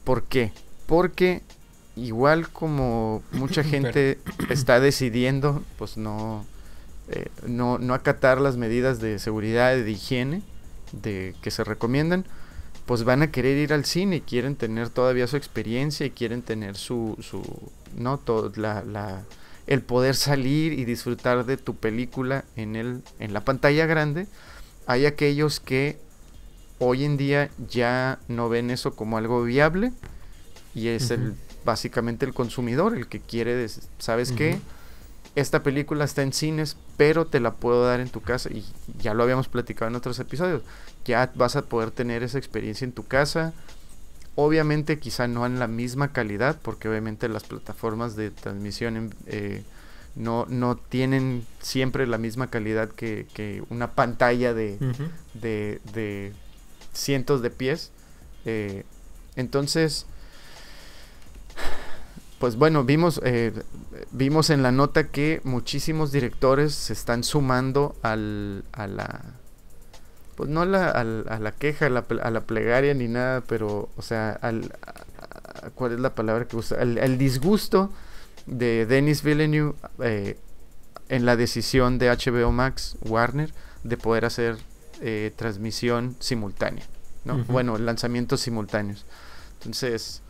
¿Por 0.03 0.23
qué? 0.23 0.51
Porque 0.87 1.43
igual 1.95 2.49
como 2.49 3.21
mucha 3.31 3.63
gente 3.75 4.17
está 4.49 4.79
decidiendo, 4.79 5.61
pues 5.77 5.97
no, 5.97 6.43
eh, 7.09 7.27
no, 7.45 7.77
no 7.77 7.93
acatar 7.93 8.41
las 8.41 8.57
medidas 8.57 8.99
de 8.99 9.19
seguridad 9.19 9.75
y 9.75 9.83
de 9.83 9.91
higiene 9.91 10.41
de, 10.93 11.35
que 11.43 11.51
se 11.51 11.63
recomiendan, 11.63 12.25
pues 12.87 13.03
van 13.03 13.21
a 13.21 13.29
querer 13.29 13.55
ir 13.59 13.71
al 13.71 13.85
cine 13.85 14.15
y 14.15 14.21
quieren 14.21 14.55
tener 14.55 14.89
todavía 14.89 15.27
su 15.27 15.37
experiencia 15.37 16.07
y 16.07 16.09
quieren 16.09 16.41
tener 16.41 16.75
su, 16.75 17.15
su 17.21 17.43
no 17.95 18.17
todo 18.17 18.51
la, 18.55 18.83
la, 18.83 19.25
el 19.67 19.81
poder 19.81 20.15
salir 20.15 20.73
y 20.73 20.85
disfrutar 20.85 21.45
de 21.45 21.57
tu 21.57 21.75
película 21.75 22.45
en 22.55 22.75
el 22.75 23.01
en 23.19 23.33
la 23.33 23.41
pantalla 23.41 23.85
grande 23.85 24.27
hay 24.87 25.05
aquellos 25.05 25.59
que 25.59 25.99
hoy 26.79 27.05
en 27.05 27.17
día 27.17 27.49
ya 27.69 28.19
no 28.27 28.49
ven 28.49 28.71
eso 28.71 28.95
como 28.95 29.17
algo 29.17 29.43
viable 29.43 29.91
y 30.73 30.87
es 30.87 31.11
el 31.11 31.35
básicamente 31.63 32.25
el 32.25 32.33
consumidor 32.33 32.95
el 32.95 33.07
que 33.07 33.19
quiere 33.19 33.67
sabes 33.99 34.31
qué 34.31 34.59
esta 35.35 35.63
película 35.63 36.03
está 36.03 36.23
en 36.23 36.33
cines, 36.33 36.75
pero 36.97 37.25
te 37.25 37.39
la 37.39 37.53
puedo 37.53 37.85
dar 37.85 37.99
en 37.99 38.09
tu 38.09 38.21
casa 38.21 38.49
y 38.51 38.65
ya 38.99 39.13
lo 39.13 39.23
habíamos 39.23 39.47
platicado 39.47 39.89
en 39.89 39.95
otros 39.95 40.19
episodios. 40.19 40.61
Ya 41.05 41.31
vas 41.35 41.55
a 41.55 41.61
poder 41.63 41.91
tener 41.91 42.23
esa 42.23 42.37
experiencia 42.37 42.85
en 42.85 42.91
tu 42.91 43.05
casa. 43.05 43.53
Obviamente 44.35 44.99
quizá 44.99 45.27
no 45.27 45.45
en 45.45 45.59
la 45.59 45.67
misma 45.67 46.13
calidad, 46.13 46.57
porque 46.61 46.87
obviamente 46.87 47.27
las 47.27 47.43
plataformas 47.43 48.15
de 48.15 48.31
transmisión 48.31 49.13
eh, 49.25 49.63
no, 50.15 50.45
no 50.47 50.77
tienen 50.77 51.45
siempre 51.59 52.07
la 52.07 52.17
misma 52.17 52.49
calidad 52.49 52.89
que, 52.89 53.63
una 53.69 53.91
pantalla 53.91 54.53
de, 54.53 54.77
de, 55.33 56.33
cientos 56.93 57.41
de 57.41 57.49
pies. 57.49 57.91
Eh, 58.45 58.83
entonces, 59.35 60.05
pues 62.39 62.55
bueno, 62.55 62.83
vimos, 62.83 63.21
eh, 63.23 63.53
vimos 64.11 64.49
en 64.49 64.63
la 64.63 64.71
nota 64.71 65.07
que 65.07 65.41
muchísimos 65.43 66.11
directores 66.11 66.73
se 66.73 66.93
están 66.93 67.23
sumando 67.23 67.95
al, 68.01 68.63
a 68.71 68.87
la, 68.87 69.21
pues 70.41 70.49
no 70.49 70.61
a 70.61 70.65
la, 70.65 70.89
a 70.89 71.03
la 71.03 71.51
queja, 71.51 71.85
a 71.85 71.89
la, 71.91 72.03
a 72.23 72.31
la, 72.31 72.41
plegaria 72.41 72.95
ni 72.95 73.07
nada, 73.07 73.41
pero, 73.41 73.89
o 73.95 74.01
sea, 74.01 74.31
al, 74.41 74.73
¿cuál 75.75 75.91
es 75.91 75.99
la 75.99 76.15
palabra 76.15 76.47
que 76.47 76.55
usa? 76.55 76.81
El, 76.81 77.19
disgusto 77.19 77.91
de 78.47 78.87
Denis 78.87 79.21
Villeneuve 79.21 79.75
eh, 80.03 80.39
en 81.09 81.27
la 81.27 81.35
decisión 81.35 81.99
de 81.99 82.09
HBO 82.09 82.51
Max, 82.51 82.97
Warner, 83.01 83.53
de 83.83 83.97
poder 83.97 84.25
hacer 84.25 84.57
eh, 85.01 85.31
transmisión 85.35 86.15
simultánea, 86.17 86.85
¿no? 87.23 87.43
Bueno, 87.43 87.77
lanzamientos 87.77 88.41
simultáneos. 88.41 89.05
Entonces, 89.59 90.23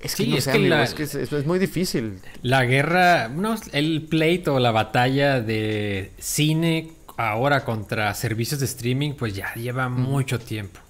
es 0.00 0.14
que, 0.14 0.24
es, 0.34 1.46
muy 1.46 1.58
difícil. 1.58 2.20
La 2.42 2.66
guerra, 2.66 3.28
no, 3.28 3.54
el 3.72 4.02
pleito, 4.02 4.58
la 4.58 4.72
batalla 4.72 5.40
de 5.40 6.12
cine 6.18 6.92
ahora 7.28 7.64
contra 7.64 8.14
servicios 8.14 8.60
de 8.60 8.66
streaming, 8.66 9.12
pues 9.12 9.34
ya 9.34 9.52
lleva 9.54 9.88
mucho 9.88 10.38
tiempo. 10.38 10.80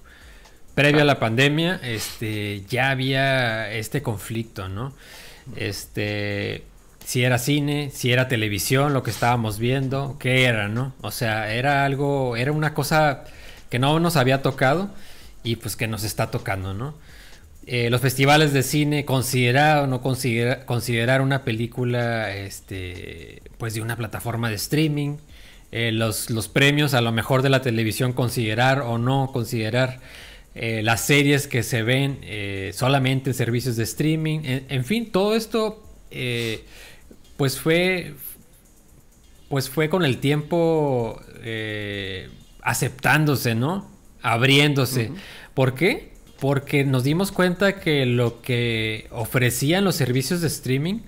Previo 0.75 1.01
a 1.01 1.05
la 1.05 1.19
pandemia, 1.19 1.79
este, 1.83 2.63
ya 2.69 2.91
había 2.91 3.71
este 3.71 4.01
conflicto, 4.01 4.69
¿no? 4.69 4.93
Este, 5.55 6.63
si 7.05 7.23
era 7.23 7.37
cine, 7.37 7.91
si 7.93 8.11
era 8.11 8.27
televisión, 8.27 8.93
lo 8.93 9.03
que 9.03 9.11
estábamos 9.11 9.59
viendo, 9.59 10.17
qué 10.19 10.45
era, 10.45 10.69
¿no? 10.69 10.93
O 11.01 11.11
sea, 11.11 11.53
era 11.53 11.83
algo, 11.83 12.37
era 12.37 12.51
una 12.51 12.73
cosa 12.73 13.25
que 13.69 13.79
no 13.79 13.99
nos 13.99 14.15
había 14.15 14.41
tocado 14.41 14.89
y 15.43 15.57
pues 15.57 15.75
que 15.75 15.87
nos 15.87 16.03
está 16.03 16.31
tocando, 16.31 16.73
¿no? 16.73 16.95
Eh, 17.67 17.89
los 17.89 18.01
festivales 18.01 18.53
de 18.53 18.63
cine 18.63 19.05
considerar 19.05 19.83
o 19.83 19.87
no 19.87 20.01
considerar 20.01 21.21
una 21.21 21.43
película 21.43 22.33
este, 22.33 23.43
pues 23.57 23.75
de 23.75 23.81
una 23.81 23.95
plataforma 23.95 24.49
de 24.49 24.55
streaming, 24.55 25.17
eh, 25.71 25.91
los, 25.91 26.27
premios 26.51 26.93
a 26.93 27.01
lo 27.01 27.11
mejor 27.11 27.41
de 27.41 27.49
la 27.49 27.61
televisión 27.61 28.13
considerar 28.13 28.81
o 28.81 28.97
no 28.97 29.31
considerar 29.31 29.99
eh, 30.53 30.81
las 30.83 31.05
series 31.05 31.47
que 31.47 31.63
se 31.63 31.83
ven 31.83 32.19
solamente 32.73 33.29
en 33.29 33.33
servicios 33.33 33.75
de 33.77 33.83
streaming, 33.83 34.39
en, 34.43 34.85
fin, 34.85 35.11
todo 35.11 35.35
esto 35.35 35.81
pues 37.37 37.59
fue 37.59 38.13
pues 39.47 39.69
fue 39.69 39.89
con 39.89 40.03
el 40.03 40.17
tiempo 40.17 41.21
aceptándose, 42.61 43.55
¿no? 43.55 43.89
Abriéndose. 44.21 45.11
¿Por 45.53 45.73
qué? 45.75 46.11
porque 46.41 46.83
nos 46.83 47.03
dimos 47.03 47.31
cuenta 47.31 47.79
que 47.79 48.07
lo 48.07 48.41
que 48.41 49.05
ofrecían 49.11 49.83
los 49.83 49.93
servicios 49.93 50.41
de 50.41 50.47
streaming, 50.47 51.01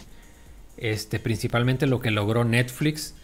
este, 0.78 1.20
principalmente 1.20 1.88
lo 1.88 2.02
que 2.02 2.12
logró 2.12 2.44
Netflix, 2.44 3.16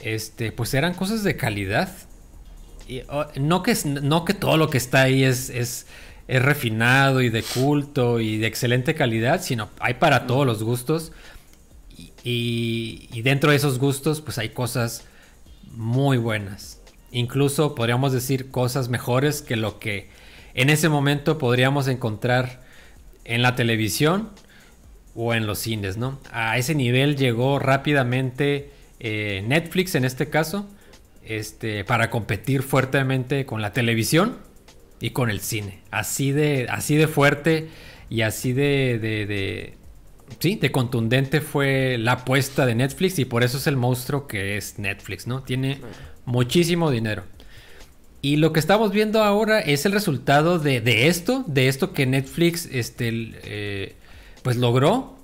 este, 0.00 0.52
pues 0.52 0.74
eran 0.74 0.94
cosas 0.94 1.24
de 1.24 1.36
calidad. 1.36 1.90
Y, 2.88 3.02
no, 3.38 3.62
que, 3.62 3.74
todo 4.34 4.56
lo 4.56 4.70
que 4.70 4.78
está 4.78 5.02
ahí 5.02 5.24
es, 5.24 5.50
es, 5.50 5.86
refinado 6.26 7.22
y 7.22 7.30
de 7.30 7.42
culto 7.42 8.20
y 8.20 8.36
de 8.36 8.46
excelente 8.46 8.94
calidad, 8.94 9.42
sino 9.42 9.70
hay 9.80 9.94
para 9.94 10.26
todos 10.26 10.46
los 10.46 10.62
gustos. 10.62 11.12
Y, 12.22 13.08
y, 13.12 13.22
dentro 13.22 13.50
de 13.50 13.56
esos 13.56 13.78
gustos, 13.78 14.20
pues 14.20 14.38
hay 14.38 14.50
cosas 14.50 15.04
muy 15.72 16.18
buenas. 16.18 16.80
Incluso 17.10 17.74
podríamos 17.74 18.12
decir 18.12 18.50
cosas 18.50 18.88
mejores 18.88 19.40
que 19.42 19.56
lo 19.56 19.78
que 19.78 20.10
en 20.54 20.70
ese 20.70 20.88
momento 20.88 21.38
podríamos 21.38 21.88
encontrar 21.88 22.62
en 23.24 23.42
la 23.42 23.54
televisión 23.54 24.30
o 25.14 25.34
en 25.34 25.46
los 25.46 25.58
cines, 25.58 25.96
¿no? 25.96 26.18
A 26.32 26.58
ese 26.58 26.74
nivel 26.74 27.16
llegó 27.16 27.58
rápidamente 27.58 28.70
eh, 29.00 29.44
Netflix 29.46 29.94
en 29.94 30.04
este 30.04 30.28
caso, 30.28 30.68
este, 31.22 31.84
para 31.84 32.10
competir 32.10 32.62
fuertemente 32.62 33.44
con 33.46 33.62
la 33.62 33.72
televisión 33.72 34.38
y 35.00 35.10
con 35.10 35.30
el 35.30 35.40
cine. 35.40 35.80
Así 35.90 36.32
de, 36.32 36.66
así 36.70 36.96
de 36.96 37.06
fuerte 37.06 37.68
y 38.10 38.22
así 38.22 38.52
de, 38.52 38.98
de, 38.98 39.74
sí, 40.38 40.56
de 40.56 40.72
contundente 40.72 41.40
fue 41.40 41.96
la 41.98 42.12
apuesta 42.12 42.66
de 42.66 42.74
Netflix 42.74 43.18
y 43.18 43.24
por 43.24 43.44
eso 43.44 43.58
es 43.58 43.66
el 43.66 43.76
monstruo 43.76 44.26
que 44.26 44.56
es 44.56 44.78
Netflix, 44.78 45.26
¿no? 45.26 45.42
Tiene 45.42 45.80
muchísimo 46.24 46.90
dinero. 46.90 47.24
Y 48.20 48.36
lo 48.36 48.52
que 48.52 48.58
estamos 48.58 48.90
viendo 48.90 49.22
ahora 49.22 49.60
es 49.60 49.86
el 49.86 49.92
resultado 49.92 50.58
de, 50.58 51.06
esto, 51.06 51.44
de 51.46 51.68
esto 51.68 51.92
que 51.92 52.04
Netflix 52.04 52.66
este, 52.66 53.10
eh, 53.44 53.94
pues 54.42 54.56
logró 54.56 55.17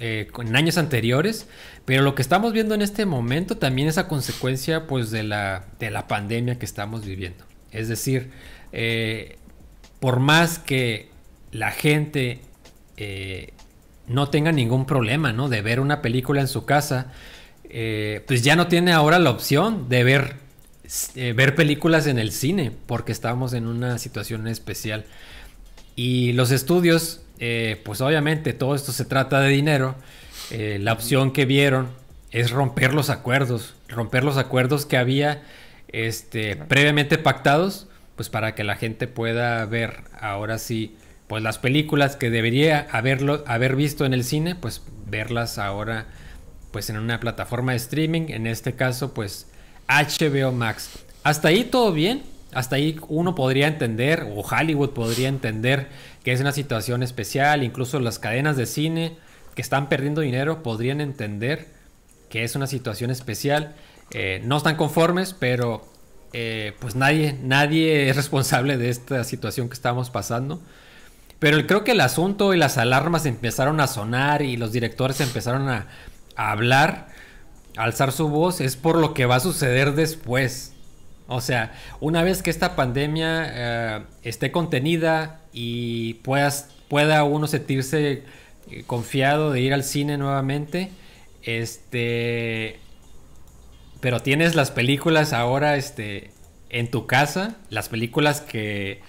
eh, 0.00 0.28
en 0.38 0.56
años 0.56 0.78
anteriores. 0.78 1.46
Pero 1.84 2.02
lo 2.02 2.14
que 2.14 2.22
estamos 2.22 2.52
viendo 2.52 2.74
en 2.74 2.82
este 2.82 3.06
momento 3.06 3.56
también 3.56 3.88
es 3.88 3.98
a 3.98 4.08
consecuencia 4.08 4.86
pues, 4.86 5.10
de, 5.10 5.22
la, 5.22 5.66
de 5.78 5.90
la 5.90 6.08
pandemia 6.08 6.58
que 6.58 6.66
estamos 6.66 7.04
viviendo. 7.04 7.44
Es 7.70 7.88
decir, 7.88 8.30
eh, 8.72 9.38
por 10.00 10.18
más 10.20 10.58
que 10.58 11.08
la 11.52 11.70
gente 11.70 12.40
no 14.10 14.28
tenga 14.28 14.52
ningún 14.52 14.84
problema, 14.86 15.32
¿no? 15.32 15.48
De 15.48 15.62
ver 15.62 15.80
una 15.80 16.02
película 16.02 16.40
en 16.40 16.48
su 16.48 16.64
casa, 16.64 17.12
eh, 17.72 18.24
pues 18.26 18.42
ya 18.42 18.56
no 18.56 18.66
tiene 18.66 18.92
ahora 18.92 19.20
la 19.20 19.30
opción 19.30 19.88
de 19.88 20.02
ver, 20.02 20.34
eh, 21.14 21.32
ver 21.32 21.54
películas 21.54 22.08
en 22.08 22.18
el 22.18 22.32
cine, 22.32 22.72
porque 22.86 23.12
estamos 23.12 23.52
en 23.52 23.68
una 23.68 23.98
situación 23.98 24.48
especial. 24.48 25.04
Y 25.94 26.32
los 26.32 26.50
estudios, 26.50 27.22
eh, 27.40 27.80
pues 27.84 28.00
obviamente 28.00 28.52
todo 28.52 28.74
esto 28.74 28.92
se 28.92 29.04
trata 29.04 29.40
de 29.40 29.48
dinero. 29.48 29.96
la 30.50 30.92
opción 30.92 31.32
que 31.32 31.46
vieron 31.46 31.88
es 32.30 32.50
romper 32.50 32.94
los 32.94 33.10
acuerdos, 33.10 33.74
romper 33.88 34.24
los 34.24 34.36
acuerdos 34.36 34.86
que 34.86 34.96
había 34.96 35.42
este, 35.88 36.56
previamente 36.56 37.18
pactados, 37.18 37.88
pues 38.16 38.28
para 38.28 38.54
que 38.54 38.64
la 38.64 38.76
gente 38.76 39.06
pueda 39.06 39.64
ver 39.66 40.04
ahora 40.20 40.58
sí, 40.58 40.96
pues 41.26 41.42
las 41.42 41.58
películas 41.58 42.16
que 42.16 42.30
debería 42.30 42.86
haberlo, 42.90 43.42
haber 43.46 43.76
visto 43.76 44.04
en 44.04 44.14
el 44.14 44.24
cine, 44.24 44.54
pues 44.54 44.82
verlas 45.06 45.58
ahora 45.58 46.06
pues 46.70 46.88
en 46.90 46.98
una 46.98 47.18
plataforma 47.18 47.72
de 47.72 47.78
streaming, 47.78 48.26
en 48.28 48.46
este 48.46 48.74
caso 48.74 49.14
pues 49.14 49.48
HBO 49.88 50.52
Max. 50.52 50.90
Hasta 51.22 51.48
ahí 51.48 51.64
todo 51.64 51.92
bien, 51.92 52.22
hasta 52.52 52.76
ahí 52.76 52.98
uno 53.08 53.34
podría 53.34 53.68
entender, 53.68 54.26
o 54.34 54.40
Hollywood 54.40 54.90
podría 54.90 55.28
entender 55.28 55.88
que 56.24 56.32
es 56.32 56.40
una 56.40 56.52
situación 56.52 57.02
especial, 57.02 57.62
incluso 57.62 58.00
las 58.00 58.18
cadenas 58.18 58.56
de 58.56 58.66
cine 58.66 59.16
que 59.54 59.62
están 59.62 59.88
perdiendo 59.88 60.20
dinero 60.20 60.62
podrían 60.62 61.00
entender 61.00 61.68
que 62.28 62.44
es 62.44 62.56
una 62.56 62.66
situación 62.66 63.10
especial. 63.10 63.74
Eh, 64.12 64.40
no 64.44 64.56
están 64.56 64.76
conformes, 64.76 65.34
pero 65.38 65.84
eh, 66.32 66.74
pues 66.80 66.94
nadie, 66.94 67.36
nadie 67.42 68.08
es 68.10 68.16
responsable 68.16 68.76
de 68.78 68.88
esta 68.88 69.24
situación 69.24 69.68
que 69.68 69.74
estamos 69.74 70.10
pasando. 70.10 70.60
Pero 71.38 71.66
creo 71.66 71.84
que 71.84 71.92
el 71.92 72.00
asunto 72.00 72.52
y 72.52 72.58
las 72.58 72.76
alarmas 72.76 73.24
empezaron 73.26 73.80
a 73.80 73.86
sonar 73.86 74.42
y 74.42 74.56
los 74.56 74.72
directores 74.72 75.20
empezaron 75.20 75.68
a, 75.68 75.88
hablar, 76.36 77.08
a 77.76 77.84
alzar 77.84 78.12
su 78.12 78.28
voz, 78.28 78.60
es 78.60 78.76
por 78.76 78.98
lo 78.98 79.14
que 79.14 79.24
va 79.24 79.36
a 79.36 79.40
suceder 79.40 79.94
después. 79.94 80.74
O 81.32 81.40
sea, 81.40 81.72
una 82.00 82.24
vez 82.24 82.42
que 82.42 82.50
esta 82.50 82.74
pandemia 82.74 83.46
eh, 83.46 84.02
esté 84.24 84.50
contenida 84.50 85.40
y 85.52 86.14
puedas, 86.14 86.70
pueda 86.88 87.22
uno 87.22 87.46
sentirse 87.46 88.24
confiado 88.88 89.52
de 89.52 89.60
ir 89.60 89.72
al 89.72 89.84
cine 89.84 90.18
nuevamente, 90.18 90.90
este 91.42 92.80
pero 94.00 94.20
tienes 94.20 94.56
las 94.56 94.72
películas 94.72 95.32
ahora 95.32 95.76
este, 95.76 96.32
en 96.68 96.90
tu 96.90 97.06
casa, 97.06 97.56
las 97.68 97.88
películas 97.88 98.40
que 98.40 99.00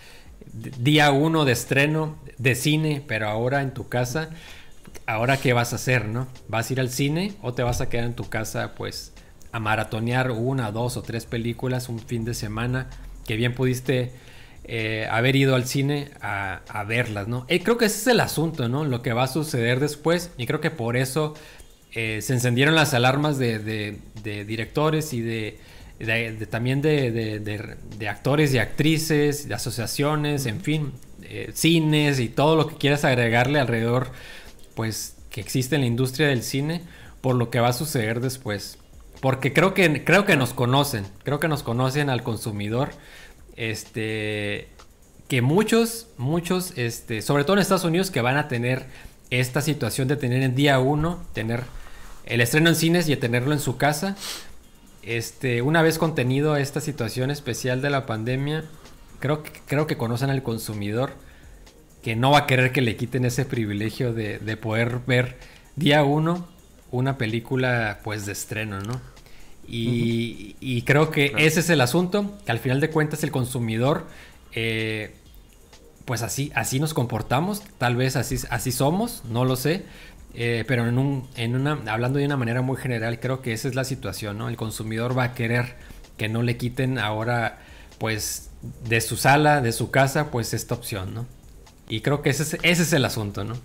día 0.53 1.11
uno 1.11 1.43
de 1.43 1.53
estreno 1.53 2.17
de 2.37 2.53
cine, 2.53 3.03
pero 3.07 3.29
ahora 3.29 3.63
en 3.63 3.73
tu 3.73 3.89
casa. 3.89 4.29
Ahora 5.07 5.37
qué 5.37 5.53
vas 5.53 5.73
a 5.73 5.77
hacer, 5.77 6.05
¿no? 6.05 6.27
¿Vas 6.47 6.69
a 6.69 6.73
ir 6.73 6.79
al 6.79 6.89
cine 6.89 7.33
o 7.41 7.53
te 7.53 7.63
vas 7.63 7.81
a 7.81 7.89
quedar 7.89 8.05
en 8.05 8.13
tu 8.13 8.29
casa, 8.29 8.75
pues, 8.75 9.10
a 9.51 9.59
maratonear 9.59 10.31
una, 10.31 10.71
dos 10.71 10.97
o 10.97 11.01
tres 11.01 11.25
películas 11.25 11.89
un 11.89 11.99
fin 11.99 12.25
de 12.25 12.33
semana 12.33 12.89
que 13.25 13.35
bien 13.35 13.53
pudiste 13.53 14.11
eh, 14.63 15.07
haber 15.09 15.35
ido 15.35 15.55
al 15.55 15.65
cine 15.65 16.11
a, 16.21 16.85
verlas, 16.87 17.27
¿no? 17.27 17.45
Y 17.49 17.59
creo 17.59 17.77
que 17.77 17.85
ese 17.85 17.97
es 17.97 18.07
el 18.07 18.19
asunto, 18.19 18.69
¿no? 18.69 18.85
Lo 18.85 19.01
que 19.01 19.11
va 19.11 19.23
a 19.23 19.27
suceder 19.27 19.79
después 19.79 20.31
y 20.37 20.45
creo 20.45 20.61
que 20.61 20.71
por 20.71 20.97
eso 20.97 21.33
eh, 21.93 22.19
se 22.21 22.33
encendieron 22.33 22.75
las 22.75 22.93
alarmas 22.93 23.37
de, 23.37 23.97
directores 24.23 25.13
y 25.13 25.21
de, 25.21 25.59
también 26.49 26.81
de, 26.81 28.07
actores 28.07 28.53
y 28.53 28.59
actrices, 28.59 29.47
de 29.47 29.55
asociaciones, 29.55 30.45
en 30.45 30.61
fin, 30.61 30.91
eh, 31.23 31.51
cines 31.53 32.19
y 32.19 32.29
todo 32.29 32.55
lo 32.55 32.67
que 32.67 32.75
quieras 32.75 33.03
agregarle 33.03 33.59
alrededor, 33.59 34.11
pues 34.75 35.15
que 35.31 35.41
existe 35.41 35.75
en 35.75 35.81
la 35.81 35.87
industria 35.87 36.27
del 36.27 36.43
cine, 36.43 36.81
por 37.21 37.35
lo 37.35 37.49
que 37.49 37.59
va 37.59 37.69
a 37.69 37.73
suceder 37.73 38.19
después. 38.19 38.77
Porque 39.21 39.53
creo 39.53 39.73
que, 39.73 40.03
creo 40.03 40.25
que 40.25 40.35
nos 40.35 40.53
conocen, 40.53 41.05
creo 41.23 41.39
que 41.39 41.47
nos 41.47 41.63
conocen 41.63 42.09
al 42.09 42.23
consumidor. 42.23 42.89
Este, 43.55 44.67
que 45.27 45.41
muchos, 45.41 46.07
muchos, 46.17 46.77
este, 46.77 47.21
sobre 47.21 47.43
todo 47.43 47.53
en 47.55 47.61
Estados 47.61 47.85
Unidos, 47.85 48.11
que 48.11 48.21
van 48.21 48.37
a 48.37 48.47
tener 48.47 48.87
esta 49.29 49.61
situación 49.61 50.07
de 50.07 50.17
tener 50.17 50.43
en 50.43 50.55
día 50.55 50.79
uno, 50.79 51.23
tener 51.33 51.63
el 52.25 52.41
estreno 52.41 52.69
en 52.69 52.75
cines 52.75 53.07
y 53.07 53.15
tenerlo 53.15 53.53
en 53.53 53.59
su 53.59 53.77
casa. 53.77 54.17
Este, 55.03 55.61
una 55.61 55.81
vez 55.81 55.97
contenido 55.97 56.57
esta 56.57 56.81
situación 56.81 57.31
especial 57.31 57.81
de 57.81 57.89
la 57.89 58.05
pandemia, 58.05 58.65
creo 59.19 59.43
que, 59.43 59.51
creo 59.67 59.87
que 59.87 59.97
conocen 59.97 60.29
al 60.29 60.43
consumidor 60.43 61.13
que 62.01 62.15
no 62.15 62.31
va 62.31 62.39
a 62.39 62.47
querer 62.47 62.71
que 62.71 62.81
le 62.81 62.95
quiten 62.95 63.25
ese 63.25 63.45
privilegio 63.45 64.13
de, 64.13 64.57
poder 64.57 64.99
ver 65.05 65.37
día 65.75 66.03
uno 66.03 66.47
una 66.91 67.17
película 67.17 67.99
pues 68.03 68.25
de 68.25 68.33
estreno, 68.33 68.81
¿no? 68.81 68.99
Y, 69.73 70.81
creo 70.85 71.11
que 71.11 71.33
ese 71.37 71.61
es 71.61 71.69
el 71.69 71.79
asunto, 71.79 72.37
que 72.45 72.51
al 72.51 72.59
final 72.59 72.81
de 72.81 72.89
cuentas 72.89 73.23
el 73.23 73.31
consumidor, 73.31 74.05
eh, 74.51 75.15
pues 76.03 76.23
así, 76.23 76.51
así 76.55 76.79
nos 76.79 76.93
comportamos, 76.93 77.63
tal 77.77 77.95
vez 77.95 78.17
así, 78.17 78.37
así 78.49 78.73
somos, 78.73 79.23
no 79.29 79.45
lo 79.45 79.55
sé, 79.55 79.85
eh, 80.33 80.65
pero 80.67 80.87
en 80.87 80.97
un, 80.97 81.27
en 81.35 81.55
una, 81.55 81.79
hablando 81.87 82.19
de 82.19 82.25
una 82.25 82.35
manera 82.35 82.61
muy 82.61 82.75
general, 82.75 83.19
creo 83.21 83.41
que 83.41 83.53
esa 83.53 83.69
es 83.69 83.75
la 83.75 83.85
situación, 83.85 84.37
¿no? 84.37 84.49
El 84.49 84.57
consumidor 84.57 85.17
va 85.17 85.23
a 85.23 85.33
querer 85.33 85.75
que 86.17 86.27
no 86.27 86.43
le 86.43 86.57
quiten 86.57 86.99
ahora, 86.99 87.59
pues, 87.97 88.49
de 88.87 88.99
su 88.99 89.15
sala, 89.15 89.61
de 89.61 89.71
su 89.71 89.89
casa, 89.89 90.31
pues 90.31 90.53
esta 90.53 90.75
opción, 90.75 91.13
¿no? 91.13 91.25
Y 91.87 92.01
creo 92.01 92.21
que 92.21 92.29
ese 92.29 92.43
es, 92.43 92.53
ese 92.61 92.83
es 92.83 92.93
el 92.93 93.05
asunto, 93.05 93.45
¿no? 93.45 93.55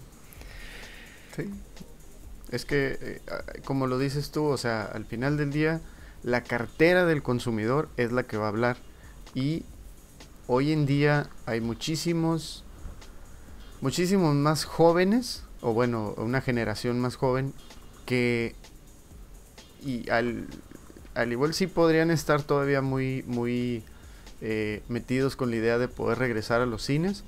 Sí. 1.37 1.51
Es 2.51 2.65
que, 2.65 2.97
eh, 3.01 3.21
como 3.65 3.89
lo 3.89 3.99
dices 3.99 4.31
tú, 4.31 4.45
o 4.45 4.57
sea, 4.57 4.85
al 4.85 5.05
final 5.05 5.37
del 5.37 5.53
día, 5.53 5.81
la 6.27 6.43
cartera 6.43 7.07
del 7.07 7.22
consumidor 7.22 7.89
es 7.97 8.11
la 8.11 8.24
que 8.24 8.37
va 8.37 8.47
a 8.47 8.49
hablar. 8.49 8.77
Y 9.33 9.62
hoy 10.49 10.72
en 10.72 10.85
día 10.85 11.31
hay 11.47 11.61
muchísimos, 11.61 12.64
muchísimos 13.81 14.35
más 14.35 14.64
jóvenes 14.64 15.45
o 15.61 15.72
bueno, 15.72 16.14
una 16.16 16.41
generación 16.41 16.99
más 16.99 17.14
joven 17.14 17.55
que 18.07 18.57
y 19.85 20.11
al, 20.11 20.49
al 21.14 21.31
igual 21.31 21.55
sí 21.55 21.68
podrían 21.68 22.11
estar 22.11 22.43
todavía 22.43 22.83
muy, 22.83 23.22
muy 23.29 23.85
eh, 24.41 24.83
metidos 24.89 25.37
con 25.37 25.51
la 25.51 25.57
idea 25.57 25.79
de 25.79 25.87
poder 25.87 26.18
regresar 26.18 26.61
a 26.61 26.66
los 26.66 26.83
cines. 26.83 27.22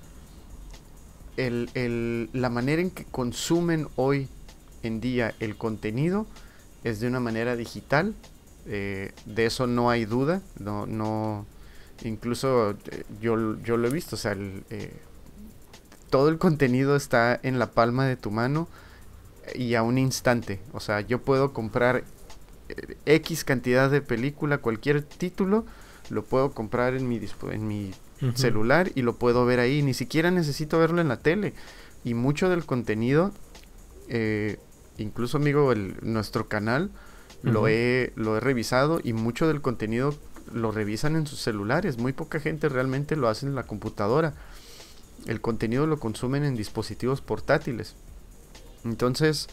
La 1.37 2.51
manera 2.51 2.83
en 2.83 2.91
que 2.91 3.05
consumen 3.05 3.87
hoy 3.95 4.27
en 4.83 5.01
día 5.01 5.37
el 5.39 5.57
contenido 5.57 6.27
es 6.83 6.99
de 6.99 7.07
una 7.07 7.21
manera 7.21 7.55
digital. 7.55 8.17
Eh, 8.69 9.13
de 9.25 9.47
eso 9.47 9.67
no 9.67 9.91
hay 9.91 10.05
duda. 10.05 10.43
No, 10.59 10.87
no, 10.87 11.47
incluso 12.05 12.77
eh, 12.91 13.05
yo, 13.21 13.61
yo 13.63 13.77
lo 13.77 13.89
he 13.89 13.91
visto. 13.91 14.17
O 14.17 14.19
sea, 14.19 14.33
el, 14.33 14.63
todo 16.11 16.29
el 16.29 16.39
contenido 16.39 16.97
está 16.97 17.39
en 17.43 17.59
la 17.59 17.73
palma 17.73 18.07
de 18.07 18.17
tu 18.17 18.31
mano 18.31 18.69
y 19.55 19.75
a 19.75 19.83
un 19.83 19.99
instante. 19.99 20.61
O 20.73 20.81
sea, 20.81 21.01
yo 21.01 21.23
puedo 21.23 21.53
comprar 21.53 22.05
eh, 22.69 22.97
X 23.07 23.45
cantidad 23.45 23.91
de 23.91 24.01
película, 24.01 24.59
cualquier 24.59 25.03
título, 25.03 25.65
lo 26.11 26.25
puedo 26.25 26.53
comprar 26.53 26.95
en 26.95 27.09
mi, 27.09 27.21
en 27.51 27.69
mi 27.69 27.93
celular 28.35 28.91
y 28.95 29.03
lo 29.03 29.17
puedo 29.17 29.45
ver 29.47 29.61
ahí. 29.61 29.83
Ni 29.83 29.95
siquiera 29.95 30.31
necesito 30.31 30.79
verlo 30.79 31.01
en 31.01 31.09
la 31.09 31.19
tele. 31.19 31.55
Y 32.05 32.15
mucho 32.15 32.49
del 32.49 32.65
contenido, 32.65 33.33
eh, 34.09 34.59
incluso 34.97 35.37
amigo, 35.37 35.73
el, 35.73 35.97
nuestro 36.03 36.49
canal, 36.49 36.91
lo, 37.43 37.69
he, 37.69 38.13
lo 38.17 38.37
he 38.37 38.41
revisado 38.41 39.01
y 39.03 39.13
mucho 39.13 39.49
del 39.49 39.61
contenido 39.61 40.15
lo 40.53 40.73
revisan 40.73 41.17
en 41.17 41.27
sus 41.27 41.41
celulares. 41.41 41.99
Muy 41.99 42.13
poca 42.13 42.41
gente 42.41 42.69
realmente 42.69 43.17
lo 43.17 43.29
hace 43.29 43.47
en 43.47 43.55
la 43.55 43.65
computadora 43.65 44.35
el 45.27 45.41
contenido 45.41 45.87
lo 45.87 45.99
consumen 45.99 46.45
en 46.45 46.57
dispositivos 46.57 47.21
portátiles. 47.21 47.95
Entonces, 48.85 49.49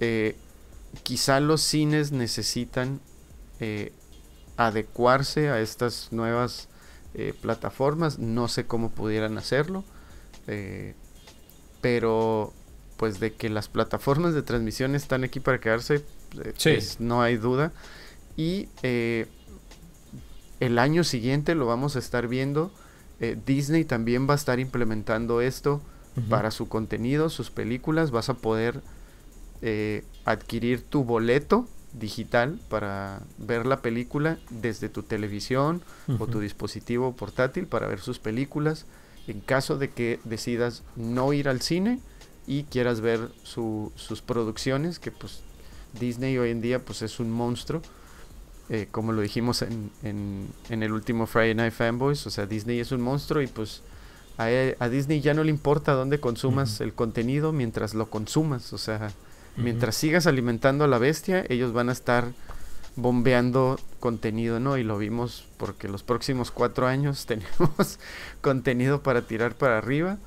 eh, 0.00 0.36
quizá 1.02 1.40
los 1.40 1.60
cines 1.60 2.12
necesitan 2.12 3.00
eh, 3.60 3.92
adecuarse 4.56 5.50
a 5.50 5.60
estas 5.60 6.12
nuevas 6.12 6.68
eh, 7.14 7.34
plataformas. 7.40 8.18
No 8.18 8.48
sé 8.48 8.66
cómo 8.66 8.90
pudieran 8.90 9.38
hacerlo. 9.38 9.84
pero 11.80 12.54
pues 12.96 13.20
de 13.20 13.34
que 13.34 13.48
las 13.48 13.68
plataformas 13.68 14.34
de 14.34 14.42
transmisión 14.42 14.94
están 14.94 15.22
aquí 15.22 15.38
para 15.38 15.60
quedarse, 15.60 16.04
pues, 16.32 17.00
no 17.00 17.22
hay 17.22 17.36
duda. 17.36 17.72
Y 18.36 18.68
el 18.82 20.78
año 20.78 21.04
siguiente 21.04 21.54
lo 21.54 21.66
vamos 21.66 21.96
a 21.96 21.98
estar 21.98 22.28
viendo 22.28 22.72
eh, 23.20 23.36
Disney 23.46 23.84
también 23.84 24.28
va 24.28 24.34
a 24.34 24.36
estar 24.36 24.60
implementando 24.60 25.40
esto 25.40 25.80
para 26.28 26.50
su 26.50 26.68
contenido, 26.68 27.30
sus 27.30 27.50
películas. 27.50 28.10
Vas 28.10 28.28
a 28.28 28.34
poder 28.34 28.80
eh, 29.62 30.04
adquirir 30.24 30.82
tu 30.82 31.04
boleto 31.04 31.68
digital 31.92 32.58
para 32.68 33.20
ver 33.38 33.66
la 33.66 33.82
película 33.82 34.38
desde 34.50 34.88
tu 34.88 35.04
televisión 35.04 35.80
o 36.18 36.26
tu 36.26 36.40
dispositivo 36.40 37.14
portátil 37.14 37.68
para 37.68 37.86
ver 37.86 38.00
sus 38.00 38.18
películas. 38.18 38.84
En 39.28 39.40
caso 39.40 39.78
de 39.78 39.90
que 39.90 40.18
decidas 40.24 40.82
no 40.96 41.32
ir 41.32 41.48
al 41.48 41.60
cine, 41.60 42.00
y 42.48 42.64
quieras 42.64 43.02
ver 43.02 43.28
sus 43.42 44.22
producciones, 44.24 44.98
que 44.98 45.10
pues 45.10 45.42
Disney 45.98 46.38
hoy 46.38 46.50
en 46.50 46.60
día 46.60 46.78
pues 46.84 47.02
es 47.02 47.20
un 47.20 47.30
monstruo. 47.30 47.82
Eh, 48.70 48.86
como 48.90 49.12
lo 49.12 49.22
dijimos 49.22 49.62
en, 49.62 49.90
en, 50.02 50.82
el 50.82 50.92
último 50.92 51.26
Friday 51.26 51.54
Night 51.54 51.72
Fanboys, 51.72 52.26
o 52.26 52.30
sea, 52.30 52.44
Disney 52.44 52.80
es 52.80 52.92
un 52.92 53.00
monstruo 53.00 53.40
y 53.40 53.46
pues 53.46 53.80
a, 54.36 54.88
Disney 54.88 55.20
ya 55.22 55.32
no 55.32 55.42
le 55.42 55.50
importa 55.50 55.92
dónde 55.92 56.20
consumas 56.20 56.82
el 56.82 56.92
contenido 56.92 57.52
mientras 57.52 57.94
lo 57.94 58.10
consumas, 58.10 58.72
o 58.74 58.78
sea, 58.78 59.10
mientras 59.56 59.96
sigas 59.96 60.26
alimentando 60.26 60.84
a 60.84 60.86
la 60.86 60.98
bestia, 60.98 61.44
ellos 61.48 61.72
van 61.72 61.88
a 61.88 61.92
estar 61.92 62.32
bombeando 62.94 63.80
contenido, 64.00 64.60
¿no? 64.60 64.76
Y 64.76 64.84
lo 64.84 64.98
vimos 64.98 65.46
porque 65.56 65.88
los 65.88 66.02
próximos 66.02 66.50
cuatro 66.50 66.86
años 66.86 67.26
tenemos 67.26 67.98
contenido 68.40 69.02
para 69.02 69.22
tirar 69.22 69.56
para 69.56 69.78
arriba 69.78 70.18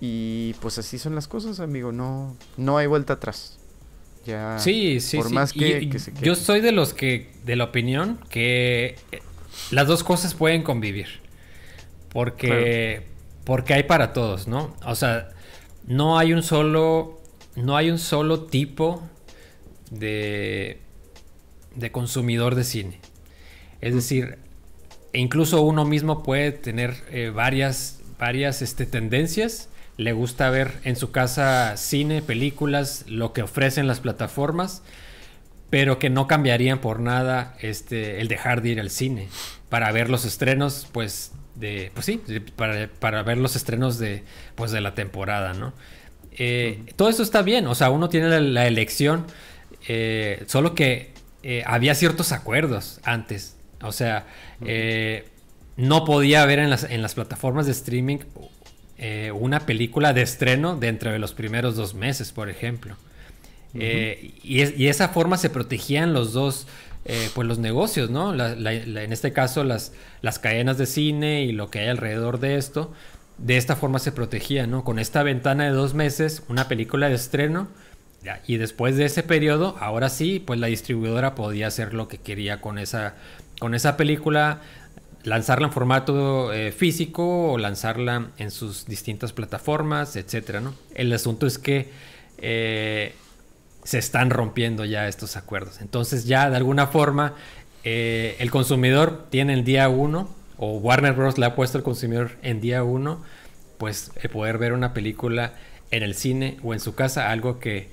y 0.00 0.54
pues 0.60 0.78
así 0.78 0.98
son 0.98 1.14
las 1.14 1.28
cosas, 1.28 1.60
amigo, 1.60 1.92
no, 1.92 2.36
no 2.56 2.76
hay 2.76 2.86
vuelta 2.86 3.14
atrás. 3.14 3.58
Ya, 4.26 4.58
sí, 4.58 5.00
sí, 5.00 5.18
por 5.18 5.30
más 5.30 5.52
que, 5.52 5.90
yo 6.22 6.34
soy 6.34 6.60
de 6.60 6.72
los 6.72 6.94
que, 6.94 7.30
de 7.44 7.56
la 7.56 7.64
opinión 7.64 8.18
que 8.30 8.96
eh, 9.12 9.20
las 9.70 9.86
dos 9.86 10.02
cosas 10.02 10.34
pueden 10.34 10.62
convivir. 10.62 11.20
Porque, 12.10 13.02
porque 13.44 13.74
hay 13.74 13.82
para 13.82 14.12
todos, 14.12 14.46
¿no? 14.46 14.74
O 14.86 14.94
sea, 14.94 15.30
no 15.86 16.18
hay 16.18 16.32
un 16.32 16.42
solo, 16.42 17.20
no 17.56 17.76
hay 17.76 17.90
un 17.90 17.98
solo 17.98 18.44
tipo 18.44 19.02
de, 19.90 20.78
de 21.74 21.92
consumidor 21.92 22.54
de 22.54 22.64
cine. 22.64 23.00
Es 23.80 23.94
decir, 23.94 24.38
incluso 25.12 25.62
uno 25.62 25.84
mismo 25.84 26.22
puede 26.22 26.52
tener 26.52 26.94
eh, 27.10 27.30
varias, 27.34 28.00
varias 28.18 28.62
este, 28.62 28.86
tendencias 28.86 29.68
le 29.96 30.12
gusta 30.12 30.50
ver 30.50 30.72
en 30.84 30.96
su 30.96 31.10
casa 31.10 31.76
cine, 31.76 32.22
películas, 32.22 33.04
lo 33.06 33.32
que 33.32 33.42
ofrecen 33.42 33.86
las 33.86 34.00
plataformas, 34.00 34.82
pero 35.70 35.98
que 35.98 36.10
no 36.10 36.26
cambiarían 36.26 36.80
por 36.80 37.00
nada 37.00 37.56
este, 37.60 38.20
el 38.20 38.28
dejar 38.28 38.62
de 38.62 38.70
ir 38.70 38.80
al 38.80 38.90
cine. 38.90 39.28
Para 39.68 39.90
ver 39.92 40.10
los 40.10 40.24
estrenos, 40.24 40.88
pues, 40.92 41.32
de, 41.54 41.90
pues 41.94 42.06
sí, 42.06 42.20
para, 42.56 43.22
ver 43.22 43.38
los 43.38 43.56
estrenos 43.56 43.98
de, 43.98 44.24
pues, 44.56 44.72
de 44.72 44.80
la 44.80 44.94
temporada, 44.94 45.52
¿no? 45.52 45.72
Eh, 46.36 46.82
todo 46.96 47.08
eso 47.08 47.22
está 47.22 47.42
bien, 47.42 47.66
o 47.68 47.74
sea, 47.76 47.90
uno 47.90 48.08
tiene 48.08 48.40
la, 48.40 48.66
elección, 48.66 49.26
eh, 49.86 50.42
solo 50.48 50.74
que 50.74 51.12
eh, 51.44 51.62
había 51.66 51.94
ciertos 51.94 52.32
acuerdos 52.32 53.00
antes, 53.04 53.56
o 53.80 53.92
sea, 53.92 54.26
no 55.76 56.04
podía 56.04 56.44
ver 56.46 56.58
en 56.58 56.70
las, 56.70 56.84
en 56.84 57.02
las 57.02 57.14
plataformas 57.14 57.66
de 57.66 57.72
streaming 57.72 58.18
eh, 58.96 59.32
una 59.32 59.60
película 59.60 60.12
de 60.12 60.22
estreno 60.22 60.76
dentro 60.76 61.10
de 61.10 61.18
los 61.18 61.34
primeros 61.34 61.76
dos 61.76 61.94
meses, 61.94 62.32
por 62.32 62.48
ejemplo. 62.48 62.96
Eh, 63.74 64.34
y, 64.44 64.62
y, 64.84 64.86
esa 64.86 65.08
forma 65.08 65.36
se 65.36 65.50
protegían 65.50 66.12
los 66.12 66.32
dos, 66.32 66.68
eh, 67.06 67.28
pues 67.34 67.48
los 67.48 67.58
negocios, 67.58 68.08
¿no? 68.08 68.32
en 68.32 69.12
este 69.12 69.32
caso 69.32 69.64
las, 69.64 69.92
las 70.22 70.38
cadenas 70.38 70.78
de 70.78 70.86
cine 70.86 71.42
y 71.42 71.50
lo 71.50 71.70
que 71.70 71.80
hay 71.80 71.88
alrededor 71.88 72.38
de 72.38 72.56
esto. 72.56 72.92
De 73.36 73.56
esta 73.56 73.74
forma 73.74 73.98
se 73.98 74.12
protegía, 74.12 74.68
¿no? 74.68 74.84
Con 74.84 75.00
esta 75.00 75.24
ventana 75.24 75.64
de 75.64 75.70
dos 75.70 75.92
meses, 75.92 76.44
una 76.48 76.68
película 76.68 77.08
de 77.08 77.16
estreno. 77.16 77.66
Y 78.46 78.56
después 78.56 78.96
de 78.96 79.04
ese 79.04 79.22
periodo, 79.22 79.76
ahora 79.80 80.08
sí, 80.08 80.42
pues 80.44 80.58
la 80.58 80.68
distribuidora 80.68 81.34
podía 81.34 81.66
hacer 81.66 81.92
lo 81.92 82.08
que 82.08 82.18
quería 82.18 82.60
con 82.60 82.78
esa, 82.78 83.16
con 83.58 83.74
esa 83.74 83.96
película, 83.96 84.62
lanzarla 85.24 85.66
en 85.66 85.72
formato 85.72 86.52
eh, 86.52 86.70
físico 86.70 87.52
o 87.52 87.58
lanzarla 87.58 88.28
en 88.38 88.50
sus 88.50 88.86
distintas 88.86 89.32
plataformas, 89.32 90.16
etcétera, 90.16 90.60
¿no? 90.60 90.74
El 90.94 91.12
asunto 91.12 91.46
es 91.46 91.58
que 91.58 91.88
eh, 92.38 93.14
se 93.82 93.98
están 93.98 94.30
rompiendo 94.30 94.84
ya 94.84 95.08
estos 95.08 95.36
acuerdos. 95.36 95.80
Entonces 95.80 96.26
ya 96.26 96.50
de 96.50 96.56
alguna 96.56 96.86
forma 96.86 97.34
eh, 97.84 98.36
el 98.38 98.50
consumidor 98.50 99.26
tiene 99.30 99.54
el 99.54 99.64
día 99.64 99.88
uno 99.88 100.28
o 100.58 100.76
Warner 100.78 101.14
Bros. 101.14 101.38
le 101.38 101.46
ha 101.46 101.54
puesto 101.54 101.78
al 101.78 101.84
consumidor 101.84 102.32
en 102.42 102.60
día 102.60 102.84
uno, 102.84 103.22
pues 103.78 104.12
poder 104.32 104.58
ver 104.58 104.72
una 104.72 104.92
película 104.92 105.54
en 105.90 106.02
el 106.02 106.14
cine 106.14 106.58
o 106.62 106.74
en 106.74 106.80
su 106.80 106.94
casa, 106.94 107.30
algo 107.30 107.58
que, 107.58 107.88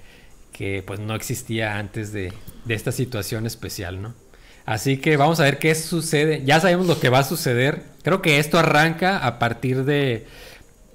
que 0.51 0.84
pues 0.86 0.99
no 0.99 1.15
existía 1.15 1.77
antes 1.77 2.11
de, 2.11 2.34
de 2.65 2.73
esta 2.73 2.91
situación 2.91 3.45
especial, 3.45 4.01
¿no? 4.01 4.13
Así 4.72 4.95
que 4.95 5.17
vamos 5.17 5.41
a 5.41 5.43
ver 5.43 5.59
qué 5.59 5.76
sucede. 5.76 6.43
Ya 6.45 6.61
sabemos 6.61 6.88
lo 6.88 6.97
que 6.97 7.09
va 7.09 7.19
a 7.19 7.24
suceder. 7.26 7.84
Creo 8.03 8.22
que 8.22 8.39
esto 8.39 8.57
arranca 8.57 9.17
a 9.17 9.38
partir 9.38 9.84
de, 9.84 10.26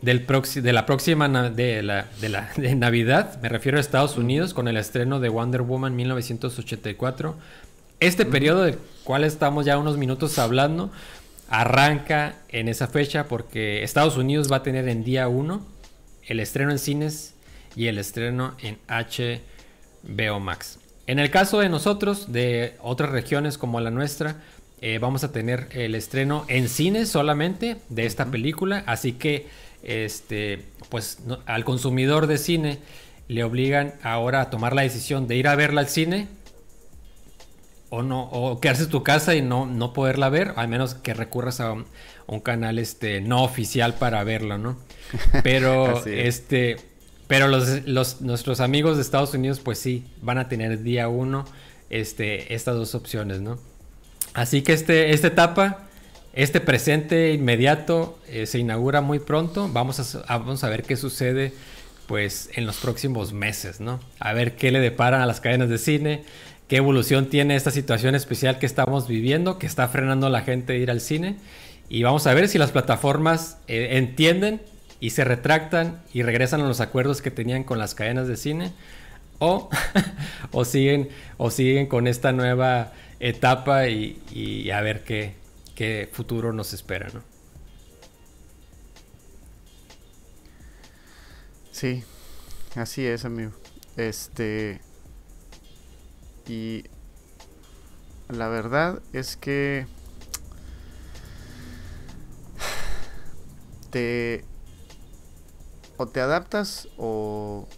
del 0.01 0.27
de 0.27 0.73
la 0.73 0.87
próxima 0.87 1.29
de 1.51 1.83
la, 1.83 2.07
de 2.19 2.29
la 2.31 2.49
de 2.57 2.75
Navidad. 2.75 3.39
Me 3.43 3.51
refiero 3.51 3.77
a 3.77 3.83
Estados 3.83 4.17
Unidos 4.17 4.55
con 4.55 4.67
el 4.67 4.79
estreno 4.79 5.21
de 5.21 5.29
Wonder 5.29 5.61
Woman 5.61 5.95
1984. 5.95 7.37
Este 8.01 8.25
periodo 8.25 8.63
del 8.63 8.79
cual 9.05 9.25
estamos 9.25 9.67
ya 9.67 9.77
unos 9.77 9.99
minutos 9.99 10.39
hablando 10.39 10.91
arranca 11.51 12.37
en 12.49 12.69
esa 12.69 12.87
fecha 12.87 13.29
porque 13.29 13.83
Estados 13.83 14.17
Unidos 14.17 14.51
va 14.51 14.57
a 14.57 14.63
tener 14.63 14.89
en 14.89 15.05
día 15.05 15.29
1 15.29 15.63
el 16.29 16.41
estreno 16.41 16.71
en 16.71 16.79
cines 16.79 17.35
y 17.75 17.89
el 17.89 17.99
estreno 17.99 18.55
en 18.63 18.79
HBO 18.89 20.41
Max. 20.41 20.79
En 21.07 21.19
el 21.19 21.31
caso 21.31 21.61
de 21.61 21.69
nosotros, 21.69 22.33
de 22.33 22.75
otras 22.83 23.11
regiones 23.11 23.59
como 23.59 23.81
la 23.81 23.91
nuestra, 23.91 24.43
eh, 24.81 24.99
vamos 24.99 25.25
a 25.25 25.33
tener 25.33 25.69
el 25.73 25.95
estreno 25.95 26.45
en 26.49 26.69
cine 26.69 27.07
solamente 27.07 27.77
de 27.89 28.07
esta 28.07 28.27
película, 28.27 28.83
así 28.87 29.13
que 29.13 29.47
este, 29.83 30.65
pues 30.89 31.19
al 31.47 31.65
consumidor 31.65 32.27
de 32.27 32.39
cine 32.39 32.79
le 33.29 33.45
obligan 33.45 33.95
ahora 34.03 34.43
a 34.43 34.51
tomar 34.51 34.75
la 34.75 34.83
decisión 34.83 35.29
de 35.29 35.37
ir 35.37 35.49
a 35.49 35.57
verla 35.57 35.81
al 35.81 35.89
cine 35.89 36.29
o 37.89 38.03
no 38.03 38.25
o 38.25 38.61
quedarse 38.61 38.85
en 38.85 38.91
tu 38.91 39.03
casa 39.03 39.35
y 39.35 39.43
no, 39.43 39.65
no 39.65 39.93
poderla 39.93 40.29
ver, 40.29 40.55
al 40.57 40.69
menos 40.69 40.95
que 40.95 41.15
recurras 41.15 41.61
a 41.61 41.73
un, 41.73 42.41
canal 42.41 42.79
este 42.79 43.21
no 43.21 43.45
oficial 43.45 43.95
para 43.95 44.23
verla, 44.25 44.59
¿no? 44.59 44.77
Pero 45.43 46.05
este 46.05 46.77
pero 47.27 47.49
los, 47.49 48.21
nuestros 48.21 48.61
amigos 48.61 48.97
de 48.97 49.03
Estados 49.03 49.35
Unidos, 49.35 49.61
pues 49.61 49.79
sí, 49.79 50.05
van 50.23 50.39
a 50.39 50.49
tener 50.49 50.83
día 50.83 51.09
uno 51.09 51.45
este, 51.91 52.55
estas 52.55 52.77
dos 52.77 52.95
opciones, 52.95 53.41
¿no? 53.41 53.59
Así 54.35 54.63
que 54.63 54.73
este, 54.73 55.11
esta 55.11 55.29
etapa, 55.29 55.87
este 56.35 56.61
presente 56.61 57.33
inmediato, 57.33 58.19
eh, 58.29 58.47
se 58.47 58.59
inaugura 58.59 59.01
muy 59.01 59.19
pronto. 59.19 59.69
Vamos 59.73 60.15
a, 60.15 60.39
vamos 60.39 60.63
a 60.63 60.69
ver 60.69 60.85
qué 60.85 60.97
sucede, 60.97 61.53
pues, 62.07 62.51
en 62.55 62.67
los 62.67 62.77
próximos 62.77 63.33
meses, 63.33 63.81
¿no? 63.81 63.99
A 64.21 64.33
ver 64.33 64.55
qué 64.55 64.71
le 64.71 64.79
deparan 64.79 65.21
a 65.21 65.27
las 65.27 65.41
cadenas 65.41 65.69
de 65.69 65.79
cine, 65.79 66.23
qué 66.69 66.77
evolución 66.77 67.27
tiene 67.27 67.57
esta 67.57 67.73
situación 67.73 68.15
especial 68.15 68.59
que 68.61 68.67
estamos 68.67 69.09
viviendo, 69.09 69.59
que 69.59 69.67
está 69.67 69.89
frenando 69.89 70.29
a 70.29 70.31
la 70.31 70.43
gente 70.43 70.75
de 70.75 70.79
ir 70.79 70.91
al 70.91 71.01
cine. 71.01 71.37
Y 71.89 72.03
vamos 72.05 72.27
a 72.27 72.35
ver 72.35 72.49
si 72.49 72.59
las 72.59 72.71
plataformas 72.71 73.59
eh, 73.67 73.91
entienden 73.93 74.61
y 75.01 75.11
se 75.11 75.25
retractan 75.25 76.03
y 76.13 76.23
regresan 76.23 76.61
a 76.61 76.69
los 76.69 76.81
acuerdos 76.81 77.23
que 77.23 77.31
tenían 77.31 77.65
con 77.65 77.79
las 77.79 77.95
cadenas 77.95 78.29
de 78.29 78.37
cine 78.37 78.73
o, 79.39 79.69
o, 80.53 80.65
siguen, 80.65 81.11
o 81.37 81.51
siguen 81.51 81.87
con 81.87 82.07
esta 82.07 82.33
nueva 82.33 82.93
etapa 83.21 83.89
y, 83.89 84.71
a 84.71 84.81
ver 84.81 85.05
qué, 85.05 85.35
qué, 85.75 86.09
futuro 86.11 86.53
nos 86.53 86.73
espera, 86.73 87.09
¿no? 87.13 87.23
Sí, 91.73 92.05
así 92.75 93.05
es, 93.05 93.25
amigo. 93.27 93.53
Este. 93.97 94.81
Y 96.49 96.85
la 98.29 98.49
verdad 98.49 99.03
es 99.13 99.37
que 99.37 99.87
te 103.91 104.45
o 105.97 106.07
te 106.07 106.21
adaptas 106.21 106.89
o, 106.97 107.69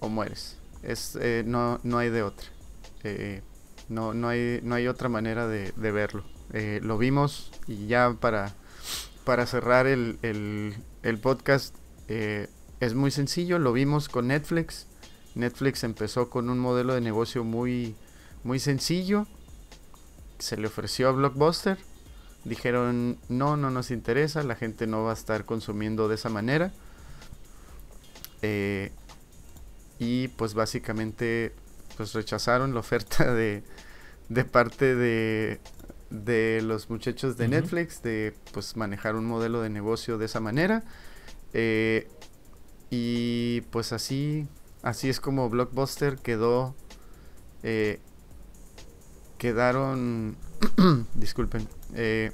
o 0.00 0.08
mueres. 0.08 0.56
Es, 0.82 1.16
eh, 1.20 1.42
no, 1.46 1.80
no 1.82 1.98
hay 1.98 2.10
de 2.10 2.22
otra. 2.22 2.46
Eh, 3.02 3.42
no, 3.88 4.14
no, 4.14 4.28
hay, 4.28 4.60
no 4.62 4.74
hay 4.74 4.88
otra 4.88 5.08
manera 5.08 5.46
de, 5.46 5.72
verlo. 5.76 6.24
Eh, 6.52 6.80
lo 6.82 6.98
vimos 6.98 7.50
y 7.66 7.86
ya 7.86 8.14
para, 8.20 8.54
para 9.24 9.46
cerrar 9.46 9.86
el, 9.86 10.18
el, 10.22 11.18
podcast 11.18 11.74
es 12.08 12.94
muy 12.94 13.10
sencillo. 13.10 13.58
Lo 13.58 13.72
vimos 13.72 14.08
con 14.08 14.28
Netflix. 14.28 14.86
Netflix 15.34 15.84
empezó 15.84 16.30
con 16.30 16.48
un 16.48 16.58
modelo 16.58 16.94
de 16.94 17.00
negocio 17.00 17.44
muy, 17.44 17.94
muy 18.42 18.58
sencillo. 18.58 19.26
Se 20.38 20.56
le 20.56 20.66
ofreció 20.66 21.08
a 21.08 21.12
Blockbuster. 21.12 21.78
Dijeron, 22.44 23.18
no, 23.30 23.56
no 23.56 23.70
nos 23.70 23.90
interesa, 23.90 24.42
la 24.42 24.54
gente 24.54 24.86
no 24.86 25.02
va 25.02 25.12
a 25.12 25.14
estar 25.14 25.46
consumiendo 25.46 26.08
de 26.08 26.16
esa 26.16 26.28
manera. 26.28 26.72
Eh, 28.46 28.92
y 29.98 30.28
pues 30.28 30.52
básicamente 30.52 31.54
pues 31.96 32.12
rechazaron 32.12 32.74
la 32.74 32.80
oferta 32.80 33.32
de, 33.32 33.62
de 34.28 34.44
parte 34.44 34.94
de, 34.94 35.60
de 36.10 36.60
los 36.62 36.90
muchachos 36.90 37.38
de 37.38 37.48
Netflix 37.48 38.02
de 38.02 38.34
pues 38.52 38.76
manejar 38.76 39.16
un 39.16 39.24
modelo 39.24 39.62
de 39.62 39.70
negocio 39.70 40.18
de 40.18 40.26
esa 40.26 40.40
manera. 40.40 40.84
Eh, 41.54 42.08
y 42.90 43.62
pues 43.70 43.92
así, 43.92 44.46
así 44.82 45.08
es 45.08 45.20
como 45.20 45.48
Blockbuster 45.48 46.18
quedó, 46.18 46.74
eh, 47.62 48.00
quedaron, 49.38 50.36
disculpen, 51.14 51.68
eh, 51.94 52.32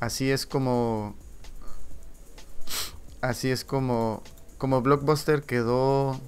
así 0.00 0.30
es 0.30 0.46
como, 0.46 1.16
así 3.20 3.50
es 3.50 3.64
como, 3.64 4.22
como 4.64 4.80
Blockbuster 4.80 5.42
quedó, 5.42 6.18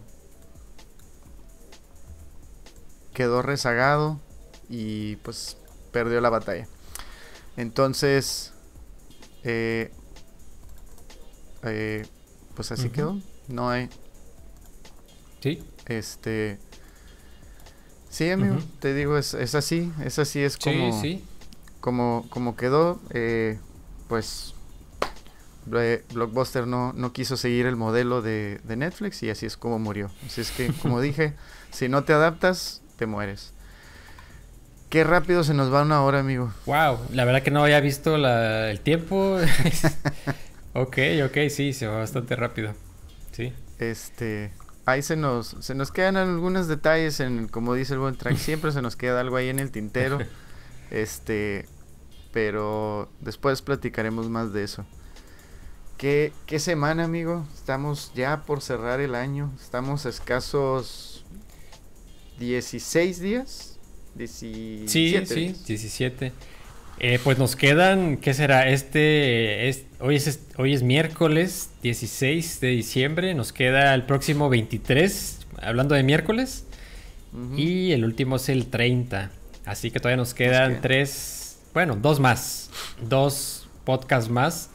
quedó 3.15 3.41
rezagado 3.41 4.21
y 4.69 5.17
pues 5.17 5.57
perdió 5.91 6.21
la 6.21 6.29
batalla. 6.29 6.69
Entonces, 7.57 8.53
eh, 9.43 9.91
eh, 11.63 12.07
pues 12.55 12.73
así 12.73 12.91
quedó. 12.91 13.19
No 13.49 13.71
hay. 13.71 13.89
Sí. 15.41 15.65
Este. 15.87 16.59
Sí, 18.11 18.29
amigo, 18.29 18.59
te 18.81 18.93
digo, 18.93 19.17
es, 19.17 19.33
es, 19.33 19.55
así. 19.55 19.91
Es 20.05 20.19
así, 20.19 20.41
es 20.41 20.59
como. 20.59 20.93
Sí, 21.01 21.01
sí. 21.01 21.25
Como, 21.81 22.27
como 22.29 22.55
quedó. 22.55 23.01
Eh, 23.15 23.59
pues. 24.09 24.55
Blockbuster 25.67 26.67
no, 26.67 26.93
no 26.93 27.13
quiso 27.13 27.37
seguir 27.37 27.67
el 27.67 27.77
modelo 27.77 28.23
de, 28.23 28.61
de 28.65 28.77
Netflix 28.77 29.23
y 29.23 29.31
así 29.31 29.47
es 29.47 29.57
como 29.57 29.79
murió. 29.79 30.11
Así 30.25 30.41
es 30.41 30.51
que, 30.51 30.73
como 30.73 31.01
dije, 31.01 31.35
si 31.71 31.89
no 31.89 32.05
te 32.05 32.13
adaptas, 32.13 32.83
te 32.97 33.07
mueres. 33.07 33.53
Qué 34.89 35.03
rápido 35.03 35.43
se 35.43 35.53
nos 35.53 35.73
va 35.73 35.83
una 35.83 36.03
hora, 36.03 36.21
amigo. 36.21 36.53
Wow, 36.65 36.99
la 37.13 37.25
verdad 37.25 37.43
que 37.43 37.51
no 37.51 37.63
había 37.63 37.81
visto 37.81 38.17
la, 38.17 38.71
el 38.71 38.81
tiempo. 38.81 39.39
ok, 40.75 40.99
ok, 41.25 41.39
sí, 41.51 41.73
se 41.73 41.89
va 41.89 41.99
bastante 41.99 42.37
rápido. 42.37 42.73
Sí. 43.33 43.53
Este, 43.79 44.53
ahí 44.85 45.03
se 45.03 45.17
nos, 45.17 45.57
se 45.61 45.75
nos 45.75 45.91
quedan 45.91 46.17
algunos 46.17 46.69
detalles 46.69 47.19
en, 47.21 47.49
como 47.49 47.75
dice 47.75 47.95
el 47.95 47.99
buen 47.99 48.17
track, 48.17 48.37
siempre 48.37 48.71
se 48.71 48.81
nos 48.81 48.95
queda 48.95 49.21
algo 49.21 49.37
ahí 49.37 49.49
en 49.49 49.59
el 49.59 49.71
tintero. 49.71 50.19
Este, 50.89 51.67
pero 52.33 53.11
después 53.21 53.61
platicaremos 53.61 54.31
más 54.31 54.53
de 54.53 54.63
eso. 54.63 54.87
¿Qué, 55.97 56.33
qué 56.45 56.59
semana, 56.59 57.05
amigo? 57.05 57.47
Estamos 57.55 58.13
ya 58.15 58.43
por 58.45 58.61
cerrar 58.61 59.01
el 59.01 59.15
año. 59.15 59.51
Estamos 59.59 60.05
a 60.05 60.11
escasos 60.11 61.25
16 62.39 63.21
días. 63.21 63.79
17 64.15 65.27
sí, 65.27 65.55
sí, 65.55 65.63
17. 65.67 66.33
Eh, 66.99 67.19
pues 67.25 67.39
nos 67.39 67.57
quedan, 67.57 68.19
¿qué 68.19 68.35
será? 68.35 68.69
Este, 68.69 69.69
es, 69.71 69.85
hoy, 69.99 70.17
es, 70.17 70.41
hoy 70.59 70.75
es 70.75 70.83
miércoles 70.83 71.71
16 71.83 72.61
de 72.61 72.69
diciembre, 72.69 73.35
nos 73.35 73.53
queda 73.53 73.95
el 73.95 74.05
próximo 74.05 74.49
23, 74.49 75.47
hablando 75.63 75.95
de 75.95 76.03
miércoles, 76.03 76.65
y 77.55 77.93
el 77.93 78.05
último 78.05 78.37
es 78.37 78.49
el 78.49 78.67
30. 78.67 79.31
Así 79.67 79.91
que 79.91 79.99
todavía 79.99 80.17
nos 80.17 80.33
quedan 80.33 80.81
tres, 80.81 81.59
bueno, 81.75 81.97
dos 81.97 82.19
más, 82.19 82.71
dos 83.03 83.69
podcasts 83.85 84.31
más 84.31 84.71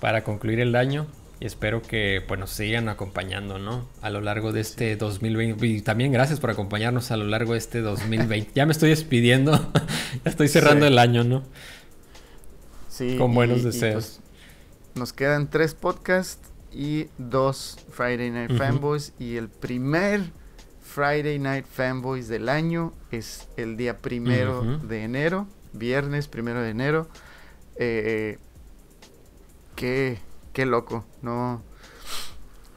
para 0.00 0.24
concluir 0.24 0.60
el 0.60 0.76
año. 0.76 1.06
Y 1.38 1.44
espero 1.44 1.82
que 1.82 2.22
pues, 2.26 2.40
nos 2.40 2.50
sigan 2.50 2.88
acompañando, 2.88 3.58
¿no? 3.58 3.86
A 4.00 4.08
lo 4.08 4.22
largo 4.22 4.52
de 4.52 4.60
este 4.60 4.96
2020. 4.96 5.66
Y 5.66 5.82
también 5.82 6.10
gracias 6.10 6.40
por 6.40 6.50
acompañarnos 6.50 7.10
a 7.10 7.16
lo 7.18 7.26
largo 7.26 7.52
de 7.52 7.58
este 7.58 7.80
2020. 7.82 8.52
ya 8.54 8.64
me 8.64 8.72
estoy 8.72 8.90
despidiendo. 8.90 9.52
ya 10.24 10.30
estoy 10.30 10.48
cerrando 10.48 10.86
sí. 10.86 10.92
el 10.92 10.98
año, 10.98 11.24
¿no? 11.24 11.42
Sí. 12.88 13.16
Con 13.18 13.34
buenos 13.34 13.60
y, 13.60 13.64
deseos. 13.64 13.82
Y 13.82 14.20
pues, 14.20 14.20
nos 14.94 15.12
quedan 15.12 15.50
tres 15.50 15.74
podcasts 15.74 16.50
y 16.72 17.08
dos 17.18 17.78
Friday 17.90 18.30
Night 18.30 18.52
uh 18.52 18.54
-huh. 18.54 18.58
Fanboys. 18.58 19.12
Y 19.18 19.36
el 19.36 19.50
primer 19.50 20.22
Friday 20.80 21.38
Night 21.38 21.66
Fanboys 21.70 22.28
del 22.28 22.48
año 22.48 22.94
es 23.10 23.46
el 23.58 23.76
día 23.76 23.98
primero 23.98 24.60
uh 24.60 24.64
-huh. 24.64 24.80
de 24.80 25.04
enero. 25.04 25.46
Viernes 25.74 26.28
primero 26.28 26.62
de 26.62 26.70
enero. 26.70 27.08
Eh, 27.78 28.38
que 29.76 30.18
qué 30.52 30.66
loco, 30.66 31.04
no, 31.22 31.62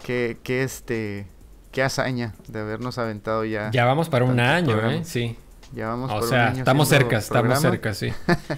qué, 0.06 0.38
qué 0.44 0.64
este, 0.64 1.26
qué 1.72 1.82
hazaña 1.82 2.36
de 2.48 2.60
habernos 2.60 2.98
aventado 2.98 3.46
ya. 3.46 3.72
Ya 3.72 3.86
vamos 3.86 4.10
para 4.10 4.26
un 4.26 4.40
año, 4.40 4.68
programa. 4.68 4.96
¿eh? 4.96 5.06
Sí. 5.06 5.38
Ya 5.74 5.88
vamos 5.88 6.12
o 6.12 6.20
por 6.20 6.30
sea, 6.30 6.44
un 6.44 6.48
año 6.50 6.60
estamos 6.60 6.90
cerca, 6.90 7.18
estamos 7.18 7.60
cerca, 7.60 7.94
sí. 7.94 8.12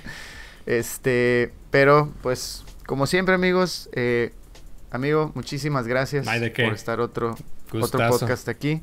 este, 0.66 1.54
pero 1.70 2.12
pues, 2.22 2.64
como 2.86 3.06
siempre, 3.06 3.36
amigos, 3.36 3.90
eh, 3.94 4.34
amigo, 4.92 5.32
muchísimas 5.36 5.88
gracias 5.88 6.26
por 6.26 6.74
estar 6.74 7.00
otro, 7.00 7.36
otro 7.80 8.10
podcast 8.10 8.50
aquí. 8.50 8.82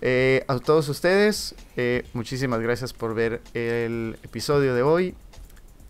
Eh, 0.00 0.44
a 0.46 0.58
todos 0.58 0.88
ustedes, 0.88 1.56
eh, 1.76 2.04
muchísimas 2.12 2.60
gracias 2.60 2.92
por 2.92 3.14
ver 3.14 3.40
el 3.54 4.16
episodio 4.22 4.74
de 4.74 4.82
hoy. 4.82 5.14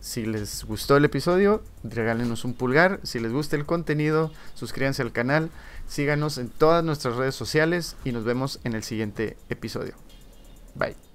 Si 0.00 0.24
les 0.24 0.64
gustó 0.64 0.96
el 0.96 1.04
episodio, 1.04 1.62
regálenos 1.82 2.44
un 2.44 2.54
pulgar. 2.54 3.00
Si 3.02 3.18
les 3.18 3.32
gusta 3.32 3.56
el 3.56 3.66
contenido, 3.66 4.30
suscríbanse 4.54 5.02
al 5.02 5.12
canal. 5.12 5.50
Síganos 5.88 6.38
en 6.38 6.50
todas 6.50 6.84
nuestras 6.84 7.16
redes 7.16 7.34
sociales 7.34 7.96
y 8.04 8.12
nos 8.12 8.24
vemos 8.24 8.60
en 8.64 8.74
el 8.74 8.84
siguiente 8.84 9.36
episodio. 9.48 9.94
Bye. 10.74 11.07